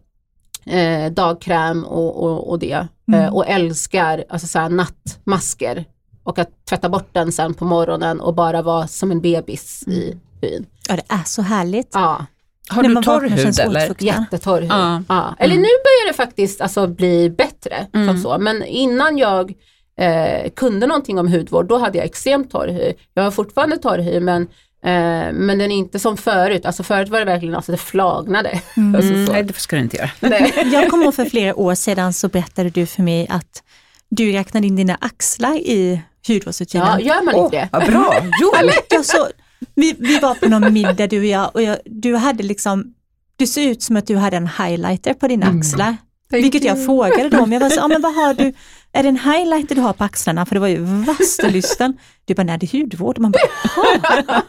eh, 0.66 1.12
dagkräm 1.12 1.84
och, 1.84 2.22
och, 2.22 2.50
och 2.50 2.58
det. 2.58 2.86
Eh, 3.12 3.34
och 3.34 3.48
älskar 3.48 4.24
alltså, 4.28 4.46
så 4.46 4.58
här, 4.58 4.68
nattmasker. 4.68 5.84
Och 6.24 6.38
att 6.38 6.66
tvätta 6.68 6.88
bort 6.88 7.08
den 7.12 7.32
sen 7.32 7.54
på 7.54 7.64
morgonen 7.64 8.20
och 8.20 8.34
bara 8.34 8.62
vara 8.62 8.86
som 8.86 9.10
en 9.10 9.20
bebis 9.20 9.88
i 9.88 10.16
hyn. 10.40 10.66
Ja, 10.92 11.02
det 11.08 11.14
är 11.14 11.24
så 11.24 11.42
härligt. 11.42 11.90
Ja, 11.92 12.26
Har 12.70 12.82
du 12.82 12.94
torr 13.02 13.28
hud 13.28 13.58
eller? 13.60 13.94
jättetorr 14.02 14.60
hud. 14.60 14.70
Ja. 14.70 15.02
Ja. 15.08 15.36
Eller 15.38 15.54
nu 15.56 15.62
börjar 15.62 16.08
det 16.08 16.14
faktiskt 16.16 16.60
alltså, 16.60 16.86
bli 16.86 17.30
bättre. 17.30 17.86
Som 17.92 18.18
så. 18.18 18.38
Men 18.38 18.62
innan 18.64 19.18
jag 19.18 19.52
eh, 19.98 20.50
kunde 20.56 20.86
någonting 20.86 21.18
om 21.18 21.28
hudvård, 21.28 21.66
då 21.68 21.78
hade 21.78 21.98
jag 21.98 22.04
extremt 22.06 22.50
torr 22.50 22.68
hy. 22.68 22.92
Jag 23.14 23.22
har 23.22 23.30
fortfarande 23.30 23.76
torr 23.76 23.98
hy, 23.98 24.20
men, 24.20 24.42
eh, 24.84 25.32
men 25.32 25.46
den 25.58 25.60
är 25.60 25.76
inte 25.76 25.98
som 25.98 26.16
förut. 26.16 26.66
Alltså 26.66 26.82
förut 26.82 27.08
var 27.08 27.18
det 27.18 27.24
verkligen, 27.24 27.54
alltså 27.54 27.72
det 27.72 27.78
flagnade. 27.78 28.50
Alltså, 28.96 29.10
Mm, 29.12 29.26
så. 29.26 29.32
nej, 29.32 29.42
det 29.42 29.54
ska 29.58 29.76
du 29.76 29.82
inte 29.82 29.96
göra. 29.96 30.10
Nej. 30.20 30.52
Jag 30.72 30.90
kommer 30.90 31.04
ihåg 31.04 31.14
för 31.14 31.24
flera 31.24 31.54
år 31.54 31.74
sedan 31.74 32.12
så 32.12 32.28
berättade 32.28 32.70
du 32.70 32.86
för 32.86 33.02
mig 33.02 33.26
att 33.30 33.62
du 34.08 34.32
räknade 34.32 34.66
in 34.66 34.76
dina 34.76 34.94
axlar 35.00 35.54
i 35.56 36.00
hudvårdsrutinen. 36.28 36.86
Ja, 36.86 37.00
gör 37.00 37.22
man 37.24 37.34
inte 37.44 37.56
det? 37.56 37.68
Vad 37.72 37.86
bra, 37.86 38.14
jo. 38.40 38.52
jag 38.90 39.04
så, 39.04 39.28
vi, 39.74 39.94
vi 39.98 40.18
var 40.18 40.34
på 40.34 40.48
någon 40.48 40.72
middag 40.72 41.06
du 41.06 41.18
och 41.18 41.24
jag 41.24 41.50
och 41.54 41.62
jag, 41.62 41.78
du 41.84 42.16
hade 42.16 42.42
liksom, 42.42 42.94
det 43.36 43.46
såg 43.46 43.64
ut 43.64 43.82
som 43.82 43.96
att 43.96 44.06
du 44.06 44.16
hade 44.16 44.36
en 44.36 44.46
highlighter 44.48 45.14
på 45.14 45.28
dina 45.28 45.46
axlar. 45.46 45.96
Vilket 46.30 46.64
jag 46.64 46.84
frågade 46.84 47.28
dem, 47.28 47.52
jag 47.52 47.60
var 47.60 47.70
så, 47.70 47.76
ja 47.80 47.88
men 47.88 48.02
vad 48.02 48.14
har 48.14 48.34
du, 48.34 48.52
är 48.92 49.02
det 49.02 49.08
en 49.08 49.18
highlighter 49.18 49.74
du 49.74 49.80
har 49.80 49.92
på 49.92 50.04
axlarna? 50.04 50.46
För 50.46 50.54
det 50.54 50.60
var 50.60 50.68
ju 50.68 50.78
värsta 50.84 51.48
lysten. 51.48 51.96
Du 52.24 52.34
bara, 52.34 52.42
nej 52.42 52.58
det 52.58 52.74
är 52.74 52.80
hudvård. 52.80 53.18
Man 53.18 53.30
bara, 53.32 53.42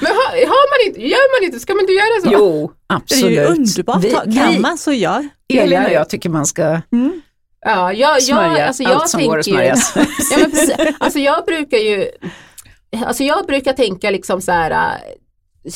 Men 0.00 0.06
har, 0.12 0.46
har 0.46 0.70
man 0.70 0.86
inte, 0.88 1.08
gör 1.08 1.40
man 1.40 1.46
inte, 1.46 1.60
ska 1.60 1.74
man 1.74 1.80
inte 1.80 1.92
göra 1.92 2.20
så? 2.22 2.28
Jo, 2.32 2.72
det 2.88 2.94
är 2.94 2.96
absolut. 2.96 3.38
ju 3.38 3.44
underbart. 3.44 4.04
Vi, 4.04 4.10
Kan 4.36 4.60
man 4.60 4.78
så 4.78 4.92
gör. 4.92 5.28
Elin 5.48 5.84
och 5.84 5.90
jag 5.92 6.08
tycker 6.08 6.28
man 6.28 6.46
ska 6.46 6.80
Ja, 7.66 7.92
jag, 7.92 8.22
smörja 8.22 8.58
jag, 8.58 8.60
alltså 8.68 8.82
jag 8.82 8.92
allt 8.92 9.08
som 9.08 9.24
går 9.24 9.38
att 9.38 9.44
tänker 9.44 9.64
ju- 9.64 9.76
smörjas. 9.76 9.94
Ja, 10.30 10.38
men 10.38 10.50
precis. 10.50 10.74
Alltså 10.98 11.18
jag 11.18 11.44
brukar 11.44 11.78
ju, 11.78 12.06
alltså 13.06 13.22
jag 13.24 13.46
brukar 13.46 13.72
tänka 13.72 14.10
liksom 14.10 14.40
så 14.40 14.52
här 14.52 14.70
äh, 14.70 15.00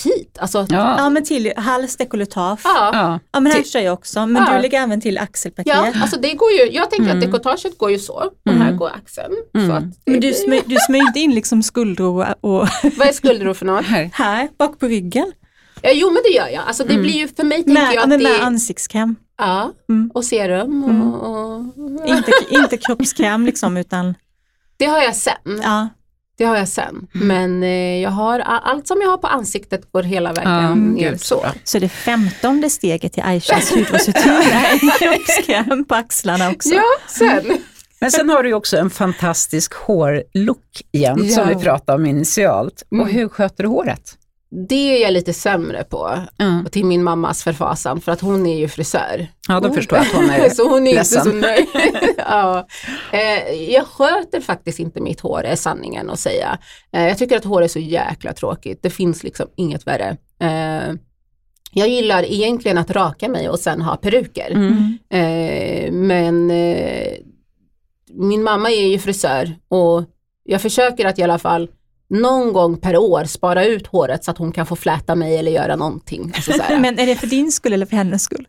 hit, 0.04 0.38
alltså 0.40 0.58
ja. 0.58 0.66
Ja, 0.76 0.94
Ja 0.98 1.10
men 1.10 1.24
till 1.24 1.52
hals, 1.56 1.96
dekolletage. 1.96 2.60
Ja, 2.64 2.90
ja. 2.92 3.18
Ja 3.32 3.40
men 3.40 3.52
här 3.52 3.62
kör 3.62 3.80
jag 3.80 3.94
också, 3.94 4.26
men 4.26 4.42
Ja. 4.48 4.56
du 4.56 4.62
lägger 4.62 4.82
även 4.82 5.00
till 5.00 5.18
axelpaket. 5.18 5.74
alltså 6.02 6.20
det 6.20 6.34
går 6.34 6.50
ju, 6.52 6.70
jag 6.72 6.90
tänker 6.90 7.04
Mm. 7.04 7.18
att 7.18 7.24
dekotaget 7.24 7.78
går 7.78 7.90
ju 7.90 7.98
så, 7.98 8.14
och 8.44 8.52
här 8.52 8.72
går 8.72 8.88
axeln. 8.88 9.34
Så 9.66 9.72
att 9.72 9.84
Men 10.06 10.20
du, 10.20 10.32
smö, 10.32 10.60
du 10.66 10.76
inte 10.98 11.20
in 11.20 11.34
liksom 11.34 11.62
skuldror 11.62 12.26
och 12.40 12.68
Vad 12.98 13.08
är 13.08 13.12
skuldror 13.12 13.54
för 13.54 13.66
något? 13.66 13.84
Här. 13.86 14.10
här 14.12 14.48
bak 14.58 14.78
på 14.78 14.86
ryggen. 14.86 15.32
Ja, 15.82 15.90
jo 15.94 16.10
men 16.10 16.22
det 16.24 16.30
gör 16.36 16.48
jag, 16.48 16.62
alltså 16.66 16.84
det 16.84 16.98
blir 16.98 17.12
ju 17.14 17.28
för 17.28 17.44
mig 17.44 17.58
tänker 17.64 17.72
Med, 17.82 17.94
jag 17.94 18.02
att 18.02 18.08
med, 18.08 18.18
det 18.20 18.22
med 18.22 18.40
ansiktskräm. 18.42 19.16
ja, 19.38 19.72
Mm. 19.88 20.10
och 20.14 20.24
serum 20.24 20.84
och, 20.84 21.30
och 21.30 22.08
Inte, 22.08 22.32
inte 22.50 22.76
kroppskräm 22.76 23.46
liksom 23.46 23.76
utan, 23.76 24.14
det 24.76 24.84
har 24.86 25.02
jag 25.02 25.16
sen. 25.16 25.60
ja. 25.62 25.88
Det 26.38 26.44
har 26.44 26.56
jag 26.56 26.68
sen. 26.68 27.06
Mm. 27.14 27.26
Men 27.28 27.62
eh, 27.62 28.02
jag 28.02 28.10
har, 28.10 28.38
allt 28.40 28.88
som 28.88 29.00
jag 29.02 29.08
har 29.08 29.18
på 29.18 29.26
ansiktet 29.26 29.92
går 29.92 30.02
hela 30.02 30.32
vägen 30.32 30.52
Ja, 30.52 30.74
ner 30.74 31.10
gud, 31.10 31.20
så. 31.20 31.46
Så 31.64 31.78
det 31.78 31.88
femtonde 31.88 32.70
steget 32.70 33.12
till 33.12 33.22
Aishas 33.22 33.70
hudvårdsrutin 33.70 34.32
är 34.32 34.98
kroppskräm 34.98 35.84
på 35.84 35.94
axlarna 35.94 36.50
också. 36.50 36.68
Ja, 36.74 36.84
sen. 37.08 37.58
Men 38.00 38.10
sen 38.10 38.28
har 38.30 38.42
du 38.42 38.48
ju 38.48 38.54
också 38.54 38.76
en 38.76 38.90
fantastisk 38.90 39.74
hårlook 39.74 40.82
igen, 40.92 41.28
som 41.28 41.48
Ja. 41.48 41.54
vi 41.58 41.64
pratade 41.64 41.96
om 41.96 42.06
initialt. 42.06 42.82
Mm. 42.92 43.02
Och 43.04 43.10
hur 43.12 43.28
sköter 43.28 43.62
du 43.62 43.68
håret? 43.68 44.14
Det 44.50 44.96
är 44.96 45.02
jag 45.02 45.12
lite 45.12 45.32
sämre 45.32 45.84
på. 45.84 46.18
Ja, 46.36 46.64
Till 46.70 46.84
min 46.84 47.02
mammas 47.02 47.42
förfasan 47.42 48.00
för 48.00 48.12
att 48.12 48.20
hon 48.20 48.46
är 48.46 48.58
ju 48.58 48.68
frisör. 48.68 49.26
ja 49.48 49.60
då 49.60 49.72
förstår 49.72 49.98
jag 49.98 50.06
att 50.06 50.12
hon 50.12 50.30
är 50.30 50.48
så 50.54 50.68
hon 50.70 50.86
är 50.86 50.94
ledsen. 50.94 51.26
inte 51.26 51.30
så 51.30 51.46
nöjd. 51.46 51.66
ja. 52.18 52.66
eh, 53.12 53.52
jag 53.72 53.86
sköter 53.86 54.40
faktiskt 54.40 54.78
inte 54.78 55.00
mitt 55.00 55.20
hår 55.20 55.44
är 55.44 55.56
sanningen 55.56 56.10
att 56.10 56.18
säga. 56.20 56.58
Eh, 56.92 57.06
jag 57.08 57.18
tycker 57.18 57.36
att 57.36 57.44
hår 57.44 57.62
är 57.62 57.68
så 57.68 57.78
jäkla 57.78 58.32
tråkigt. 58.32 58.82
Det 58.82 58.90
finns 58.90 59.22
liksom 59.22 59.46
inget 59.56 59.86
värre. 59.86 60.16
Eh, 60.40 60.94
jag 61.72 61.88
gillar 61.88 62.22
egentligen 62.22 62.78
att 62.78 62.90
raka 62.90 63.28
mig 63.28 63.48
och 63.48 63.58
sen 63.58 63.82
ha 63.82 63.96
peruker. 63.96 64.50
Mm. 64.50 64.98
Eh, 65.10 65.92
men 65.92 66.50
eh, 66.50 67.12
min 68.10 68.42
mamma 68.42 68.70
är 68.70 68.86
ju 68.86 68.98
frisör 68.98 69.56
och 69.68 70.04
jag 70.44 70.62
försöker 70.62 71.06
att 71.06 71.18
i 71.18 71.22
alla 71.22 71.38
fall 71.38 71.68
någon 72.10 72.52
gång 72.52 72.76
per 72.76 72.96
år 72.96 73.24
spara 73.24 73.64
ut 73.64 73.86
håret 73.86 74.24
så 74.24 74.30
att 74.30 74.38
hon 74.38 74.52
kan 74.52 74.66
få 74.66 74.76
fläta 74.76 75.14
mig 75.14 75.36
eller 75.38 75.50
göra 75.52 75.76
någonting. 75.76 76.32
Alltså. 76.36 76.52
Men 76.80 76.98
är 76.98 77.06
det 77.06 77.16
för 77.16 77.26
din 77.26 77.52
skull 77.52 77.72
eller 77.72 77.86
för 77.86 77.96
hennes 77.96 78.22
skull? 78.22 78.46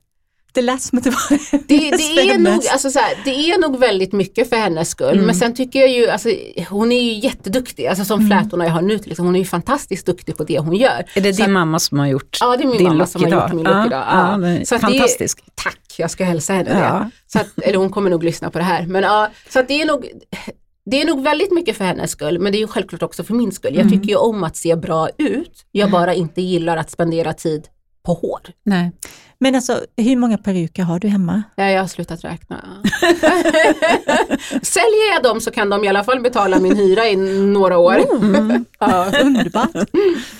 Det 0.53 0.61
lät 0.61 0.81
som 0.81 0.97
att 0.97 1.03
det 1.03 1.09
var 1.09 1.29
Det, 1.67 1.77
det, 1.91 2.29
är 2.31 2.37
nog, 2.37 2.53
alltså 2.71 2.89
så 2.91 2.99
här, 2.99 3.13
det 3.25 3.29
är 3.51 3.57
nog 3.57 3.79
väldigt 3.79 4.13
mycket 4.13 4.49
för 4.49 4.55
hennes 4.55 4.89
skull. 4.89 5.13
Mm. 5.13 5.25
Men 5.25 5.35
sen 5.35 5.55
tycker 5.55 5.79
jag 5.79 5.89
ju, 5.89 6.09
alltså, 6.09 6.29
hon 6.69 6.91
är 6.91 7.01
ju 7.01 7.13
jätteduktig. 7.13 7.87
Alltså 7.87 8.05
som 8.05 8.27
flätorna 8.27 8.65
jag 8.65 8.71
har 8.71 8.81
nu 8.81 8.97
till 8.99 9.11
exempel, 9.11 9.25
hon 9.25 9.35
är 9.35 9.39
ju 9.39 9.45
fantastiskt 9.45 10.05
duktig 10.05 10.37
på 10.37 10.43
det 10.43 10.59
hon 10.59 10.75
gör. 10.75 11.05
Är 11.15 11.21
det 11.21 11.33
Så 11.33 11.37
din 11.37 11.45
att- 11.45 11.49
mamma 11.51 11.79
som 11.79 11.99
har 11.99 12.07
gjort 12.07 12.37
Ja, 12.41 12.57
det 12.57 12.63
är 12.63 12.67
min 12.67 12.77
din 12.77 12.87
mamma 12.87 12.99
look 12.99 13.09
som 13.09 13.21
har 13.21 13.27
idag? 13.27 13.41
gjort 13.43 13.53
min 13.55 13.63
look 13.65 13.75
ja, 13.75 13.85
idag. 13.85 14.03
Ja, 14.11 14.37
Ja. 14.41 14.47
är 14.47 14.65
Så 14.65 14.75
det 14.75 14.77
är- 14.77 14.79
fantastisk. 14.79 15.39
Tack, 15.55 15.79
jag 15.97 16.11
ska 16.11 16.23
hälsa 16.23 16.53
henne 16.53 16.69
det. 16.73 16.79
Ja. 16.79 17.09
Så 17.27 17.39
att, 17.39 17.47
eller 17.61 17.77
hon 17.77 17.89
kommer 17.89 18.09
nog 18.09 18.23
lyssna 18.23 18.49
på 18.49 18.57
det 18.57 18.63
här. 18.63 18.85
Men, 18.85 19.03
ja, 19.03 19.27
så 19.49 19.59
att 19.59 19.67
det, 19.67 19.81
är 19.81 19.85
nog, 19.85 20.05
det 20.91 21.01
är 21.01 21.05
nog 21.05 21.23
väldigt 21.23 21.51
mycket 21.51 21.77
för 21.77 21.85
hennes 21.85 22.11
skull, 22.11 22.39
men 22.39 22.51
det 22.51 22.57
är 22.57 22.59
ju 22.59 22.67
självklart 22.67 23.03
också 23.03 23.23
för 23.23 23.33
min 23.33 23.51
skull. 23.51 23.75
Jag 23.75 23.85
Mm. 23.85 23.91
tycker 23.99 24.09
ju 24.09 24.15
om 24.15 24.43
att 24.43 24.55
se 24.57 24.75
bra 24.75 25.09
ut, 25.17 25.65
jag 25.71 25.91
bara 25.91 26.13
inte 26.13 26.41
gillar 26.41 26.77
att 26.77 26.91
spendera 26.91 27.33
tid 27.33 27.67
på 28.05 28.13
hår. 28.13 28.39
Nej. 28.65 28.91
Men 29.41 29.55
alltså, 29.55 29.81
hur 29.97 30.15
många 30.15 30.37
peruker 30.37 30.83
har 30.83 30.99
du 30.99 31.07
hemma? 31.07 31.43
Ja, 31.55 31.69
jag 31.69 31.81
har 31.81 31.87
slutat 31.87 32.23
räkna. 32.23 32.83
Säljer 34.61 35.13
jag 35.13 35.23
dem 35.23 35.41
så 35.41 35.51
kan 35.51 35.69
de 35.69 35.83
i 35.83 35.87
alla 35.87 36.03
fall 36.03 36.21
betala 36.21 36.59
min 36.59 36.75
hyra 36.77 37.07
i 37.07 37.15
några 37.15 37.77
år. 37.77 37.97
ja, 38.79 39.11
Underbart. 39.23 39.69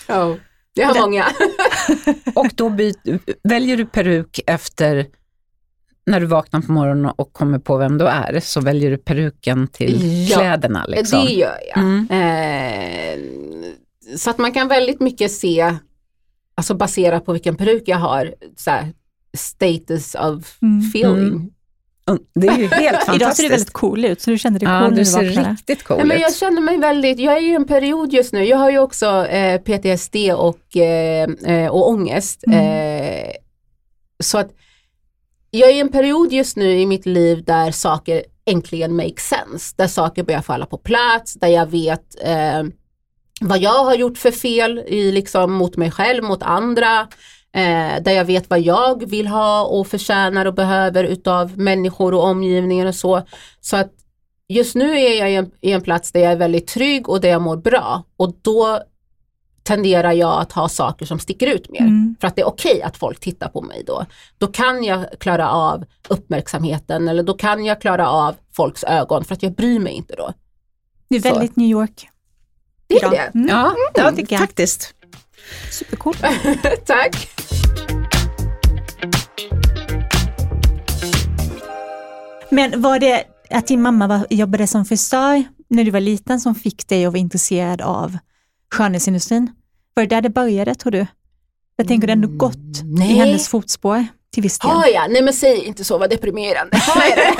ja. 0.07 0.35
Jag 0.73 0.87
har 0.87 1.01
många. 1.01 1.25
Och 2.35 2.47
då 2.55 2.69
väljer 3.43 3.77
du 3.77 3.85
peruk 3.85 4.39
efter 4.47 5.05
när 6.09 6.19
du 6.19 6.25
vaknar 6.25 6.61
på 6.61 6.71
morgonen 6.71 7.11
och 7.15 7.33
kommer 7.33 7.59
på 7.59 7.77
vem 7.77 7.97
du 7.97 8.07
är, 8.07 8.39
så 8.39 8.61
väljer 8.61 8.91
du 8.91 8.97
peruken 8.97 9.67
till 9.67 10.27
Ja, 10.29 10.37
kläderna. 10.37 10.85
Liksom. 10.87 11.25
Det 11.25 11.31
gör 11.33 11.57
jag. 11.75 11.77
Mm. 11.83 12.07
Eh, 12.11 13.19
så 14.17 14.29
att 14.29 14.37
man 14.37 14.51
kan 14.51 14.67
väldigt 14.67 14.99
mycket 14.99 15.31
se, 15.31 15.75
alltså 16.55 16.73
baserat 16.73 17.25
på 17.25 17.33
vilken 17.33 17.55
peruk 17.55 17.83
jag 17.85 17.97
har, 17.97 18.33
så 18.57 18.71
här, 18.71 18.93
status 19.37 20.15
of 20.15 20.57
Mm. 20.61 20.79
feeling. 20.89 21.17
Mm. 21.27 21.49
Mm, 22.09 22.21
Det 22.35 22.47
är 22.47 22.57
ju 22.57 22.67
helt 22.67 22.79
Idag 22.79 22.95
ser 23.07 23.13
du 23.13 23.19
fantastiskt. 23.19 23.51
väldigt 23.51 23.71
cool 23.73 24.05
ut, 24.05 24.21
så 24.21 24.29
du 24.31 24.37
kände 24.37 24.59
dig 24.59 24.65
cool 24.67 24.75
Ja, 24.83 24.89
du 24.89 24.95
du 24.95 25.05
ser 25.05 25.25
vaknade. 25.27 25.49
riktigt 25.51 25.83
cool 25.83 25.97
Nej, 25.97 26.05
men 26.05 26.17
ut. 26.17 26.21
jag 26.23 26.35
känner 26.35 26.61
mig 26.61 26.77
väldigt, 26.77 27.19
jag 27.19 27.37
är 27.37 27.41
i 27.41 27.53
en 27.55 27.65
period 27.67 28.13
just 28.13 28.33
nu, 28.33 28.43
jag 28.45 28.57
har 28.57 28.71
ju 28.71 28.79
också 28.79 29.25
eh, 29.25 29.61
PTSD 29.61 30.15
och, 30.35 30.77
eh, 30.77 31.29
eh, 31.45 31.67
och 31.71 31.89
ångest. 31.89 32.43
Mm. 32.47 32.59
Eh, 32.59 33.31
så 34.23 34.37
att 34.37 34.49
jag 35.51 35.69
är 35.69 35.73
i 35.73 35.79
en 35.79 35.91
period 35.91 36.33
just 36.33 36.57
nu 36.57 36.79
i 36.79 36.85
mitt 36.85 37.05
liv 37.05 37.43
där 37.43 37.71
saker 37.71 38.23
äntligen 38.45 38.95
make 38.95 39.21
sense. 39.21 39.73
Där 39.77 39.87
saker 39.87 40.23
börjar 40.23 40.41
falla 40.41 40.65
på 40.65 40.77
plats, 40.77 41.33
där 41.33 41.47
jag 41.47 41.65
vet 41.65 42.15
eh, 42.23 42.63
vad 43.41 43.59
jag 43.59 43.83
har 43.83 43.95
gjort 43.95 44.17
för 44.17 44.31
fel 44.31 44.79
i, 44.87 45.11
liksom, 45.11 45.53
mot 45.53 45.77
mig 45.77 45.91
själv, 45.91 46.23
mot 46.23 46.43
andra. 46.43 47.07
Eh, 47.55 48.03
där 48.03 48.11
jag 48.11 48.25
vet 48.25 48.49
vad 48.49 48.59
jag 48.59 49.09
vill 49.09 49.27
ha 49.27 49.63
och 49.63 49.87
förtjänar 49.87 50.45
och 50.45 50.53
behöver 50.53 51.03
utav 51.03 51.57
människor 51.57 52.13
och 52.13 52.23
omgivningen 52.23 52.87
och 52.87 52.95
så. 52.95 53.21
Så 53.61 53.77
att 53.77 53.91
just 54.47 54.75
nu 54.75 54.99
är 54.99 55.19
jag 55.19 55.31
i 55.31 55.35
en, 55.35 55.51
i 55.61 55.71
en 55.71 55.81
plats 55.81 56.11
där 56.11 56.19
jag 56.19 56.31
är 56.31 56.35
väldigt 56.35 56.67
trygg 56.67 57.09
och 57.09 57.21
där 57.21 57.29
jag 57.29 57.41
mår 57.41 57.57
bra 57.57 58.03
och 58.17 58.33
då 58.41 58.79
tenderar 59.69 60.11
jag 60.11 60.41
att 60.41 60.51
ha 60.51 60.69
saker 60.69 61.05
som 61.05 61.19
sticker 61.19 61.47
ut 61.47 61.69
mer. 61.69 61.81
Mm. 61.81 62.15
För 62.21 62.27
att 62.27 62.35
det 62.35 62.41
är 62.41 62.47
okej 62.47 62.81
att 62.81 62.97
folk 62.97 63.19
tittar 63.19 63.49
på 63.49 63.61
mig 63.61 63.83
då. 63.87 64.05
Då 64.37 64.47
kan 64.47 64.83
jag 64.83 65.05
klara 65.19 65.49
av 65.49 65.85
uppmärksamheten 66.07 67.07
eller 67.07 67.23
då 67.23 67.33
kan 67.33 67.65
jag 67.65 67.81
klara 67.81 68.09
av 68.09 68.35
folks 68.55 68.83
ögon 68.83 69.23
för 69.23 69.33
att 69.33 69.43
jag 69.43 69.55
bryr 69.55 69.79
mig 69.79 69.93
inte 69.93 70.15
då. 70.15 70.33
Det 71.09 71.15
är 71.15 71.21
Så. 71.21 71.29
väldigt 71.29 71.55
New 71.55 71.67
York. 71.67 72.09
Det 72.87 72.95
är 72.95 72.97
idag. 72.97 73.11
det. 73.11 73.39
Mm. 73.39 73.47
Ja, 73.47 73.75
det 73.93 74.01
ja 74.01 74.11
tycker 74.11 74.35
jag. 74.35 74.39
faktiskt. 74.39 74.93
Supercool. 75.71 76.15
Tack. 76.85 77.29
Men 82.51 82.81
var 82.81 82.99
det 82.99 83.23
att 83.49 83.67
din 83.67 83.81
mamma 83.81 84.07
var, 84.07 84.27
jobbade 84.29 84.67
som 84.67 84.85
frisör 84.85 85.43
när 85.67 85.83
du 85.83 85.91
var 85.91 85.99
liten 85.99 86.39
som 86.39 86.55
fick 86.55 86.87
dig 86.87 87.05
att 87.05 87.13
vara 87.13 87.19
intresserad 87.19 87.81
av 87.81 88.17
skönhetsindustrin? 88.71 89.51
Var 89.93 90.03
det 90.03 90.15
där 90.15 90.21
det 90.21 90.29
började 90.29 90.75
tror 90.75 90.91
du? 90.91 91.07
Jag 91.75 91.87
tänker 91.87 92.07
det 92.07 92.13
ändå 92.13 92.27
gått 92.27 92.83
nej. 92.83 93.11
i 93.11 93.13
hennes 93.13 93.49
fotspår 93.49 94.05
till 94.33 94.43
viss 94.43 94.59
del. 94.59 94.71
Har 94.71 94.87
jag? 94.87 95.11
Nej 95.11 95.21
men 95.21 95.33
säg 95.33 95.65
inte 95.65 95.83
så, 95.83 95.97
vad 95.97 96.09
deprimerande. 96.09 96.77
Har 96.77 97.03
jag 97.03 97.17
det? 97.17 97.33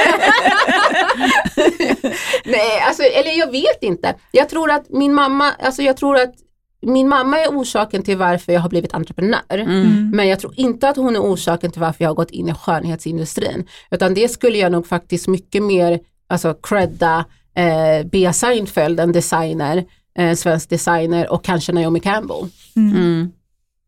Nej, 2.46 2.82
alltså, 2.88 3.04
eller 3.04 3.40
jag 3.40 3.52
vet 3.52 3.84
inte. 3.84 4.16
Jag 4.32 4.50
tror 4.50 4.72
att 4.72 4.90
min 4.90 5.14
mamma, 5.14 5.52
alltså 5.52 5.82
jag 5.82 5.98
tror 5.98 6.16
att 6.18 6.34
min 6.82 7.10
mamma 7.10 7.40
är 7.40 7.48
orsaken 7.48 8.04
till 8.04 8.18
varför 8.18 8.54
jag 8.54 8.60
har 8.60 8.70
blivit 8.70 8.94
entreprenör. 8.94 9.42
Mm. 9.50 10.12
Men 10.14 10.28
jag 10.28 10.40
tror 10.40 10.54
inte 10.60 10.90
att 10.90 10.98
hon 10.98 11.16
är 11.16 11.20
orsaken 11.20 11.72
till 11.72 11.82
varför 11.82 12.04
jag 12.04 12.10
har 12.10 12.16
gått 12.16 12.32
in 12.32 12.50
i 12.50 12.54
skönhetsindustrin. 12.54 13.68
Utan 13.92 14.14
det 14.14 14.32
skulle 14.32 14.58
jag 14.58 14.72
nog 14.72 14.88
faktiskt 14.88 15.28
mycket 15.28 15.64
mer 15.64 16.00
alltså, 16.28 16.54
credda 16.54 17.26
eh, 17.56 18.08
Bea 18.12 18.34
Seinfeld, 18.34 19.00
en 19.00 19.12
designer, 19.12 19.86
eh, 20.20 20.36
svensk 20.36 20.70
designer 20.70 21.32
och 21.32 21.44
kanske 21.44 21.72
Naomi 21.74 22.00
Campbell. 22.00 22.48
Mm. 22.76 22.96
Mm. 22.98 23.32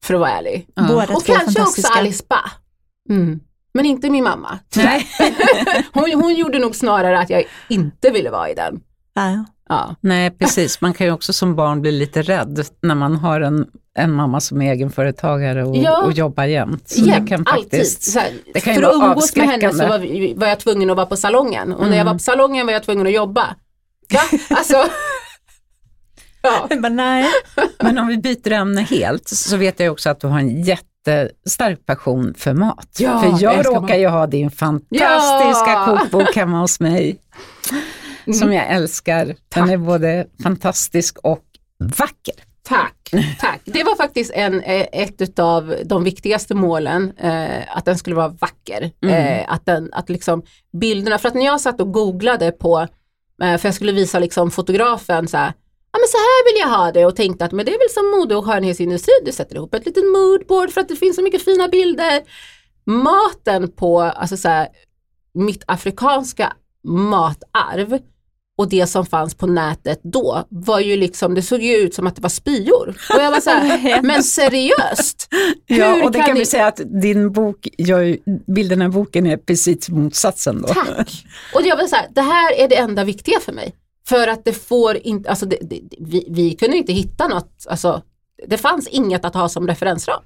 För 0.04 0.14
att 0.14 0.20
vara 0.20 0.30
ärlig. 0.32 0.68
Ja. 0.76 0.84
Båda 0.88 1.14
Och 1.14 1.26
kanske 1.26 1.62
också. 1.62 1.88
Alice 1.98 2.24
Ba. 2.30 2.40
Mm. 3.10 3.40
Men 3.74 3.86
inte 3.86 4.10
min 4.10 4.24
mamma. 4.24 4.60
Nej. 4.76 5.08
Hon, 5.94 6.12
hon 6.14 6.36
gjorde 6.36 6.60
nog 6.60 6.76
snarare 6.76 7.20
att 7.20 7.30
jag 7.30 7.44
inte 7.70 8.10
ville 8.10 8.30
vara 8.30 8.50
i 8.50 8.54
den. 8.54 8.80
Ja. 9.14 9.46
Ja. 9.70 9.96
Nej, 10.02 10.32
precis. 10.32 10.82
Man 10.82 10.94
kan 10.94 11.08
ju 11.08 11.14
också 11.14 11.34
som 11.34 11.56
barn 11.56 11.82
bli 11.82 11.92
lite 11.92 12.22
rädd 12.22 12.66
när 12.82 12.96
man 12.96 13.16
har 13.16 13.42
en, 13.42 13.66
en 13.98 14.12
mamma 14.12 14.42
som 14.42 14.62
är 14.62 14.72
egenföretagare 14.72 15.64
och, 15.66 15.76
Ja. 15.76 16.04
och 16.04 16.12
jobbar 16.12 16.44
jämt. 16.46 16.90
Så 16.90 17.02
Ja, 17.06 17.20
det 17.20 17.28
kan 17.28 17.44
alltid. 17.48 17.64
faktiskt... 17.64 18.04
Så 18.04 18.20
här, 18.20 18.30
det 18.54 18.60
kan 18.60 18.76
för 18.76 18.84
att 18.84 18.94
umgås 18.94 19.36
med 19.36 19.48
henne 19.50 19.72
så 19.72 19.88
var, 19.88 20.36
var 20.40 20.48
jag 20.48 20.60
tvungen 20.60 20.90
att 20.90 20.96
vara 20.96 21.06
på 21.06 21.18
salongen. 21.18 21.74
Och 21.74 21.82
när 21.82 21.88
jag 21.88 21.96
Mm. 21.96 22.06
var 22.06 22.14
på 22.14 22.20
salongen 22.20 22.66
var 22.66 22.74
jag 22.74 22.84
tvungen 22.84 23.08
att 23.08 23.14
jobba. 23.14 23.56
Va? 24.14 24.38
Alltså. 24.50 24.76
Ja. 26.42 26.68
Bara, 26.80 26.90
nej. 26.90 27.26
Men 27.80 27.98
om 27.98 28.08
vi 28.08 28.18
byter 28.18 28.52
ämne 28.52 28.82
helt 28.82 29.28
så 29.28 29.58
vet 29.58 29.80
jag 29.80 29.92
också 29.92 30.10
att 30.10 30.20
du 30.20 30.28
har 30.28 30.40
en 30.40 30.64
jättestark 30.64 31.86
passion 31.86 32.34
för 32.38 32.54
mat. 32.54 32.98
Ja, 33.00 33.20
för 33.22 33.44
jag 33.44 33.66
råkar 33.68 33.82
mat. 33.82 34.00
ju 34.00 34.08
ha 34.08 34.28
din 34.28 34.52
fantastiska 34.52 35.72
Ja! 35.72 35.84
Mm. 35.90 35.98
kokbok 36.00 36.36
hemma 36.36 36.62
hos 36.62 36.80
mig. 36.80 37.20
Som 38.40 38.54
jag 38.54 38.68
älskar. 38.68 39.36
Den 39.56 39.70
är 39.70 39.78
både 39.78 40.26
fantastisk 40.44 41.18
och 41.24 41.44
vacker. 41.80 42.36
Tack, 42.64 43.12
tack. 43.40 43.62
Det 43.66 43.84
var 43.84 43.96
faktiskt 43.96 44.32
en, 44.32 44.62
eh, 44.62 44.88
ett 44.92 45.40
av 45.40 45.76
de 45.86 46.04
viktigaste 46.04 46.56
målen, 46.56 47.12
eh, 47.18 47.78
att 47.78 47.86
den 47.86 47.98
skulle 47.98 48.16
vara 48.16 48.28
vacker. 48.28 48.92
Mm. 49.04 49.16
Eh, 49.16 49.54
att, 49.54 49.66
den, 49.66 49.90
att 49.94 50.10
liksom 50.10 50.44
bilderna, 50.74 51.18
för 51.18 51.28
att 51.28 51.34
när 51.36 51.46
jag 51.46 51.62
satt 51.62 51.82
och 51.82 51.92
googlade 51.94 52.52
på, 52.52 52.88
eh, 53.44 53.58
för 53.58 53.68
jag 53.68 53.74
skulle 53.76 53.92
visa 53.92 54.20
liksom 54.20 54.52
fotografen 54.52 55.28
så 55.28 55.38
här, 55.38 55.54
ja 55.92 56.00
men 56.00 56.08
så 56.08 56.18
här 56.18 56.54
vill 56.54 56.62
jag 56.62 56.78
ha 56.78 56.92
det 56.92 57.06
och 57.06 57.16
tänkte 57.16 57.46
att 57.46 57.52
men 57.52 57.66
det 57.66 57.74
är 57.74 57.80
väl 57.80 57.90
som 57.90 58.12
mode 58.12 58.36
och 58.36 58.46
skönhetsindustri, 58.46 59.14
du 59.26 59.32
sätter 59.32 59.56
ihop 59.56 59.74
ett 59.74 59.86
litet 59.86 60.04
moodboard 60.04 60.72
för 60.72 60.82
att 60.82 60.88
det 60.90 60.96
finns 60.96 61.16
så 61.16 61.22
mycket 61.22 61.44
fina 61.44 61.68
bilder. 61.68 62.22
Maten 62.86 63.72
på, 63.72 64.02
alltså 64.02 64.38
så 64.38 64.50
här, 64.50 64.68
mitt 65.34 65.64
afrikanska 65.68 66.54
matarv 66.84 68.00
och 68.58 68.70
det 68.70 68.88
som 68.88 69.06
fanns 69.06 69.36
på 69.36 69.48
nätet 69.48 70.00
då 70.04 70.46
var 70.50 70.80
ju 70.80 70.98
liksom, 70.98 71.36
det 71.36 71.42
såg 71.42 71.62
ju 71.62 71.76
ut 71.76 71.94
som 71.94 72.08
att 72.08 72.16
det 72.16 72.22
var 72.22 72.30
spyor. 72.30 72.88
Och 72.90 73.22
jag 73.22 73.32
var 73.32 73.40
så 73.40 73.50
här, 73.50 74.02
men 74.04 74.24
seriöst? 74.24 75.28
Ja, 75.66 76.04
och 76.04 76.12
det 76.12 76.20
kan 76.20 76.28
kan 76.28 76.38
vi 76.38 76.46
säga 76.46 76.68
att 76.68 76.82
din 77.02 77.32
bok, 77.32 77.68
ju, 77.78 78.18
bilden 78.56 78.82
i 78.82 78.90
boken 78.90 79.26
är 79.26 79.38
precis 79.38 79.90
motsatsen 79.90 80.62
då. 80.62 80.68
Tack! 80.68 81.26
Och 81.56 81.62
jag 81.62 81.78
var 81.78 81.88
så 81.88 81.96
här, 81.96 82.08
det 82.12 82.22
här 82.22 82.54
är 82.54 82.68
det 82.68 82.76
enda 82.76 83.04
viktiga 83.04 83.40
för 83.40 83.54
mig. 83.54 83.76
För 84.12 84.28
att 84.28 84.46
det 84.46 84.54
får 84.54 84.98
inte, 84.98 85.30
alltså 85.30 85.46
det, 85.46 85.58
det, 85.62 85.82
vi, 86.00 86.26
vi 86.30 86.54
kunde 86.56 86.78
inte 86.78 86.94
hitta 86.94 87.28
något, 87.28 87.66
alltså 87.70 88.02
det 88.48 88.58
fanns 88.58 88.88
inget 88.88 89.26
att 89.26 89.34
ha 89.36 89.50
som 89.50 89.68
referensram. 89.68 90.24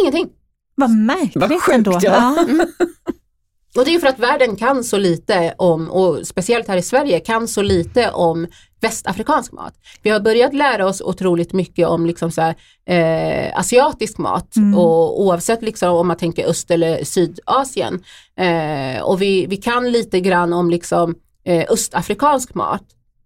Ingenting. 0.00 0.28
Vad 0.74 0.90
märkligt 0.90 1.36
Vad 1.36 1.50
sjukt, 1.50 1.68
ändå. 1.74 1.98
ja. 2.02 2.46
Och 3.76 3.84
det 3.84 3.94
är 3.94 3.98
för 3.98 4.06
att 4.06 4.18
världen 4.18 4.56
kan 4.56 4.84
så 4.84 4.98
lite 4.98 5.54
om, 5.58 5.90
och 5.90 6.26
speciellt 6.26 6.68
här 6.68 6.76
i 6.76 6.82
Sverige, 6.82 7.20
kan 7.20 7.48
så 7.48 7.62
lite 7.62 8.10
om 8.10 8.46
västafrikansk 8.80 9.52
mat. 9.52 9.74
Vi 10.02 10.10
har 10.10 10.20
börjat 10.20 10.54
lära 10.54 10.86
oss 10.86 11.00
otroligt 11.00 11.52
mycket 11.52 11.88
om 11.88 12.06
liksom 12.06 12.30
så 12.30 12.40
här, 12.42 12.54
eh, 12.88 13.58
asiatisk 13.58 14.18
mat 14.18 14.56
Mm. 14.56 14.78
och 14.78 15.20
oavsett 15.22 15.62
liksom 15.62 15.94
om 15.94 16.06
man 16.08 16.16
tänker 16.16 16.46
öst 16.46 16.70
eller 16.70 17.04
sydasien. 17.04 18.04
Eh, 18.38 19.02
och 19.02 19.22
vi, 19.22 19.46
vi 19.46 19.56
kan 19.56 19.90
lite 19.92 20.20
grann 20.20 20.52
om 20.52 20.70
liksom, 20.70 21.14
eh, 21.44 21.64
östafrikansk 21.68 22.54
mat. 22.54 22.82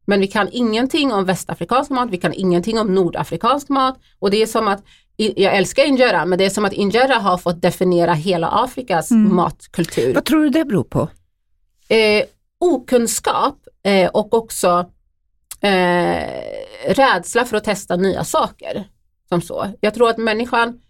Men 0.07 0.21
vi 0.21 0.27
kan 0.27 0.49
ingenting 0.53 1.13
om 1.13 1.25
västafrikansk 1.25 1.91
mat, 1.91 2.11
vi 2.11 2.17
kan 2.19 2.33
ingenting 2.35 2.79
om 2.79 2.95
nordafrikansk 2.95 3.69
mat. 3.69 3.99
Och 4.19 4.31
det 4.31 4.43
är 4.43 4.47
som 4.47 4.69
att, 4.69 4.83
jag 5.17 5.57
älskar 5.57 5.85
injera, 5.85 6.25
men 6.25 6.39
det 6.39 6.45
är 6.45 6.51
som 6.51 6.65
att 6.65 6.73
injera 6.73 7.15
har 7.15 7.39
fått 7.39 7.63
definiera 7.63 8.13
hela 8.15 8.49
Afrikas 8.49 9.11
Mm. 9.11 9.35
matkultur 9.37 10.15
Vad 10.15 10.25
tror 10.25 10.43
du 10.43 10.51
det 10.51 10.65
beror 10.65 10.85
på? 10.85 11.09
eh, 11.89 12.25
okunskap 12.61 13.57
eh, 13.83 14.09
och 14.11 14.35
också 14.35 14.91
eh, 15.61 16.25
rädsla 16.87 17.45
för 17.45 17.57
att 17.57 17.65
testa 17.65 17.97
nya 17.97 18.25
saker. 18.25 18.85
Som 19.29 19.43
så. 19.43 19.67
Jag 19.81 19.95
tror 19.95 20.11
att 20.11 20.19
människan, 20.19 20.81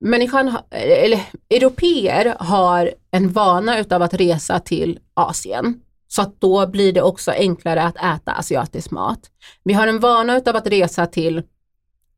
människan 0.00 0.56
eller 0.70 1.20
europeer 1.50 2.36
har 2.38 2.94
en 3.10 3.32
vana 3.32 3.78
utav 3.78 4.02
att 4.02 4.14
resa 4.14 4.58
till 4.60 4.98
Asien. 5.14 5.80
Så 6.12 6.22
att 6.22 6.40
då 6.40 6.66
blir 6.66 6.92
det 6.92 7.02
också 7.02 7.30
enklare 7.30 7.82
att 7.82 7.96
äta 7.96 8.32
asiatisk 8.32 8.90
mat. 8.90 9.20
Vi 9.64 9.72
har 9.72 9.86
en 9.86 10.00
vana 10.00 10.36
utav 10.36 10.56
att 10.56 10.66
resa 10.66 11.06
till 11.06 11.42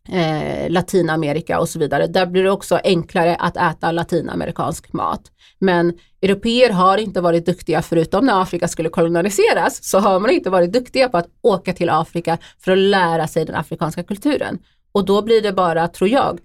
eh, 0.09 0.71
Latinamerika 0.71 1.61
och 1.61 1.69
så 1.69 1.79
vidare. 1.79 2.07
Där 2.07 2.27
blir 2.27 2.43
det 2.43 2.51
också 2.51 2.81
enklare 2.85 3.37
att 3.37 3.57
äta 3.57 3.93
latinamerikansk 3.93 4.93
mat. 4.93 5.23
Men 5.59 5.93
europeer 6.23 6.71
har 6.71 6.99
inte 6.99 7.21
varit 7.21 7.47
duktiga, 7.47 7.83
förutom 7.83 8.27
när 8.27 8.43
Afrika 8.43 8.69
skulle 8.69 8.89
koloniseras, 8.89 9.85
så 9.85 9.99
har 9.99 10.21
man 10.21 10.31
inte 10.31 10.51
varit 10.51 10.73
duktiga 10.73 11.09
på 11.09 11.19
att 11.19 11.29
åka 11.43 11.73
till 11.73 11.91
Afrika 11.91 12.39
för 12.59 12.73
att 12.73 12.79
lära 12.79 13.29
sig 13.29 13.45
den 13.45 13.57
afrikanska 13.57 14.03
kulturen. 14.03 14.59
Och 14.93 15.05
då 15.05 15.23
blir 15.23 15.43
det 15.43 15.53
bara, 15.53 15.89
tror 15.89 16.11
jag, 16.11 16.41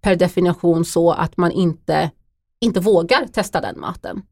per 0.00 0.16
definition 0.16 0.84
så 0.84 1.12
att 1.12 1.36
man 1.36 1.52
inte, 1.52 2.10
inte 2.60 2.80
vågar 2.80 3.26
testa 3.26 3.60
den 3.60 3.80
maten. 3.80 4.22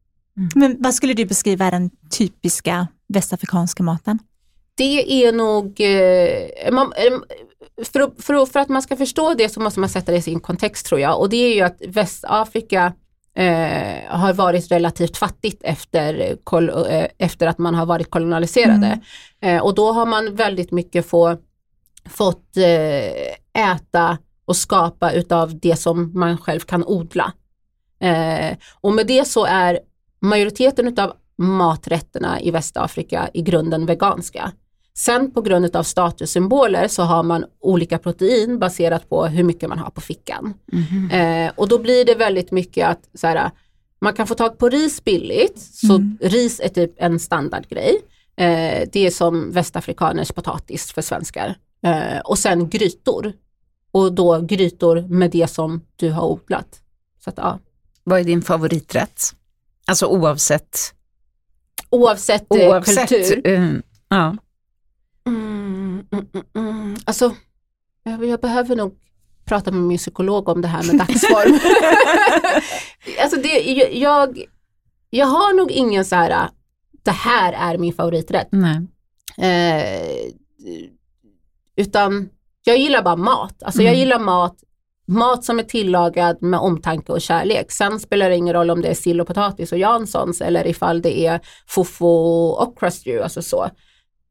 Men 0.55 0.75
vad 0.79 0.93
skulle 0.93 1.13
du 1.13 1.25
beskriva 1.25 1.65
är 1.65 1.71
den 1.71 1.89
typiska 2.17 2.87
västafrikanska 3.07 3.83
maten? 3.83 4.19
Det 4.75 5.25
är 5.25 5.31
nog, 5.31 5.81
eh, 5.81 6.71
man, 6.73 6.93
eh, 6.97 7.13
för, 7.85 7.99
att- 7.99 8.23
för, 8.23 8.45
för 8.45 8.59
att 8.59 8.69
man 8.69 8.81
ska 8.81 8.95
förstå 8.95 9.33
det 9.33 9.49
så 9.49 9.59
måste 9.59 9.79
man 9.79 9.89
sätta 9.89 10.11
det 10.11 10.17
i 10.17 10.21
sin 10.21 10.39
kontext 10.39 10.85
tror 10.85 11.01
jag 11.01 11.19
och 11.19 11.29
det 11.29 11.37
är 11.37 11.55
ju 11.55 11.61
att 11.61 11.81
Västafrika 11.87 12.93
eh, 13.35 14.09
har 14.09 14.33
varit 14.33 14.71
relativt 14.71 15.17
fattigt 15.17 15.61
efter, 15.63 16.37
kol, 16.43 16.69
eh, 16.69 17.05
efter 17.17 17.47
att 17.47 17.57
man 17.57 17.75
har 17.75 17.85
varit 17.85 18.09
kolonialiserade. 18.09 18.99
Eh, 19.41 19.63
och 19.63 19.75
då 19.75 19.91
har 19.91 20.05
man 20.05 20.35
väldigt 20.35 20.71
mycket 20.71 21.05
få, 21.09 21.37
fått 22.09 22.57
eh, 22.57 23.63
äta 23.71 24.17
och 24.45 24.55
skapa 24.55 25.11
utav 25.11 25.59
det 25.59 25.75
som 25.75 26.11
man 26.19 26.37
själv 26.37 26.59
kan 26.59 26.83
odla. 26.85 27.33
Eh, 27.99 28.57
och 28.81 28.93
med 28.93 29.07
det 29.07 29.27
så 29.27 29.45
är 29.45 29.79
majoriteten 30.23 30.87
utav 30.87 31.13
maträtterna 31.37 32.41
i 32.41 32.51
Västafrika 32.51 33.29
i 33.33 33.41
grunden 33.41 33.85
veganska. 33.85 34.51
Sen 34.95 35.31
på 35.31 35.41
grund 35.41 35.75
av 35.75 35.83
statussymboler 35.83 36.87
så 36.87 37.03
har 37.03 37.23
man 37.23 37.45
olika 37.59 37.97
protein 37.97 38.59
baserat 38.59 39.09
på 39.09 39.25
hur 39.25 39.43
mycket 39.43 39.69
man 39.69 39.79
har 39.79 39.89
på 39.89 40.01
fickan. 40.01 40.53
Eh, 41.11 41.51
och 41.55 41.67
då 41.67 41.79
blir 41.79 42.05
det 42.05 42.15
väldigt 42.15 42.51
mycket 42.51 42.87
att 42.87 43.09
så 43.13 43.27
här, 43.27 43.51
man 44.01 44.13
kan 44.13 44.27
få 44.27 44.35
tag 44.35 44.57
på 44.57 44.69
ris 44.69 45.03
billigt, 45.03 45.59
så 45.59 45.95
Mm. 45.95 46.17
ris 46.21 46.59
är 46.63 46.69
typ 46.69 46.91
en 46.97 47.19
standardgrej. 47.19 47.95
Eh, 48.35 48.87
det 48.91 48.99
är 49.07 49.11
som 49.11 49.51
västafrikaners 49.51 50.31
potatis 50.31 50.91
för 50.91 51.01
svenskar. 51.01 51.55
Eh, 51.85 52.19
och 52.19 52.37
sen 52.37 52.69
grytor. 52.69 53.33
Och 53.91 54.13
då 54.13 54.39
grytor 54.41 55.01
med 55.01 55.31
det 55.31 55.47
som 55.47 55.81
du 55.95 56.11
har 56.11 56.27
odlat. 56.27 56.81
Så 57.23 57.29
att, 57.29 57.37
ja. 57.37 57.59
Vad 58.03 58.19
är 58.19 58.23
din 58.23 58.41
favoriträtt? 58.41 59.21
Alltså 59.87 60.05
oavsett, 60.05 60.93
Oavsett, 61.89 62.55
eh, 62.55 62.69
oavsett 62.69 63.09
kultur. 63.09 63.41
eh, 63.47 63.73
ja. 64.09 64.35
Mm, 65.27 66.03
mm, 66.11 66.27
mm, 66.33 66.45
mm. 66.69 66.95
Alltså, 67.05 67.35
jag, 68.03 68.25
jag 68.25 68.39
behöver 68.41 68.75
nog 68.75 68.97
prata 69.45 69.71
med 69.71 69.81
min 69.81 69.97
psykolog 69.97 70.49
om 70.49 70.61
det 70.61 70.67
här 70.67 70.83
med 70.83 70.97
dagsform. 70.97 71.59
alltså 73.21 73.37
det, 73.41 73.59
jag, 73.97 74.43
jag 75.09 75.25
har 75.25 75.53
nog 75.53 75.71
ingen 75.71 76.05
så 76.05 76.15
här, 76.15 76.49
det 77.03 77.11
här 77.11 77.53
är 77.53 77.77
min 77.77 77.93
favoriträtt. 77.93 78.47
Nej. 78.51 78.81
Eh, 79.37 80.31
utan 81.75 82.29
jag 82.63 82.77
gillar 82.77 83.01
bara 83.01 83.15
mat. 83.15 83.63
Alltså 83.63 83.81
jag 83.81 83.89
Mm. 83.89 83.99
gillar 83.99 84.19
mat, 84.19 84.55
mat 85.07 85.43
som 85.43 85.59
är 85.59 85.63
tillagad 85.63 86.41
med 86.41 86.59
omtanke 86.59 87.11
och 87.11 87.21
kärlek. 87.21 87.71
Sen 87.71 87.99
spelar 87.99 88.29
det 88.29 88.35
ingen 88.35 88.53
roll 88.53 88.69
om 88.69 88.81
det 88.81 88.87
är 88.87 88.93
sill 88.93 89.21
och 89.21 89.27
potatis 89.27 89.71
och 89.71 89.77
Janssons 89.77 90.41
eller 90.41 90.67
ifall 90.67 91.01
det 91.01 91.25
är 91.25 91.39
fofo 91.67 92.05
och 92.07 92.67
okra 92.67 92.91
stew, 92.91 93.23
alltså 93.23 93.41
så. 93.41 93.69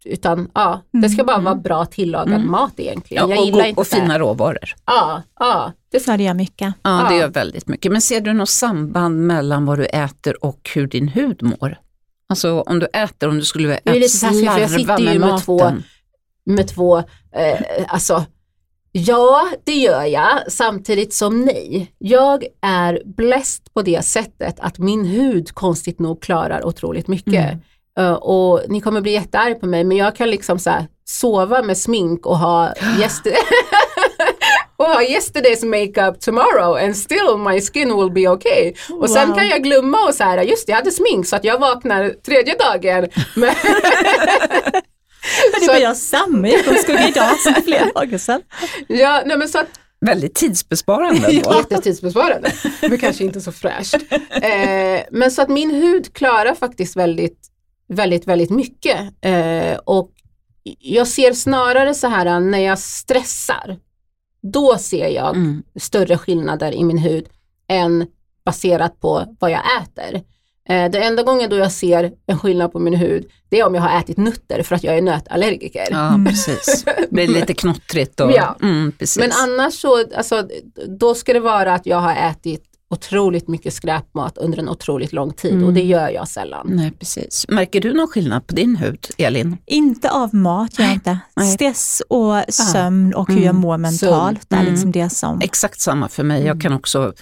Utan 0.04 0.50
ja, 0.54 0.80
det 0.92 1.08
ska 1.08 1.24
bara 1.24 1.38
vara 1.38 1.54
bra 1.54 1.84
tillagad 1.86 2.34
Mm. 2.34 2.50
mat 2.50 2.72
egentligen. 2.76 3.30
Ja, 3.30 3.36
jag 3.36 3.42
och, 3.48 3.78
och 3.78 3.86
här- 3.86 4.00
fina 4.00 4.18
råvaror. 4.18 4.74
Ja, 4.86 5.22
ja. 5.38 5.72
Det 5.92 6.00
ska, 6.00 6.10
Ja, 6.10 6.16
det 6.16 6.22
gör 6.22 6.34
mycket. 6.34 6.74
Ja, 6.82 7.06
det 7.08 7.14
Ja. 7.14 7.20
gör 7.20 7.28
väldigt 7.28 7.66
mycket. 7.68 7.92
Men 7.92 8.00
ser 8.00 8.20
du 8.20 8.32
något 8.32 8.48
samband 8.48 9.26
mellan 9.26 9.66
vad 9.66 9.78
du 9.78 9.84
äter 9.86 10.44
och 10.44 10.70
hur 10.74 10.86
din 10.86 11.08
hud 11.08 11.42
mår? 11.42 11.78
Alltså 12.28 12.60
om 12.60 12.78
du 12.78 12.86
äter, 12.86 13.28
om 13.28 13.38
du 13.38 13.44
skulle 13.44 13.68
Det 13.68 13.90
är 13.90 13.94
lite 13.94 14.20
taskigt, 14.20 14.50
för 14.52 14.60
jag 14.60 14.70
slarva 14.70 14.96
sitter 14.96 15.12
ju 15.12 15.18
med 15.18 15.40
två- 15.44 15.58
maten. 15.58 15.82
med 16.44 16.68
två, 16.68 16.98
eh, 16.98 17.60
alltså 17.88 18.24
Ja, 18.94 19.48
det 19.64 19.72
gör 19.74 20.04
jag, 20.04 20.52
samtidigt 20.52 21.14
som 21.14 21.40
nej. 21.40 21.92
Jag 21.98 22.44
är 22.62 23.02
bläst 23.04 23.74
på 23.74 23.82
det 23.82 24.04
sättet 24.04 24.56
att 24.60 24.78
min 24.78 25.04
hud 25.04 25.54
konstigt 25.54 25.98
nog 25.98 26.22
klarar 26.22 26.66
otroligt 26.66 27.08
mycket. 27.08 27.34
Mm. 27.34 27.58
Eh, 27.98 28.12
och 28.12 28.60
ni 28.68 28.80
kommer 28.80 29.00
bli 29.00 29.12
jättearg 29.12 29.60
på 29.60 29.66
mig, 29.66 29.84
men 29.84 29.96
jag 29.96 30.16
kan 30.16 30.30
liksom 30.30 30.58
så 30.58 30.70
här, 30.70 30.86
sova 31.04 31.62
med 31.62 31.78
smink 31.78 32.26
och 32.26 32.38
ha 32.38 32.72
yesterday 33.00 33.38
och 34.76 34.84
ha 34.86 35.00
yesterday's 35.02 35.64
makeup 35.66 36.20
tomorrow 36.20 36.76
and 36.84 36.96
still 36.96 37.36
my 37.38 37.60
skin 37.60 37.96
will 37.96 38.10
be 38.12 38.28
okay. 38.28 38.72
Och 39.00 39.10
sen 39.10 39.28
Wow. 39.28 39.36
kan 39.36 39.48
jag 39.48 39.62
glömma 39.62 39.98
och 40.08 40.14
så 40.14 40.24
här, 40.24 40.42
just 40.42 40.66
det, 40.66 40.70
jag 40.70 40.76
hade 40.76 40.90
smink 40.90 41.26
så 41.26 41.36
att 41.36 41.44
jag 41.44 41.58
vaknar 41.58 42.14
tredje 42.26 42.54
dagen. 42.54 43.08
det 45.70 45.76
att- 45.76 45.82
jag 45.82 45.96
samma 45.96 46.48
utgångsskugga 46.48 47.08
idag 47.08 47.38
som 47.40 47.54
flera 47.62 47.84
dagar 47.94 48.18
sedan. 48.18 48.40
ja, 48.88 49.22
nej, 49.26 49.38
men 49.38 49.48
så 49.48 49.58
att 49.58 49.66
Väldigt 50.06 50.34
tidsbesparande 50.34 51.26
ändå. 51.28 51.54
Jättetidsbesparande, 51.56 52.52
men 52.88 52.98
kanske 52.98 53.24
inte 53.24 53.40
så 53.40 53.52
fräscht. 53.52 53.94
Eh, 54.30 55.00
men 55.10 55.30
så 55.30 55.42
att 55.42 55.48
min 55.48 55.70
hud 55.70 56.12
klarar 56.14 56.54
faktiskt 56.54 56.96
väldigt, 56.96 57.38
väldigt, 57.88 58.26
väldigt 58.28 58.50
mycket. 58.50 58.98
Eh, 59.20 59.76
och 59.84 60.10
jag 60.78 61.06
ser 61.06 61.32
snarare 61.32 61.94
så 61.94 62.06
här 62.08 62.40
när 62.40 62.58
jag 62.58 62.78
stressar, 62.78 63.76
då 64.42 64.78
ser 64.78 65.08
jag 65.08 65.36
Mm. 65.36 65.62
större 65.80 66.18
skillnader 66.18 66.72
i 66.72 66.84
min 66.84 66.98
hud 66.98 67.28
än 67.68 68.06
baserat 68.44 69.00
på 69.00 69.36
vad 69.40 69.50
jag 69.50 69.62
äter. 69.82 70.22
Eh, 70.68 70.90
det 70.90 70.98
enda 71.04 71.22
gången 71.22 71.50
då 71.50 71.56
jag 71.56 71.72
ser 71.72 72.12
en 72.26 72.38
skillnad 72.38 72.72
på 72.72 72.78
min 72.78 72.94
hud, 72.94 73.24
det 73.48 73.60
är 73.60 73.66
om 73.66 73.74
jag 73.74 73.82
har 73.82 74.00
ätit 74.00 74.16
nötter 74.16 74.62
för 74.62 74.74
att 74.76 74.84
jag 74.84 74.96
är 74.98 75.02
nötallergiker. 75.02 75.86
Ja, 75.90 76.20
precis. 76.28 76.84
Det 76.84 77.10
blir 77.10 77.28
lite 77.28 77.54
knottrigt. 77.54 78.20
Och, 78.20 78.32
Ja. 78.32 78.56
mm, 78.62 78.92
precis. 78.98 79.18
Men 79.18 79.30
annars 79.32 79.74
så, 79.74 80.04
alltså, 80.16 80.48
då 80.98 81.14
ska 81.14 81.32
det 81.32 81.40
vara 81.40 81.74
att 81.74 81.86
jag 81.86 82.00
har 82.00 82.14
ätit 82.30 82.62
otroligt 82.90 83.48
mycket 83.48 83.74
skräpmat 83.74 84.38
under 84.38 84.58
en 84.58 84.68
otroligt 84.68 85.12
lång 85.12 85.32
tid 85.32 85.52
Mm. 85.52 85.64
och 85.64 85.72
det 85.72 85.82
gör 85.82 86.08
jag 86.08 86.28
sällan. 86.28 86.66
Nej, 86.70 86.90
precis. 86.98 87.44
Märker 87.48 87.80
du 87.80 87.92
någon 87.94 88.08
skillnad 88.08 88.46
på 88.46 88.54
din 88.54 88.76
hud, 88.76 89.06
Elin? 89.18 89.56
Inte 89.66 90.10
av 90.10 90.34
mat, 90.34 90.78
jag 90.78 90.92
inte. 90.92 91.18
Nej. 91.36 91.52
Stress 91.54 92.02
och 92.08 92.34
sömn 92.54 93.14
och 93.14 93.28
hur 93.28 93.36
jag 93.36 93.44
Mm. 93.44 93.56
mår 93.56 93.78
mentalt. 93.78 94.40
Det 94.48 94.56
är 94.56 94.60
Mm. 94.60 94.72
liksom 94.72 94.92
det 94.92 95.10
som... 95.10 95.40
Exakt 95.40 95.80
samma 95.80 96.08
för 96.08 96.22
mig. 96.22 96.44
Jag 96.44 96.60
kan 96.60 96.72
också 96.72 97.12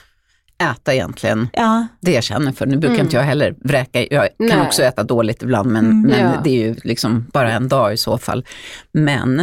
äta 0.61 0.95
egentligen 0.95 1.49
Ja, 1.53 1.87
det 2.01 2.13
jag 2.13 2.25
känner 2.25 2.53
för. 2.53 2.67
Nu 2.67 2.77
brukar 2.77 2.95
Mm. 2.95 3.07
inte 3.07 3.17
jag 3.17 3.23
heller 3.25 3.55
vräka, 3.65 4.07
jag 4.11 4.29
kan 4.39 4.49
Nej. 4.59 4.61
också 4.67 4.83
äta 4.83 5.03
dåligt 5.03 5.43
ibland 5.43 5.71
men, 5.73 5.85
Mm. 5.85 6.03
men 6.03 6.21
Ja. 6.21 6.41
det 6.45 6.51
är 6.51 6.67
ju 6.69 6.75
liksom 6.85 7.27
bara 7.33 7.53
en 7.53 7.69
dag 7.69 7.93
i 7.93 7.97
så 7.97 8.19
fall. 8.19 8.45
Men 8.93 9.41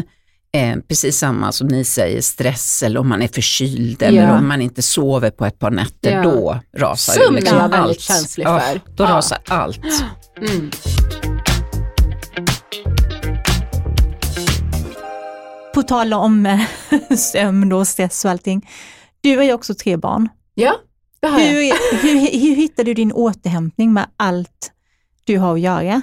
eh, 0.54 0.76
precis 0.88 1.18
samma 1.18 1.52
som 1.52 1.68
ni 1.68 1.84
säger, 1.84 2.22
stress 2.22 2.84
eller 2.84 3.00
om 3.00 3.10
man 3.10 3.22
är 3.22 3.28
förkyld 3.28 4.02
eller 4.04 4.24
Ja. 4.24 4.38
om 4.38 4.48
man 4.48 4.62
inte 4.62 4.82
sover 4.82 5.30
på 5.30 5.46
ett 5.46 5.60
par 5.60 5.72
nätter, 5.72 6.12
Ja. 6.12 6.22
då 6.24 6.60
rasar 6.78 7.22
ju 7.24 7.36
liksom 7.36 7.58
jag 7.58 7.64
väldigt 7.70 7.80
allt. 7.90 8.00
känslig 8.02 8.46
Ja, 8.46 8.60
för. 8.60 8.82
då 8.96 9.04
Ja. 9.04 9.10
rasar 9.10 9.38
allt. 9.48 9.80
Mm. 10.42 10.70
på 15.74 15.84
tal 15.84 16.14
om 16.14 16.46
eh, 16.46 16.60
sömn 17.18 17.74
och 17.74 17.88
stress 17.88 18.26
och 18.26 18.32
allting. 18.32 18.70
Du 19.22 19.38
har 19.38 19.44
ju 19.44 19.54
också 19.54 19.74
tre 19.74 19.98
barn. 19.98 20.30
Ja. 20.54 20.76
Hur, 21.32 22.02
hur, 22.02 22.40
hur 22.40 22.56
hittar 22.56 22.84
du 22.84 22.94
din 22.94 23.12
återhämtning 23.12 23.94
med 23.94 24.06
allt 24.18 24.72
du 25.24 25.38
har 25.38 25.54
att 25.54 25.60
göra? 25.60 26.02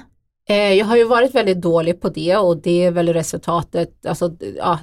Eh, 0.49 0.73
jag 0.73 0.85
har 0.85 0.97
ju 0.97 1.03
varit 1.03 1.35
väldigt 1.35 1.61
dålig 1.61 2.01
på 2.01 2.09
det 2.09 2.37
och 2.37 2.57
det 2.57 2.83
är 2.85 2.91
väl 2.91 3.13
resultatet, 3.13 4.05
alltså, 4.05 4.31
ja, 4.57 4.79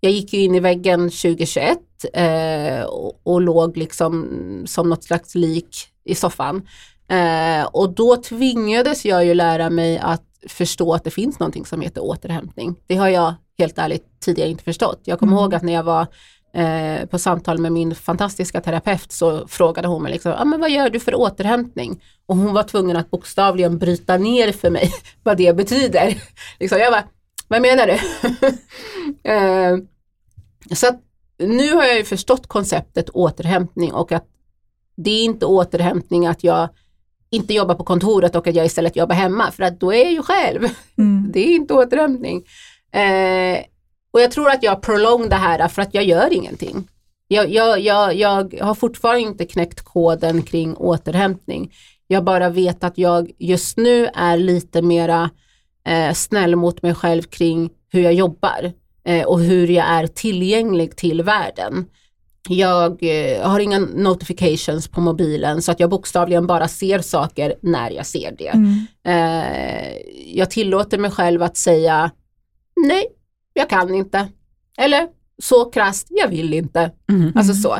jag 0.00 0.12
gick 0.12 0.32
ju 0.32 0.40
in 0.40 0.54
i 0.54 0.60
väggen 0.60 1.00
2021 1.00 1.78
eh, 2.12 2.82
och, 2.82 3.20
och 3.26 3.40
låg 3.40 3.76
liksom 3.76 4.28
som 4.66 4.88
något 4.88 5.04
slags 5.04 5.34
lik 5.34 5.76
i 6.04 6.14
soffan. 6.14 6.62
Eh, 7.08 7.64
och 7.64 7.94
då 7.94 8.16
tvingades 8.16 9.04
jag 9.04 9.24
ju 9.24 9.34
lära 9.34 9.70
mig 9.70 9.98
att 9.98 10.24
förstå 10.48 10.94
att 10.94 11.04
det 11.04 11.10
finns 11.10 11.38
någonting 11.38 11.66
som 11.66 11.80
heter 11.80 12.04
återhämtning. 12.04 12.74
Det 12.86 12.96
har 12.96 13.08
jag 13.08 13.34
helt 13.58 13.78
ärligt 13.78 14.04
tidigare 14.20 14.50
inte 14.50 14.64
förstått. 14.64 15.00
Jag 15.04 15.18
kommer 15.18 15.32
Mm. 15.32 15.42
ihåg 15.42 15.54
att 15.54 15.62
när 15.62 15.72
jag 15.72 15.82
var 15.82 16.06
eh, 16.54 17.06
på 17.06 17.18
samtal 17.18 17.58
med 17.58 17.72
min 17.72 17.94
fantastiska 17.94 18.60
terapeut 18.60 19.12
så 19.12 19.48
frågade 19.48 19.88
hon 19.88 20.02
mig 20.02 20.12
liksom, 20.12 20.32
ah, 20.38 20.44
men 20.44 20.60
vad 20.60 20.70
gör 20.70 20.90
du 20.90 21.00
för 21.00 21.14
återhämtning? 21.14 22.02
Och 22.26 22.36
hon 22.36 22.54
var 22.54 22.62
tvungen 22.62 22.96
att 22.96 23.10
bokstavligen 23.10 23.78
bryta 23.78 24.16
ner 24.16 24.52
för 24.52 24.70
mig 24.70 24.92
vad 25.22 25.36
det 25.36 25.56
betyder. 25.56 26.22
liksom, 26.60 26.78
jag 26.78 26.92
bara, 26.92 27.04
vad 27.48 27.62
menar 27.62 27.86
du? 27.86 27.92
eh, 29.30 29.76
så 30.74 30.88
att 30.88 31.00
nu 31.38 31.74
har 31.74 31.84
jag 31.84 31.96
ju 31.96 32.04
förstått 32.04 32.46
konceptet 32.46 33.10
återhämtning 33.10 33.92
och 33.92 34.12
att 34.12 34.26
det 34.96 35.10
är 35.10 35.24
inte 35.24 35.46
återhämtning 35.46 36.26
att 36.26 36.44
jag 36.44 36.68
inte 37.30 37.54
jobbar 37.54 37.74
på 37.74 37.84
kontoret 37.84 38.36
och 38.36 38.46
att 38.46 38.54
jag 38.54 38.66
istället 38.66 38.96
jobbar 38.96 39.14
hemma 39.14 39.50
för 39.50 39.62
att 39.62 39.80
då 39.80 39.92
är 39.92 40.02
jag 40.02 40.12
ju 40.12 40.22
själv. 40.22 40.68
Mm. 40.98 41.30
Det 41.32 41.40
är 41.40 41.54
inte 41.54 41.74
återhämtning. 41.74 42.44
Eh, 42.92 43.64
och 44.12 44.20
jag 44.20 44.30
tror 44.30 44.50
att 44.50 44.62
jag 44.62 44.82
prolong 44.82 45.28
det 45.28 45.36
här 45.36 45.68
för 45.68 45.82
att 45.82 45.94
jag 45.94 46.04
gör 46.04 46.32
ingenting. 46.32 46.88
Jag, 47.28 47.50
jag, 47.50 47.80
jag, 47.80 48.14
jag 48.14 48.54
har 48.60 48.74
fortfarande 48.74 49.20
inte 49.20 49.44
knäckt 49.44 49.80
koden 49.80 50.42
kring 50.42 50.76
återhämtning. 50.76 51.72
Jag 52.06 52.24
bara 52.24 52.48
vet 52.48 52.84
att 52.84 52.98
jag 52.98 53.30
just 53.38 53.76
nu 53.76 54.08
är 54.14 54.36
lite 54.36 54.82
mera 54.82 55.30
eh, 55.86 56.12
snäll 56.12 56.56
mot 56.56 56.82
mig 56.82 56.94
själv 56.94 57.22
kring 57.22 57.70
hur 57.92 58.00
jag 58.00 58.14
jobbar 58.14 58.72
eh, 59.04 59.24
och 59.24 59.40
hur 59.40 59.68
jag 59.68 59.86
är 59.86 60.06
tillgänglig 60.06 60.96
till 60.96 61.22
världen. 61.22 61.86
Jag 62.48 63.02
eh, 63.02 63.48
har 63.48 63.60
inga 63.60 63.78
notifications 63.78 64.88
på 64.88 65.00
mobilen 65.00 65.62
så 65.62 65.72
att 65.72 65.80
jag 65.80 65.90
bokstavligen 65.90 66.46
bara 66.46 66.68
ser 66.68 66.98
saker 66.98 67.54
när 67.62 67.90
jag 67.90 68.06
ser 68.06 68.34
det. 68.38 68.48
Mm. 68.48 68.86
Eh, 69.04 69.96
jag 70.34 70.50
tillåter 70.50 70.98
mig 70.98 71.10
själv 71.10 71.42
att 71.42 71.56
säga 71.56 72.10
nej, 72.86 73.04
jag 73.54 73.68
kan 73.70 73.94
inte. 73.94 74.28
Eller 74.78 75.06
så 75.42 75.64
krasst, 75.64 76.06
jag 76.10 76.28
vill 76.28 76.54
inte. 76.54 76.90
Mm. 77.10 77.32
Alltså 77.36 77.54
så. 77.54 77.74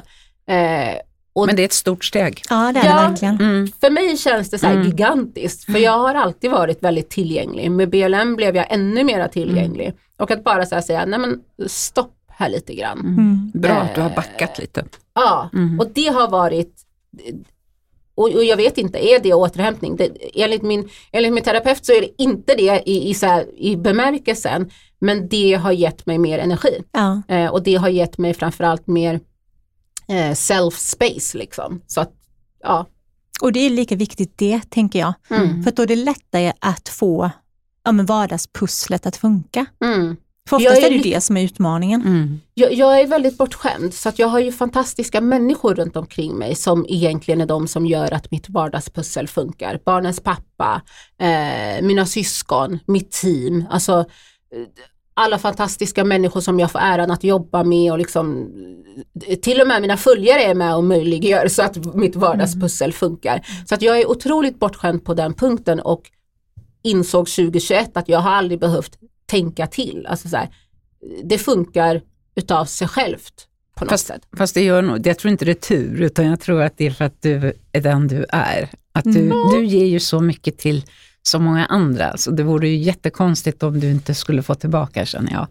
Eh, 0.52 0.94
Och 1.34 1.46
Men 1.46 1.56
det 1.56 1.62
är 1.62 1.64
ett 1.64 1.72
stort 1.72 2.04
steg. 2.04 2.42
Ja, 2.50 2.72
det 2.74 2.80
är 2.80 2.86
Ja. 2.86 3.02
det 3.02 3.08
verkligen. 3.08 3.34
Mm. 3.40 3.68
för 3.80 3.90
mig 3.90 4.16
känns 4.16 4.50
det 4.50 4.58
så 4.58 4.66
här 4.66 4.74
Mm. 4.74 4.86
gigantiskt, 4.86 5.64
för 5.64 5.78
jag 5.78 5.98
har 5.98 6.14
alltid 6.14 6.50
varit 6.50 6.82
väldigt 6.82 7.10
tillgänglig. 7.10 7.70
Med 7.70 7.88
BLM 7.90 8.36
blev 8.36 8.56
jag 8.56 8.66
ännu 8.70 9.04
mer 9.04 9.28
tillgänglig. 9.28 9.92
Och 10.16 10.30
att 10.30 10.44
bara 10.44 10.66
så 10.66 10.74
här 10.74 10.82
säga, 10.82 11.04
nej 11.06 11.18
men 11.18 11.40
stopp 11.66 12.14
här 12.28 12.48
lite 12.48 12.74
grann. 12.74 12.98
Mm. 12.98 13.50
Bra 13.54 13.72
att 13.72 13.94
du 13.94 14.00
har 14.00 14.08
Eh, 14.10 14.14
backat 14.16 14.58
lite. 14.58 14.84
Ja, 15.14 15.50
Mm. 15.52 15.80
och 15.80 15.86
det 15.94 16.06
har 16.08 16.28
varit 16.28 16.74
och, 18.14 18.24
och 18.34 18.44
jag 18.44 18.56
vet 18.56 18.78
inte, 18.78 18.98
är 19.08 19.18
det 19.22 19.34
återhämtning? 19.34 19.96
Det, 19.96 20.10
enligt, 20.34 20.62
min, 20.62 20.88
enligt 21.12 21.32
min 21.32 21.44
terapeut 21.44 21.86
så 21.86 21.92
är 21.92 22.00
det 22.00 22.22
inte 22.22 22.54
det 22.54 22.82
i, 22.86 23.10
i, 23.10 23.14
så 23.14 23.26
här, 23.26 23.46
i 23.60 23.76
bemärkelsen, 23.76 24.70
men 25.02 25.28
det 25.28 25.54
har 25.54 25.72
gett 25.72 26.06
mig 26.06 26.18
mer 26.18 26.38
energi. 26.38 26.84
Ja. 26.92 27.22
Eh, 27.28 27.46
och 27.46 27.62
det 27.62 27.74
har 27.74 27.88
gett 27.88 28.18
mig 28.18 28.34
framförallt 28.34 28.86
mer 28.86 29.20
eh, 30.08 30.32
self-space 30.32 31.36
liksom. 31.36 31.80
Så 31.86 32.00
att, 32.00 32.12
ja. 32.62 32.86
Och 33.42 33.52
det 33.52 33.60
är 33.60 33.70
lika 33.70 33.96
viktigt 33.96 34.38
det, 34.38 34.60
tänker 34.70 34.98
jag. 34.98 35.14
Mm. 35.30 35.62
För 35.62 35.70
då 35.70 35.82
är 35.82 35.86
det 35.86 35.96
lättare 35.96 36.52
att 36.58 36.88
få 36.88 37.30
ja, 37.84 37.92
men 37.92 38.06
vardagspusslet 38.06 39.06
att 39.06 39.16
funka. 39.16 39.66
Mm. 39.84 40.16
För 40.48 40.60
Jag 40.60 40.72
oftast 40.72 40.86
är 40.86 40.92
är 40.92 40.98
det 40.98 41.14
det 41.14 41.20
som 41.20 41.36
är 41.36 41.44
utmaningen. 41.44 42.02
Mm. 42.02 42.40
Jag, 42.54 42.72
jag 42.72 43.00
är 43.00 43.06
väldigt 43.06 43.38
bortskämd 43.38 43.94
så 43.94 44.08
att 44.08 44.18
jag 44.18 44.28
har 44.28 44.40
ju 44.40 44.52
fantastiska 44.52 45.20
människor 45.20 45.74
runt 45.74 45.96
omkring 45.96 46.38
mig 46.38 46.54
som 46.54 46.86
egentligen 46.88 47.40
är 47.40 47.46
de 47.46 47.68
som 47.68 47.86
gör 47.86 48.12
att 48.14 48.30
mitt 48.30 48.48
vardagspussel 48.48 49.28
funkar. 49.28 49.80
Barnens 49.84 50.20
pappa, 50.20 50.82
eh, 51.18 51.82
mina 51.82 52.06
syskon, 52.06 52.78
mitt 52.86 53.10
team, 53.10 53.64
alltså 53.70 53.98
eh, 54.54 54.66
alla 55.14 55.38
fantastiska 55.38 56.04
människor 56.04 56.40
som 56.40 56.60
jag 56.60 56.70
får 56.70 56.78
äran 56.78 57.10
att 57.10 57.24
jobba 57.24 57.64
med 57.64 57.92
och 57.92 57.98
liksom 57.98 58.50
till 59.42 59.60
och 59.60 59.66
med 59.66 59.80
mina 59.82 59.96
följare 59.96 60.42
är 60.42 60.54
med 60.54 60.76
och 60.76 60.84
möjliggör 60.84 61.48
så 61.48 61.62
att 61.62 61.94
mitt 61.94 62.16
vardagspussel 62.16 62.92
funkar. 62.92 63.46
Så 63.68 63.74
att 63.74 63.82
jag 63.82 64.00
är 64.00 64.10
otroligt 64.10 64.58
bortskämd 64.58 65.04
på 65.04 65.14
den 65.14 65.34
punkten 65.34 65.80
och 65.80 66.02
insåg 66.82 67.26
2021 67.28 67.96
att 67.96 68.08
jag 68.08 68.18
har 68.18 68.30
aldrig 68.30 68.60
behövt 68.60 68.98
tänka 69.26 69.66
till. 69.66 70.06
Alltså 70.08 70.28
så 70.28 70.36
här, 70.36 70.48
det 71.24 71.38
funkar 71.38 72.00
utav 72.34 72.64
sig 72.64 72.88
självt 72.88 73.46
på 73.76 73.84
något 73.84 73.90
Fast, 73.90 74.06
sätt. 74.06 74.22
fast 74.36 74.54
det 74.54 74.62
gör 74.62 74.82
nog, 74.82 75.06
jag 75.06 75.18
tror 75.18 75.30
inte 75.30 75.44
det 75.44 75.50
är 75.50 75.54
tur, 75.54 76.00
utan 76.02 76.26
jag 76.26 76.40
tror 76.40 76.62
att 76.62 76.78
det 76.78 76.86
är 76.86 76.90
för 76.90 77.04
att 77.04 77.22
du 77.22 77.52
är 77.72 77.80
den 77.80 78.08
du 78.08 78.26
är. 78.28 78.68
Att 78.92 79.04
du, 79.04 79.20
Mm. 79.20 79.50
du 79.52 79.64
ger 79.64 79.86
ju 79.86 80.00
så 80.00 80.20
mycket 80.20 80.58
till 80.58 80.84
så 81.22 81.38
många 81.38 81.66
andra, 81.66 82.16
så 82.16 82.30
det 82.30 82.42
vore 82.42 82.68
ju 82.68 82.76
jättekonstigt 82.76 83.62
om 83.62 83.80
du 83.80 83.90
inte 83.90 84.14
skulle 84.14 84.42
få 84.42 84.54
tillbaka 84.54 85.06
känner 85.06 85.32
jag. 85.32 85.46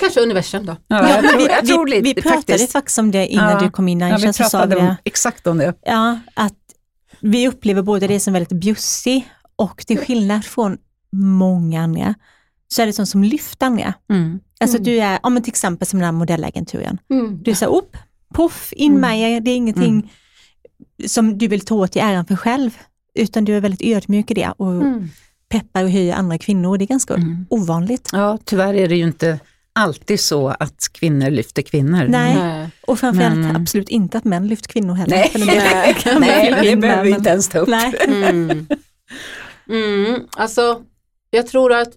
Kanske 0.00 0.20
universum 0.20 0.66
då. 0.66 0.76
Ja, 0.88 1.08
jag 1.10 1.20
tror, 1.28 1.38
vi, 1.38 1.46
jag 1.46 1.66
tror 1.66 1.84
vi, 1.86 1.90
lite 1.92 2.02
vi 2.02 2.14
pratade 2.22 2.36
faktiskt. 2.36 2.72
faktiskt 2.72 2.98
om 2.98 3.10
det 3.10 3.26
innan 3.26 3.50
Ja. 3.52 3.58
du 3.60 3.70
kom 3.70 3.88
in 3.88 4.00
Ja, 4.00 4.16
vi 4.26 4.32
sa 4.32 4.42
pratade 4.42 4.76
om, 4.76 4.94
exakt 5.04 5.46
om 5.46 5.58
det. 5.58 5.74
Ja, 5.84 6.18
att 6.34 6.54
vi 7.20 7.48
upplever 7.48 7.82
både 7.82 8.06
det 8.06 8.20
som 8.20 8.32
väldigt 8.32 8.52
bjussig 8.60 9.28
och 9.56 9.86
till 9.86 9.98
skillnad 9.98 10.44
från 10.44 10.78
många 11.12 11.82
andra 11.82 12.14
så 12.68 12.82
är 12.82 12.86
det 12.86 12.92
sånt 12.92 13.08
som 13.08 13.24
lyfter 13.24 13.66
andra. 13.66 13.94
Mm. 14.10 14.40
Alltså 14.60 14.76
Mm. 14.76 14.84
du 14.84 14.98
är, 15.00 15.18
ja, 15.22 15.28
men 15.28 15.42
till 15.42 15.50
exempel 15.50 15.86
som 15.88 15.98
den 15.98 16.04
här 16.04 16.12
modellagenturen. 16.12 16.98
Mm. 17.10 17.42
Du 17.42 17.54
här, 17.54 17.66
upp, 17.66 17.96
puff, 18.34 18.72
in 18.76 18.90
Mm. 18.92 19.00
med 19.00 19.20
er. 19.36 19.40
Det 19.40 19.50
är 19.50 19.56
ingenting 19.56 20.12
som 21.06 21.38
du 21.38 21.48
vill 21.48 21.60
ta 21.64 21.74
åt 21.74 21.96
i 21.96 21.98
äran 21.98 22.24
för 22.26 22.36
själv, 22.36 22.70
utan 23.14 23.44
du 23.44 23.56
är 23.56 23.60
väldigt 23.60 23.96
ödmjuk 23.96 24.30
i 24.30 24.34
det 24.34 24.52
och 24.56 24.72
Mm. 24.72 25.08
peppar 25.48 25.84
och 25.84 25.90
höjer 25.90 26.14
andra 26.14 26.38
kvinnor. 26.38 26.78
Det 26.78 26.84
är 26.84 26.86
ganska 26.86 27.14
Mm. 27.14 27.46
ovanligt. 27.50 28.08
Ja, 28.12 28.38
tyvärr 28.44 28.74
är 28.74 28.88
det 28.88 28.96
ju 28.96 29.04
inte 29.04 29.40
alltid 29.72 30.20
så 30.20 30.48
att 30.48 30.88
kvinnor 30.92 31.30
lyfter 31.30 31.62
kvinnor. 31.62 32.06
Nej. 32.08 32.34
Nej. 32.34 32.68
Och 32.86 32.98
framförallt 32.98 33.34
Men- 33.36 33.56
absolut 33.56 33.88
inte 33.88 34.18
att 34.18 34.24
män 34.24 34.48
lyfter 34.48 34.68
kvinnor 34.68 34.94
heller. 34.94 35.16
Nej. 35.16 35.32
Nej. 35.46 35.96
Nej, 36.20 36.58
det 36.62 36.76
behöver 36.76 37.04
vi 37.04 37.10
inte 37.10 37.30
ens 37.30 37.48
ta 37.48 37.58
upp. 37.58 37.68
Nej. 37.68 37.94
Mm. 38.06 38.66
Mm. 39.70 40.20
Alltså, 40.36 40.82
jag 41.30 41.46
tror 41.46 41.72
att 41.72 41.88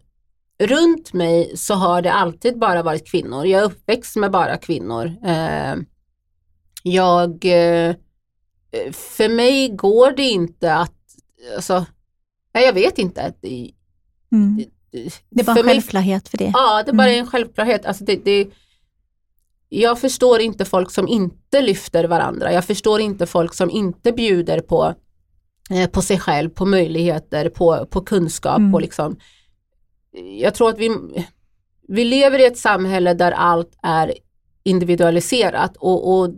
runt 0.64 1.14
mig 1.14 1.51
så 1.55 1.74
har 1.74 2.01
det 2.01 2.11
alltid 2.14 2.59
bara 2.59 2.84
varit 2.84 3.07
kvinnor. 3.11 3.45
Jag 3.45 3.61
är 3.61 3.66
uppväxt 3.66 4.16
med 4.16 4.32
bara 4.32 4.57
kvinnor. 4.57 5.05
Eh, 5.26 5.76
jag, 6.84 7.30
eh, 7.45 7.95
för 8.93 9.30
mig 9.30 9.70
går 9.70 10.11
det 10.11 10.24
inte 10.24 10.76
att, 10.76 10.93
alltså, 11.56 11.86
nej 12.54 12.66
jag 12.66 12.74
vet 12.74 12.98
inte. 12.98 13.34
Det, 13.41 13.72
Mm. 14.32 14.64
Det 15.30 15.41
är 15.41 15.44
bara 15.46 15.60
en 15.60 15.66
mig 15.66 15.74
självklarhet 15.76 16.30
för 16.30 16.38
det. 16.38 16.52
Ja, 16.54 16.84
det 16.86 16.94
bara 16.94 17.08
är 17.08 17.14
Mm. 17.14 17.20
en 17.26 17.32
självklarhet. 17.32 17.86
Alltså 17.86 18.04
det, 18.04 18.16
det, 18.26 18.48
jag 19.70 20.00
förstår 20.00 20.41
inte 20.41 20.66
folk 20.66 20.91
som 20.91 21.08
inte 21.08 21.62
lyfter 21.62 22.04
varandra. 22.04 22.54
Jag 22.54 22.66
förstår 22.66 23.02
inte 23.02 23.26
folk 23.26 23.54
som 23.54 23.70
inte 23.70 24.12
bjuder 24.12 24.60
på, 24.60 24.94
eh, 25.70 25.89
på 25.89 26.02
sig 26.02 26.20
själv, 26.20 26.50
på 26.50 26.66
möjligheter, 26.66 27.50
på, 27.50 27.86
på 27.86 28.02
kunskap. 28.02 28.58
Mm. 28.58 28.74
Och 28.76 28.82
liksom, 28.82 29.18
jag 30.39 30.54
tror 30.56 30.70
att 30.70 30.78
vi, 30.80 30.91
vi 31.88 32.06
lever 32.06 32.39
i 32.39 32.46
ett 32.46 32.58
samhälle 32.58 33.14
där 33.14 33.32
allt 33.32 33.78
är 33.84 34.14
individualiserat 34.64 35.78
och, 35.78 36.20
och 36.20 36.30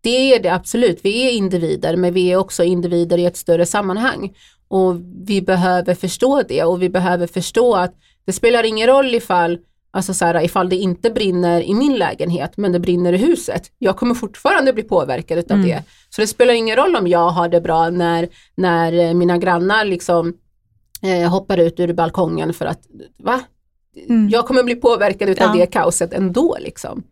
det 0.00 0.34
är 0.34 0.42
det 0.42 0.48
absolut. 0.54 1.00
Vi 1.02 1.26
är 1.26 1.30
individer 1.30 1.96
men 1.96 2.14
vi 2.14 2.32
är 2.32 2.36
också 2.36 2.64
individer 2.64 3.18
i 3.18 3.24
ett 3.26 3.36
större 3.36 3.66
sammanhang. 3.66 4.32
Och 4.68 4.94
vi 5.26 5.42
behöver 5.42 5.94
förstå 5.94 6.42
det 6.48 6.64
och 6.64 6.82
vi 6.82 6.88
behöver 6.88 7.26
förstå 7.26 7.74
att 7.74 7.94
det 8.24 8.32
spelar 8.32 8.64
ingen 8.64 8.86
roll 8.86 9.14
ifall, 9.14 9.58
alltså 9.90 10.14
så 10.14 10.24
här, 10.24 10.44
ifall 10.44 10.68
det 10.68 10.76
inte 10.76 11.10
brinner 11.10 11.60
i 11.62 11.74
min 11.74 11.96
lägenhet 11.96 12.52
men 12.56 12.72
det 12.72 12.80
brinner 12.80 13.12
i 13.12 13.16
huset. 13.16 13.70
Jag 13.78 13.96
kommer 13.96 14.14
fortfarande 14.14 14.72
bli 14.72 14.82
påverkad 14.82 15.38
utav 15.38 15.56
Mm. 15.56 15.68
det. 15.68 15.82
Så 16.10 16.20
det 16.20 16.26
spelar 16.26 16.54
ingen 16.54 16.76
roll 16.76 16.96
om 16.96 17.06
jag 17.06 17.30
har 17.30 17.48
det 17.48 17.60
bra 17.60 17.90
när, 17.90 18.28
när 18.54 18.92
eh, 18.92 19.14
mina 19.14 19.38
grannar 19.38 19.84
liksom 19.84 20.34
eh, 21.02 21.30
hoppar 21.30 21.58
ut 21.58 21.80
ur 21.80 21.92
balkongen 21.92 22.54
för 22.54 22.66
att, 22.66 22.80
va? 23.18 23.40
Mm. 24.08 24.28
Jag 24.28 24.46
kommer 24.46 24.62
bli 24.62 24.74
påverkad 24.74 25.28
utav 25.28 25.46
Ja. 25.56 25.60
det 25.60 25.66
kaoset 25.66 26.12
ändå 26.12 26.56
liksom. 26.60 27.02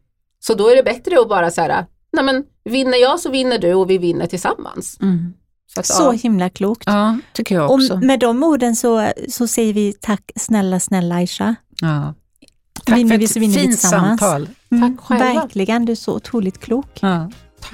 Så 0.46 0.54
då 0.54 0.68
är 0.68 0.76
det 0.76 0.82
bättre 0.82 1.20
att 1.20 1.28
bara 1.28 1.50
säga, 1.50 1.86
nej 2.12 2.24
men 2.24 2.44
vinner 2.64 2.98
jag 2.98 3.20
så 3.20 3.30
vinner 3.30 3.58
du 3.58 3.74
och 3.74 3.90
vi 3.90 3.98
vinner 3.98 4.26
tillsammans. 4.26 4.98
Mm. 5.02 5.32
Så, 5.74 5.80
att, 5.80 5.86
Så 5.86 6.02
ja. 6.02 6.10
himla 6.10 6.48
klokt. 6.50 6.82
Ja, 6.86 7.18
tycker 7.32 7.54
jag 7.54 7.70
Och 7.70 7.74
också. 7.74 7.96
med 7.96 8.20
de 8.20 8.42
orden 8.42 8.76
så, 8.76 9.08
så 9.28 9.46
säger 9.46 9.72
vi 9.72 9.92
tack 10.00 10.30
snälla, 10.36 10.80
snälla 10.80 11.14
Aisha. 11.14 11.54
Ja. 11.80 12.14
Tack 12.84 12.98
Vinner 12.98 13.10
för 13.10 13.18
vi 13.18 13.24
ett 13.24 13.30
så 13.30 13.40
vi 13.40 13.46
fint 13.52 13.66
tillsammans. 13.66 14.20
samtal. 14.20 14.48
Mm, 14.70 14.96
Tack 14.96 15.06
själva. 15.06 15.40
Verkligen, 15.40 15.84
du 15.84 15.92
är 15.92 15.96
så 15.96 16.14
otroligt 16.14 16.58
klok 16.60 16.98
Ja. 17.00 17.30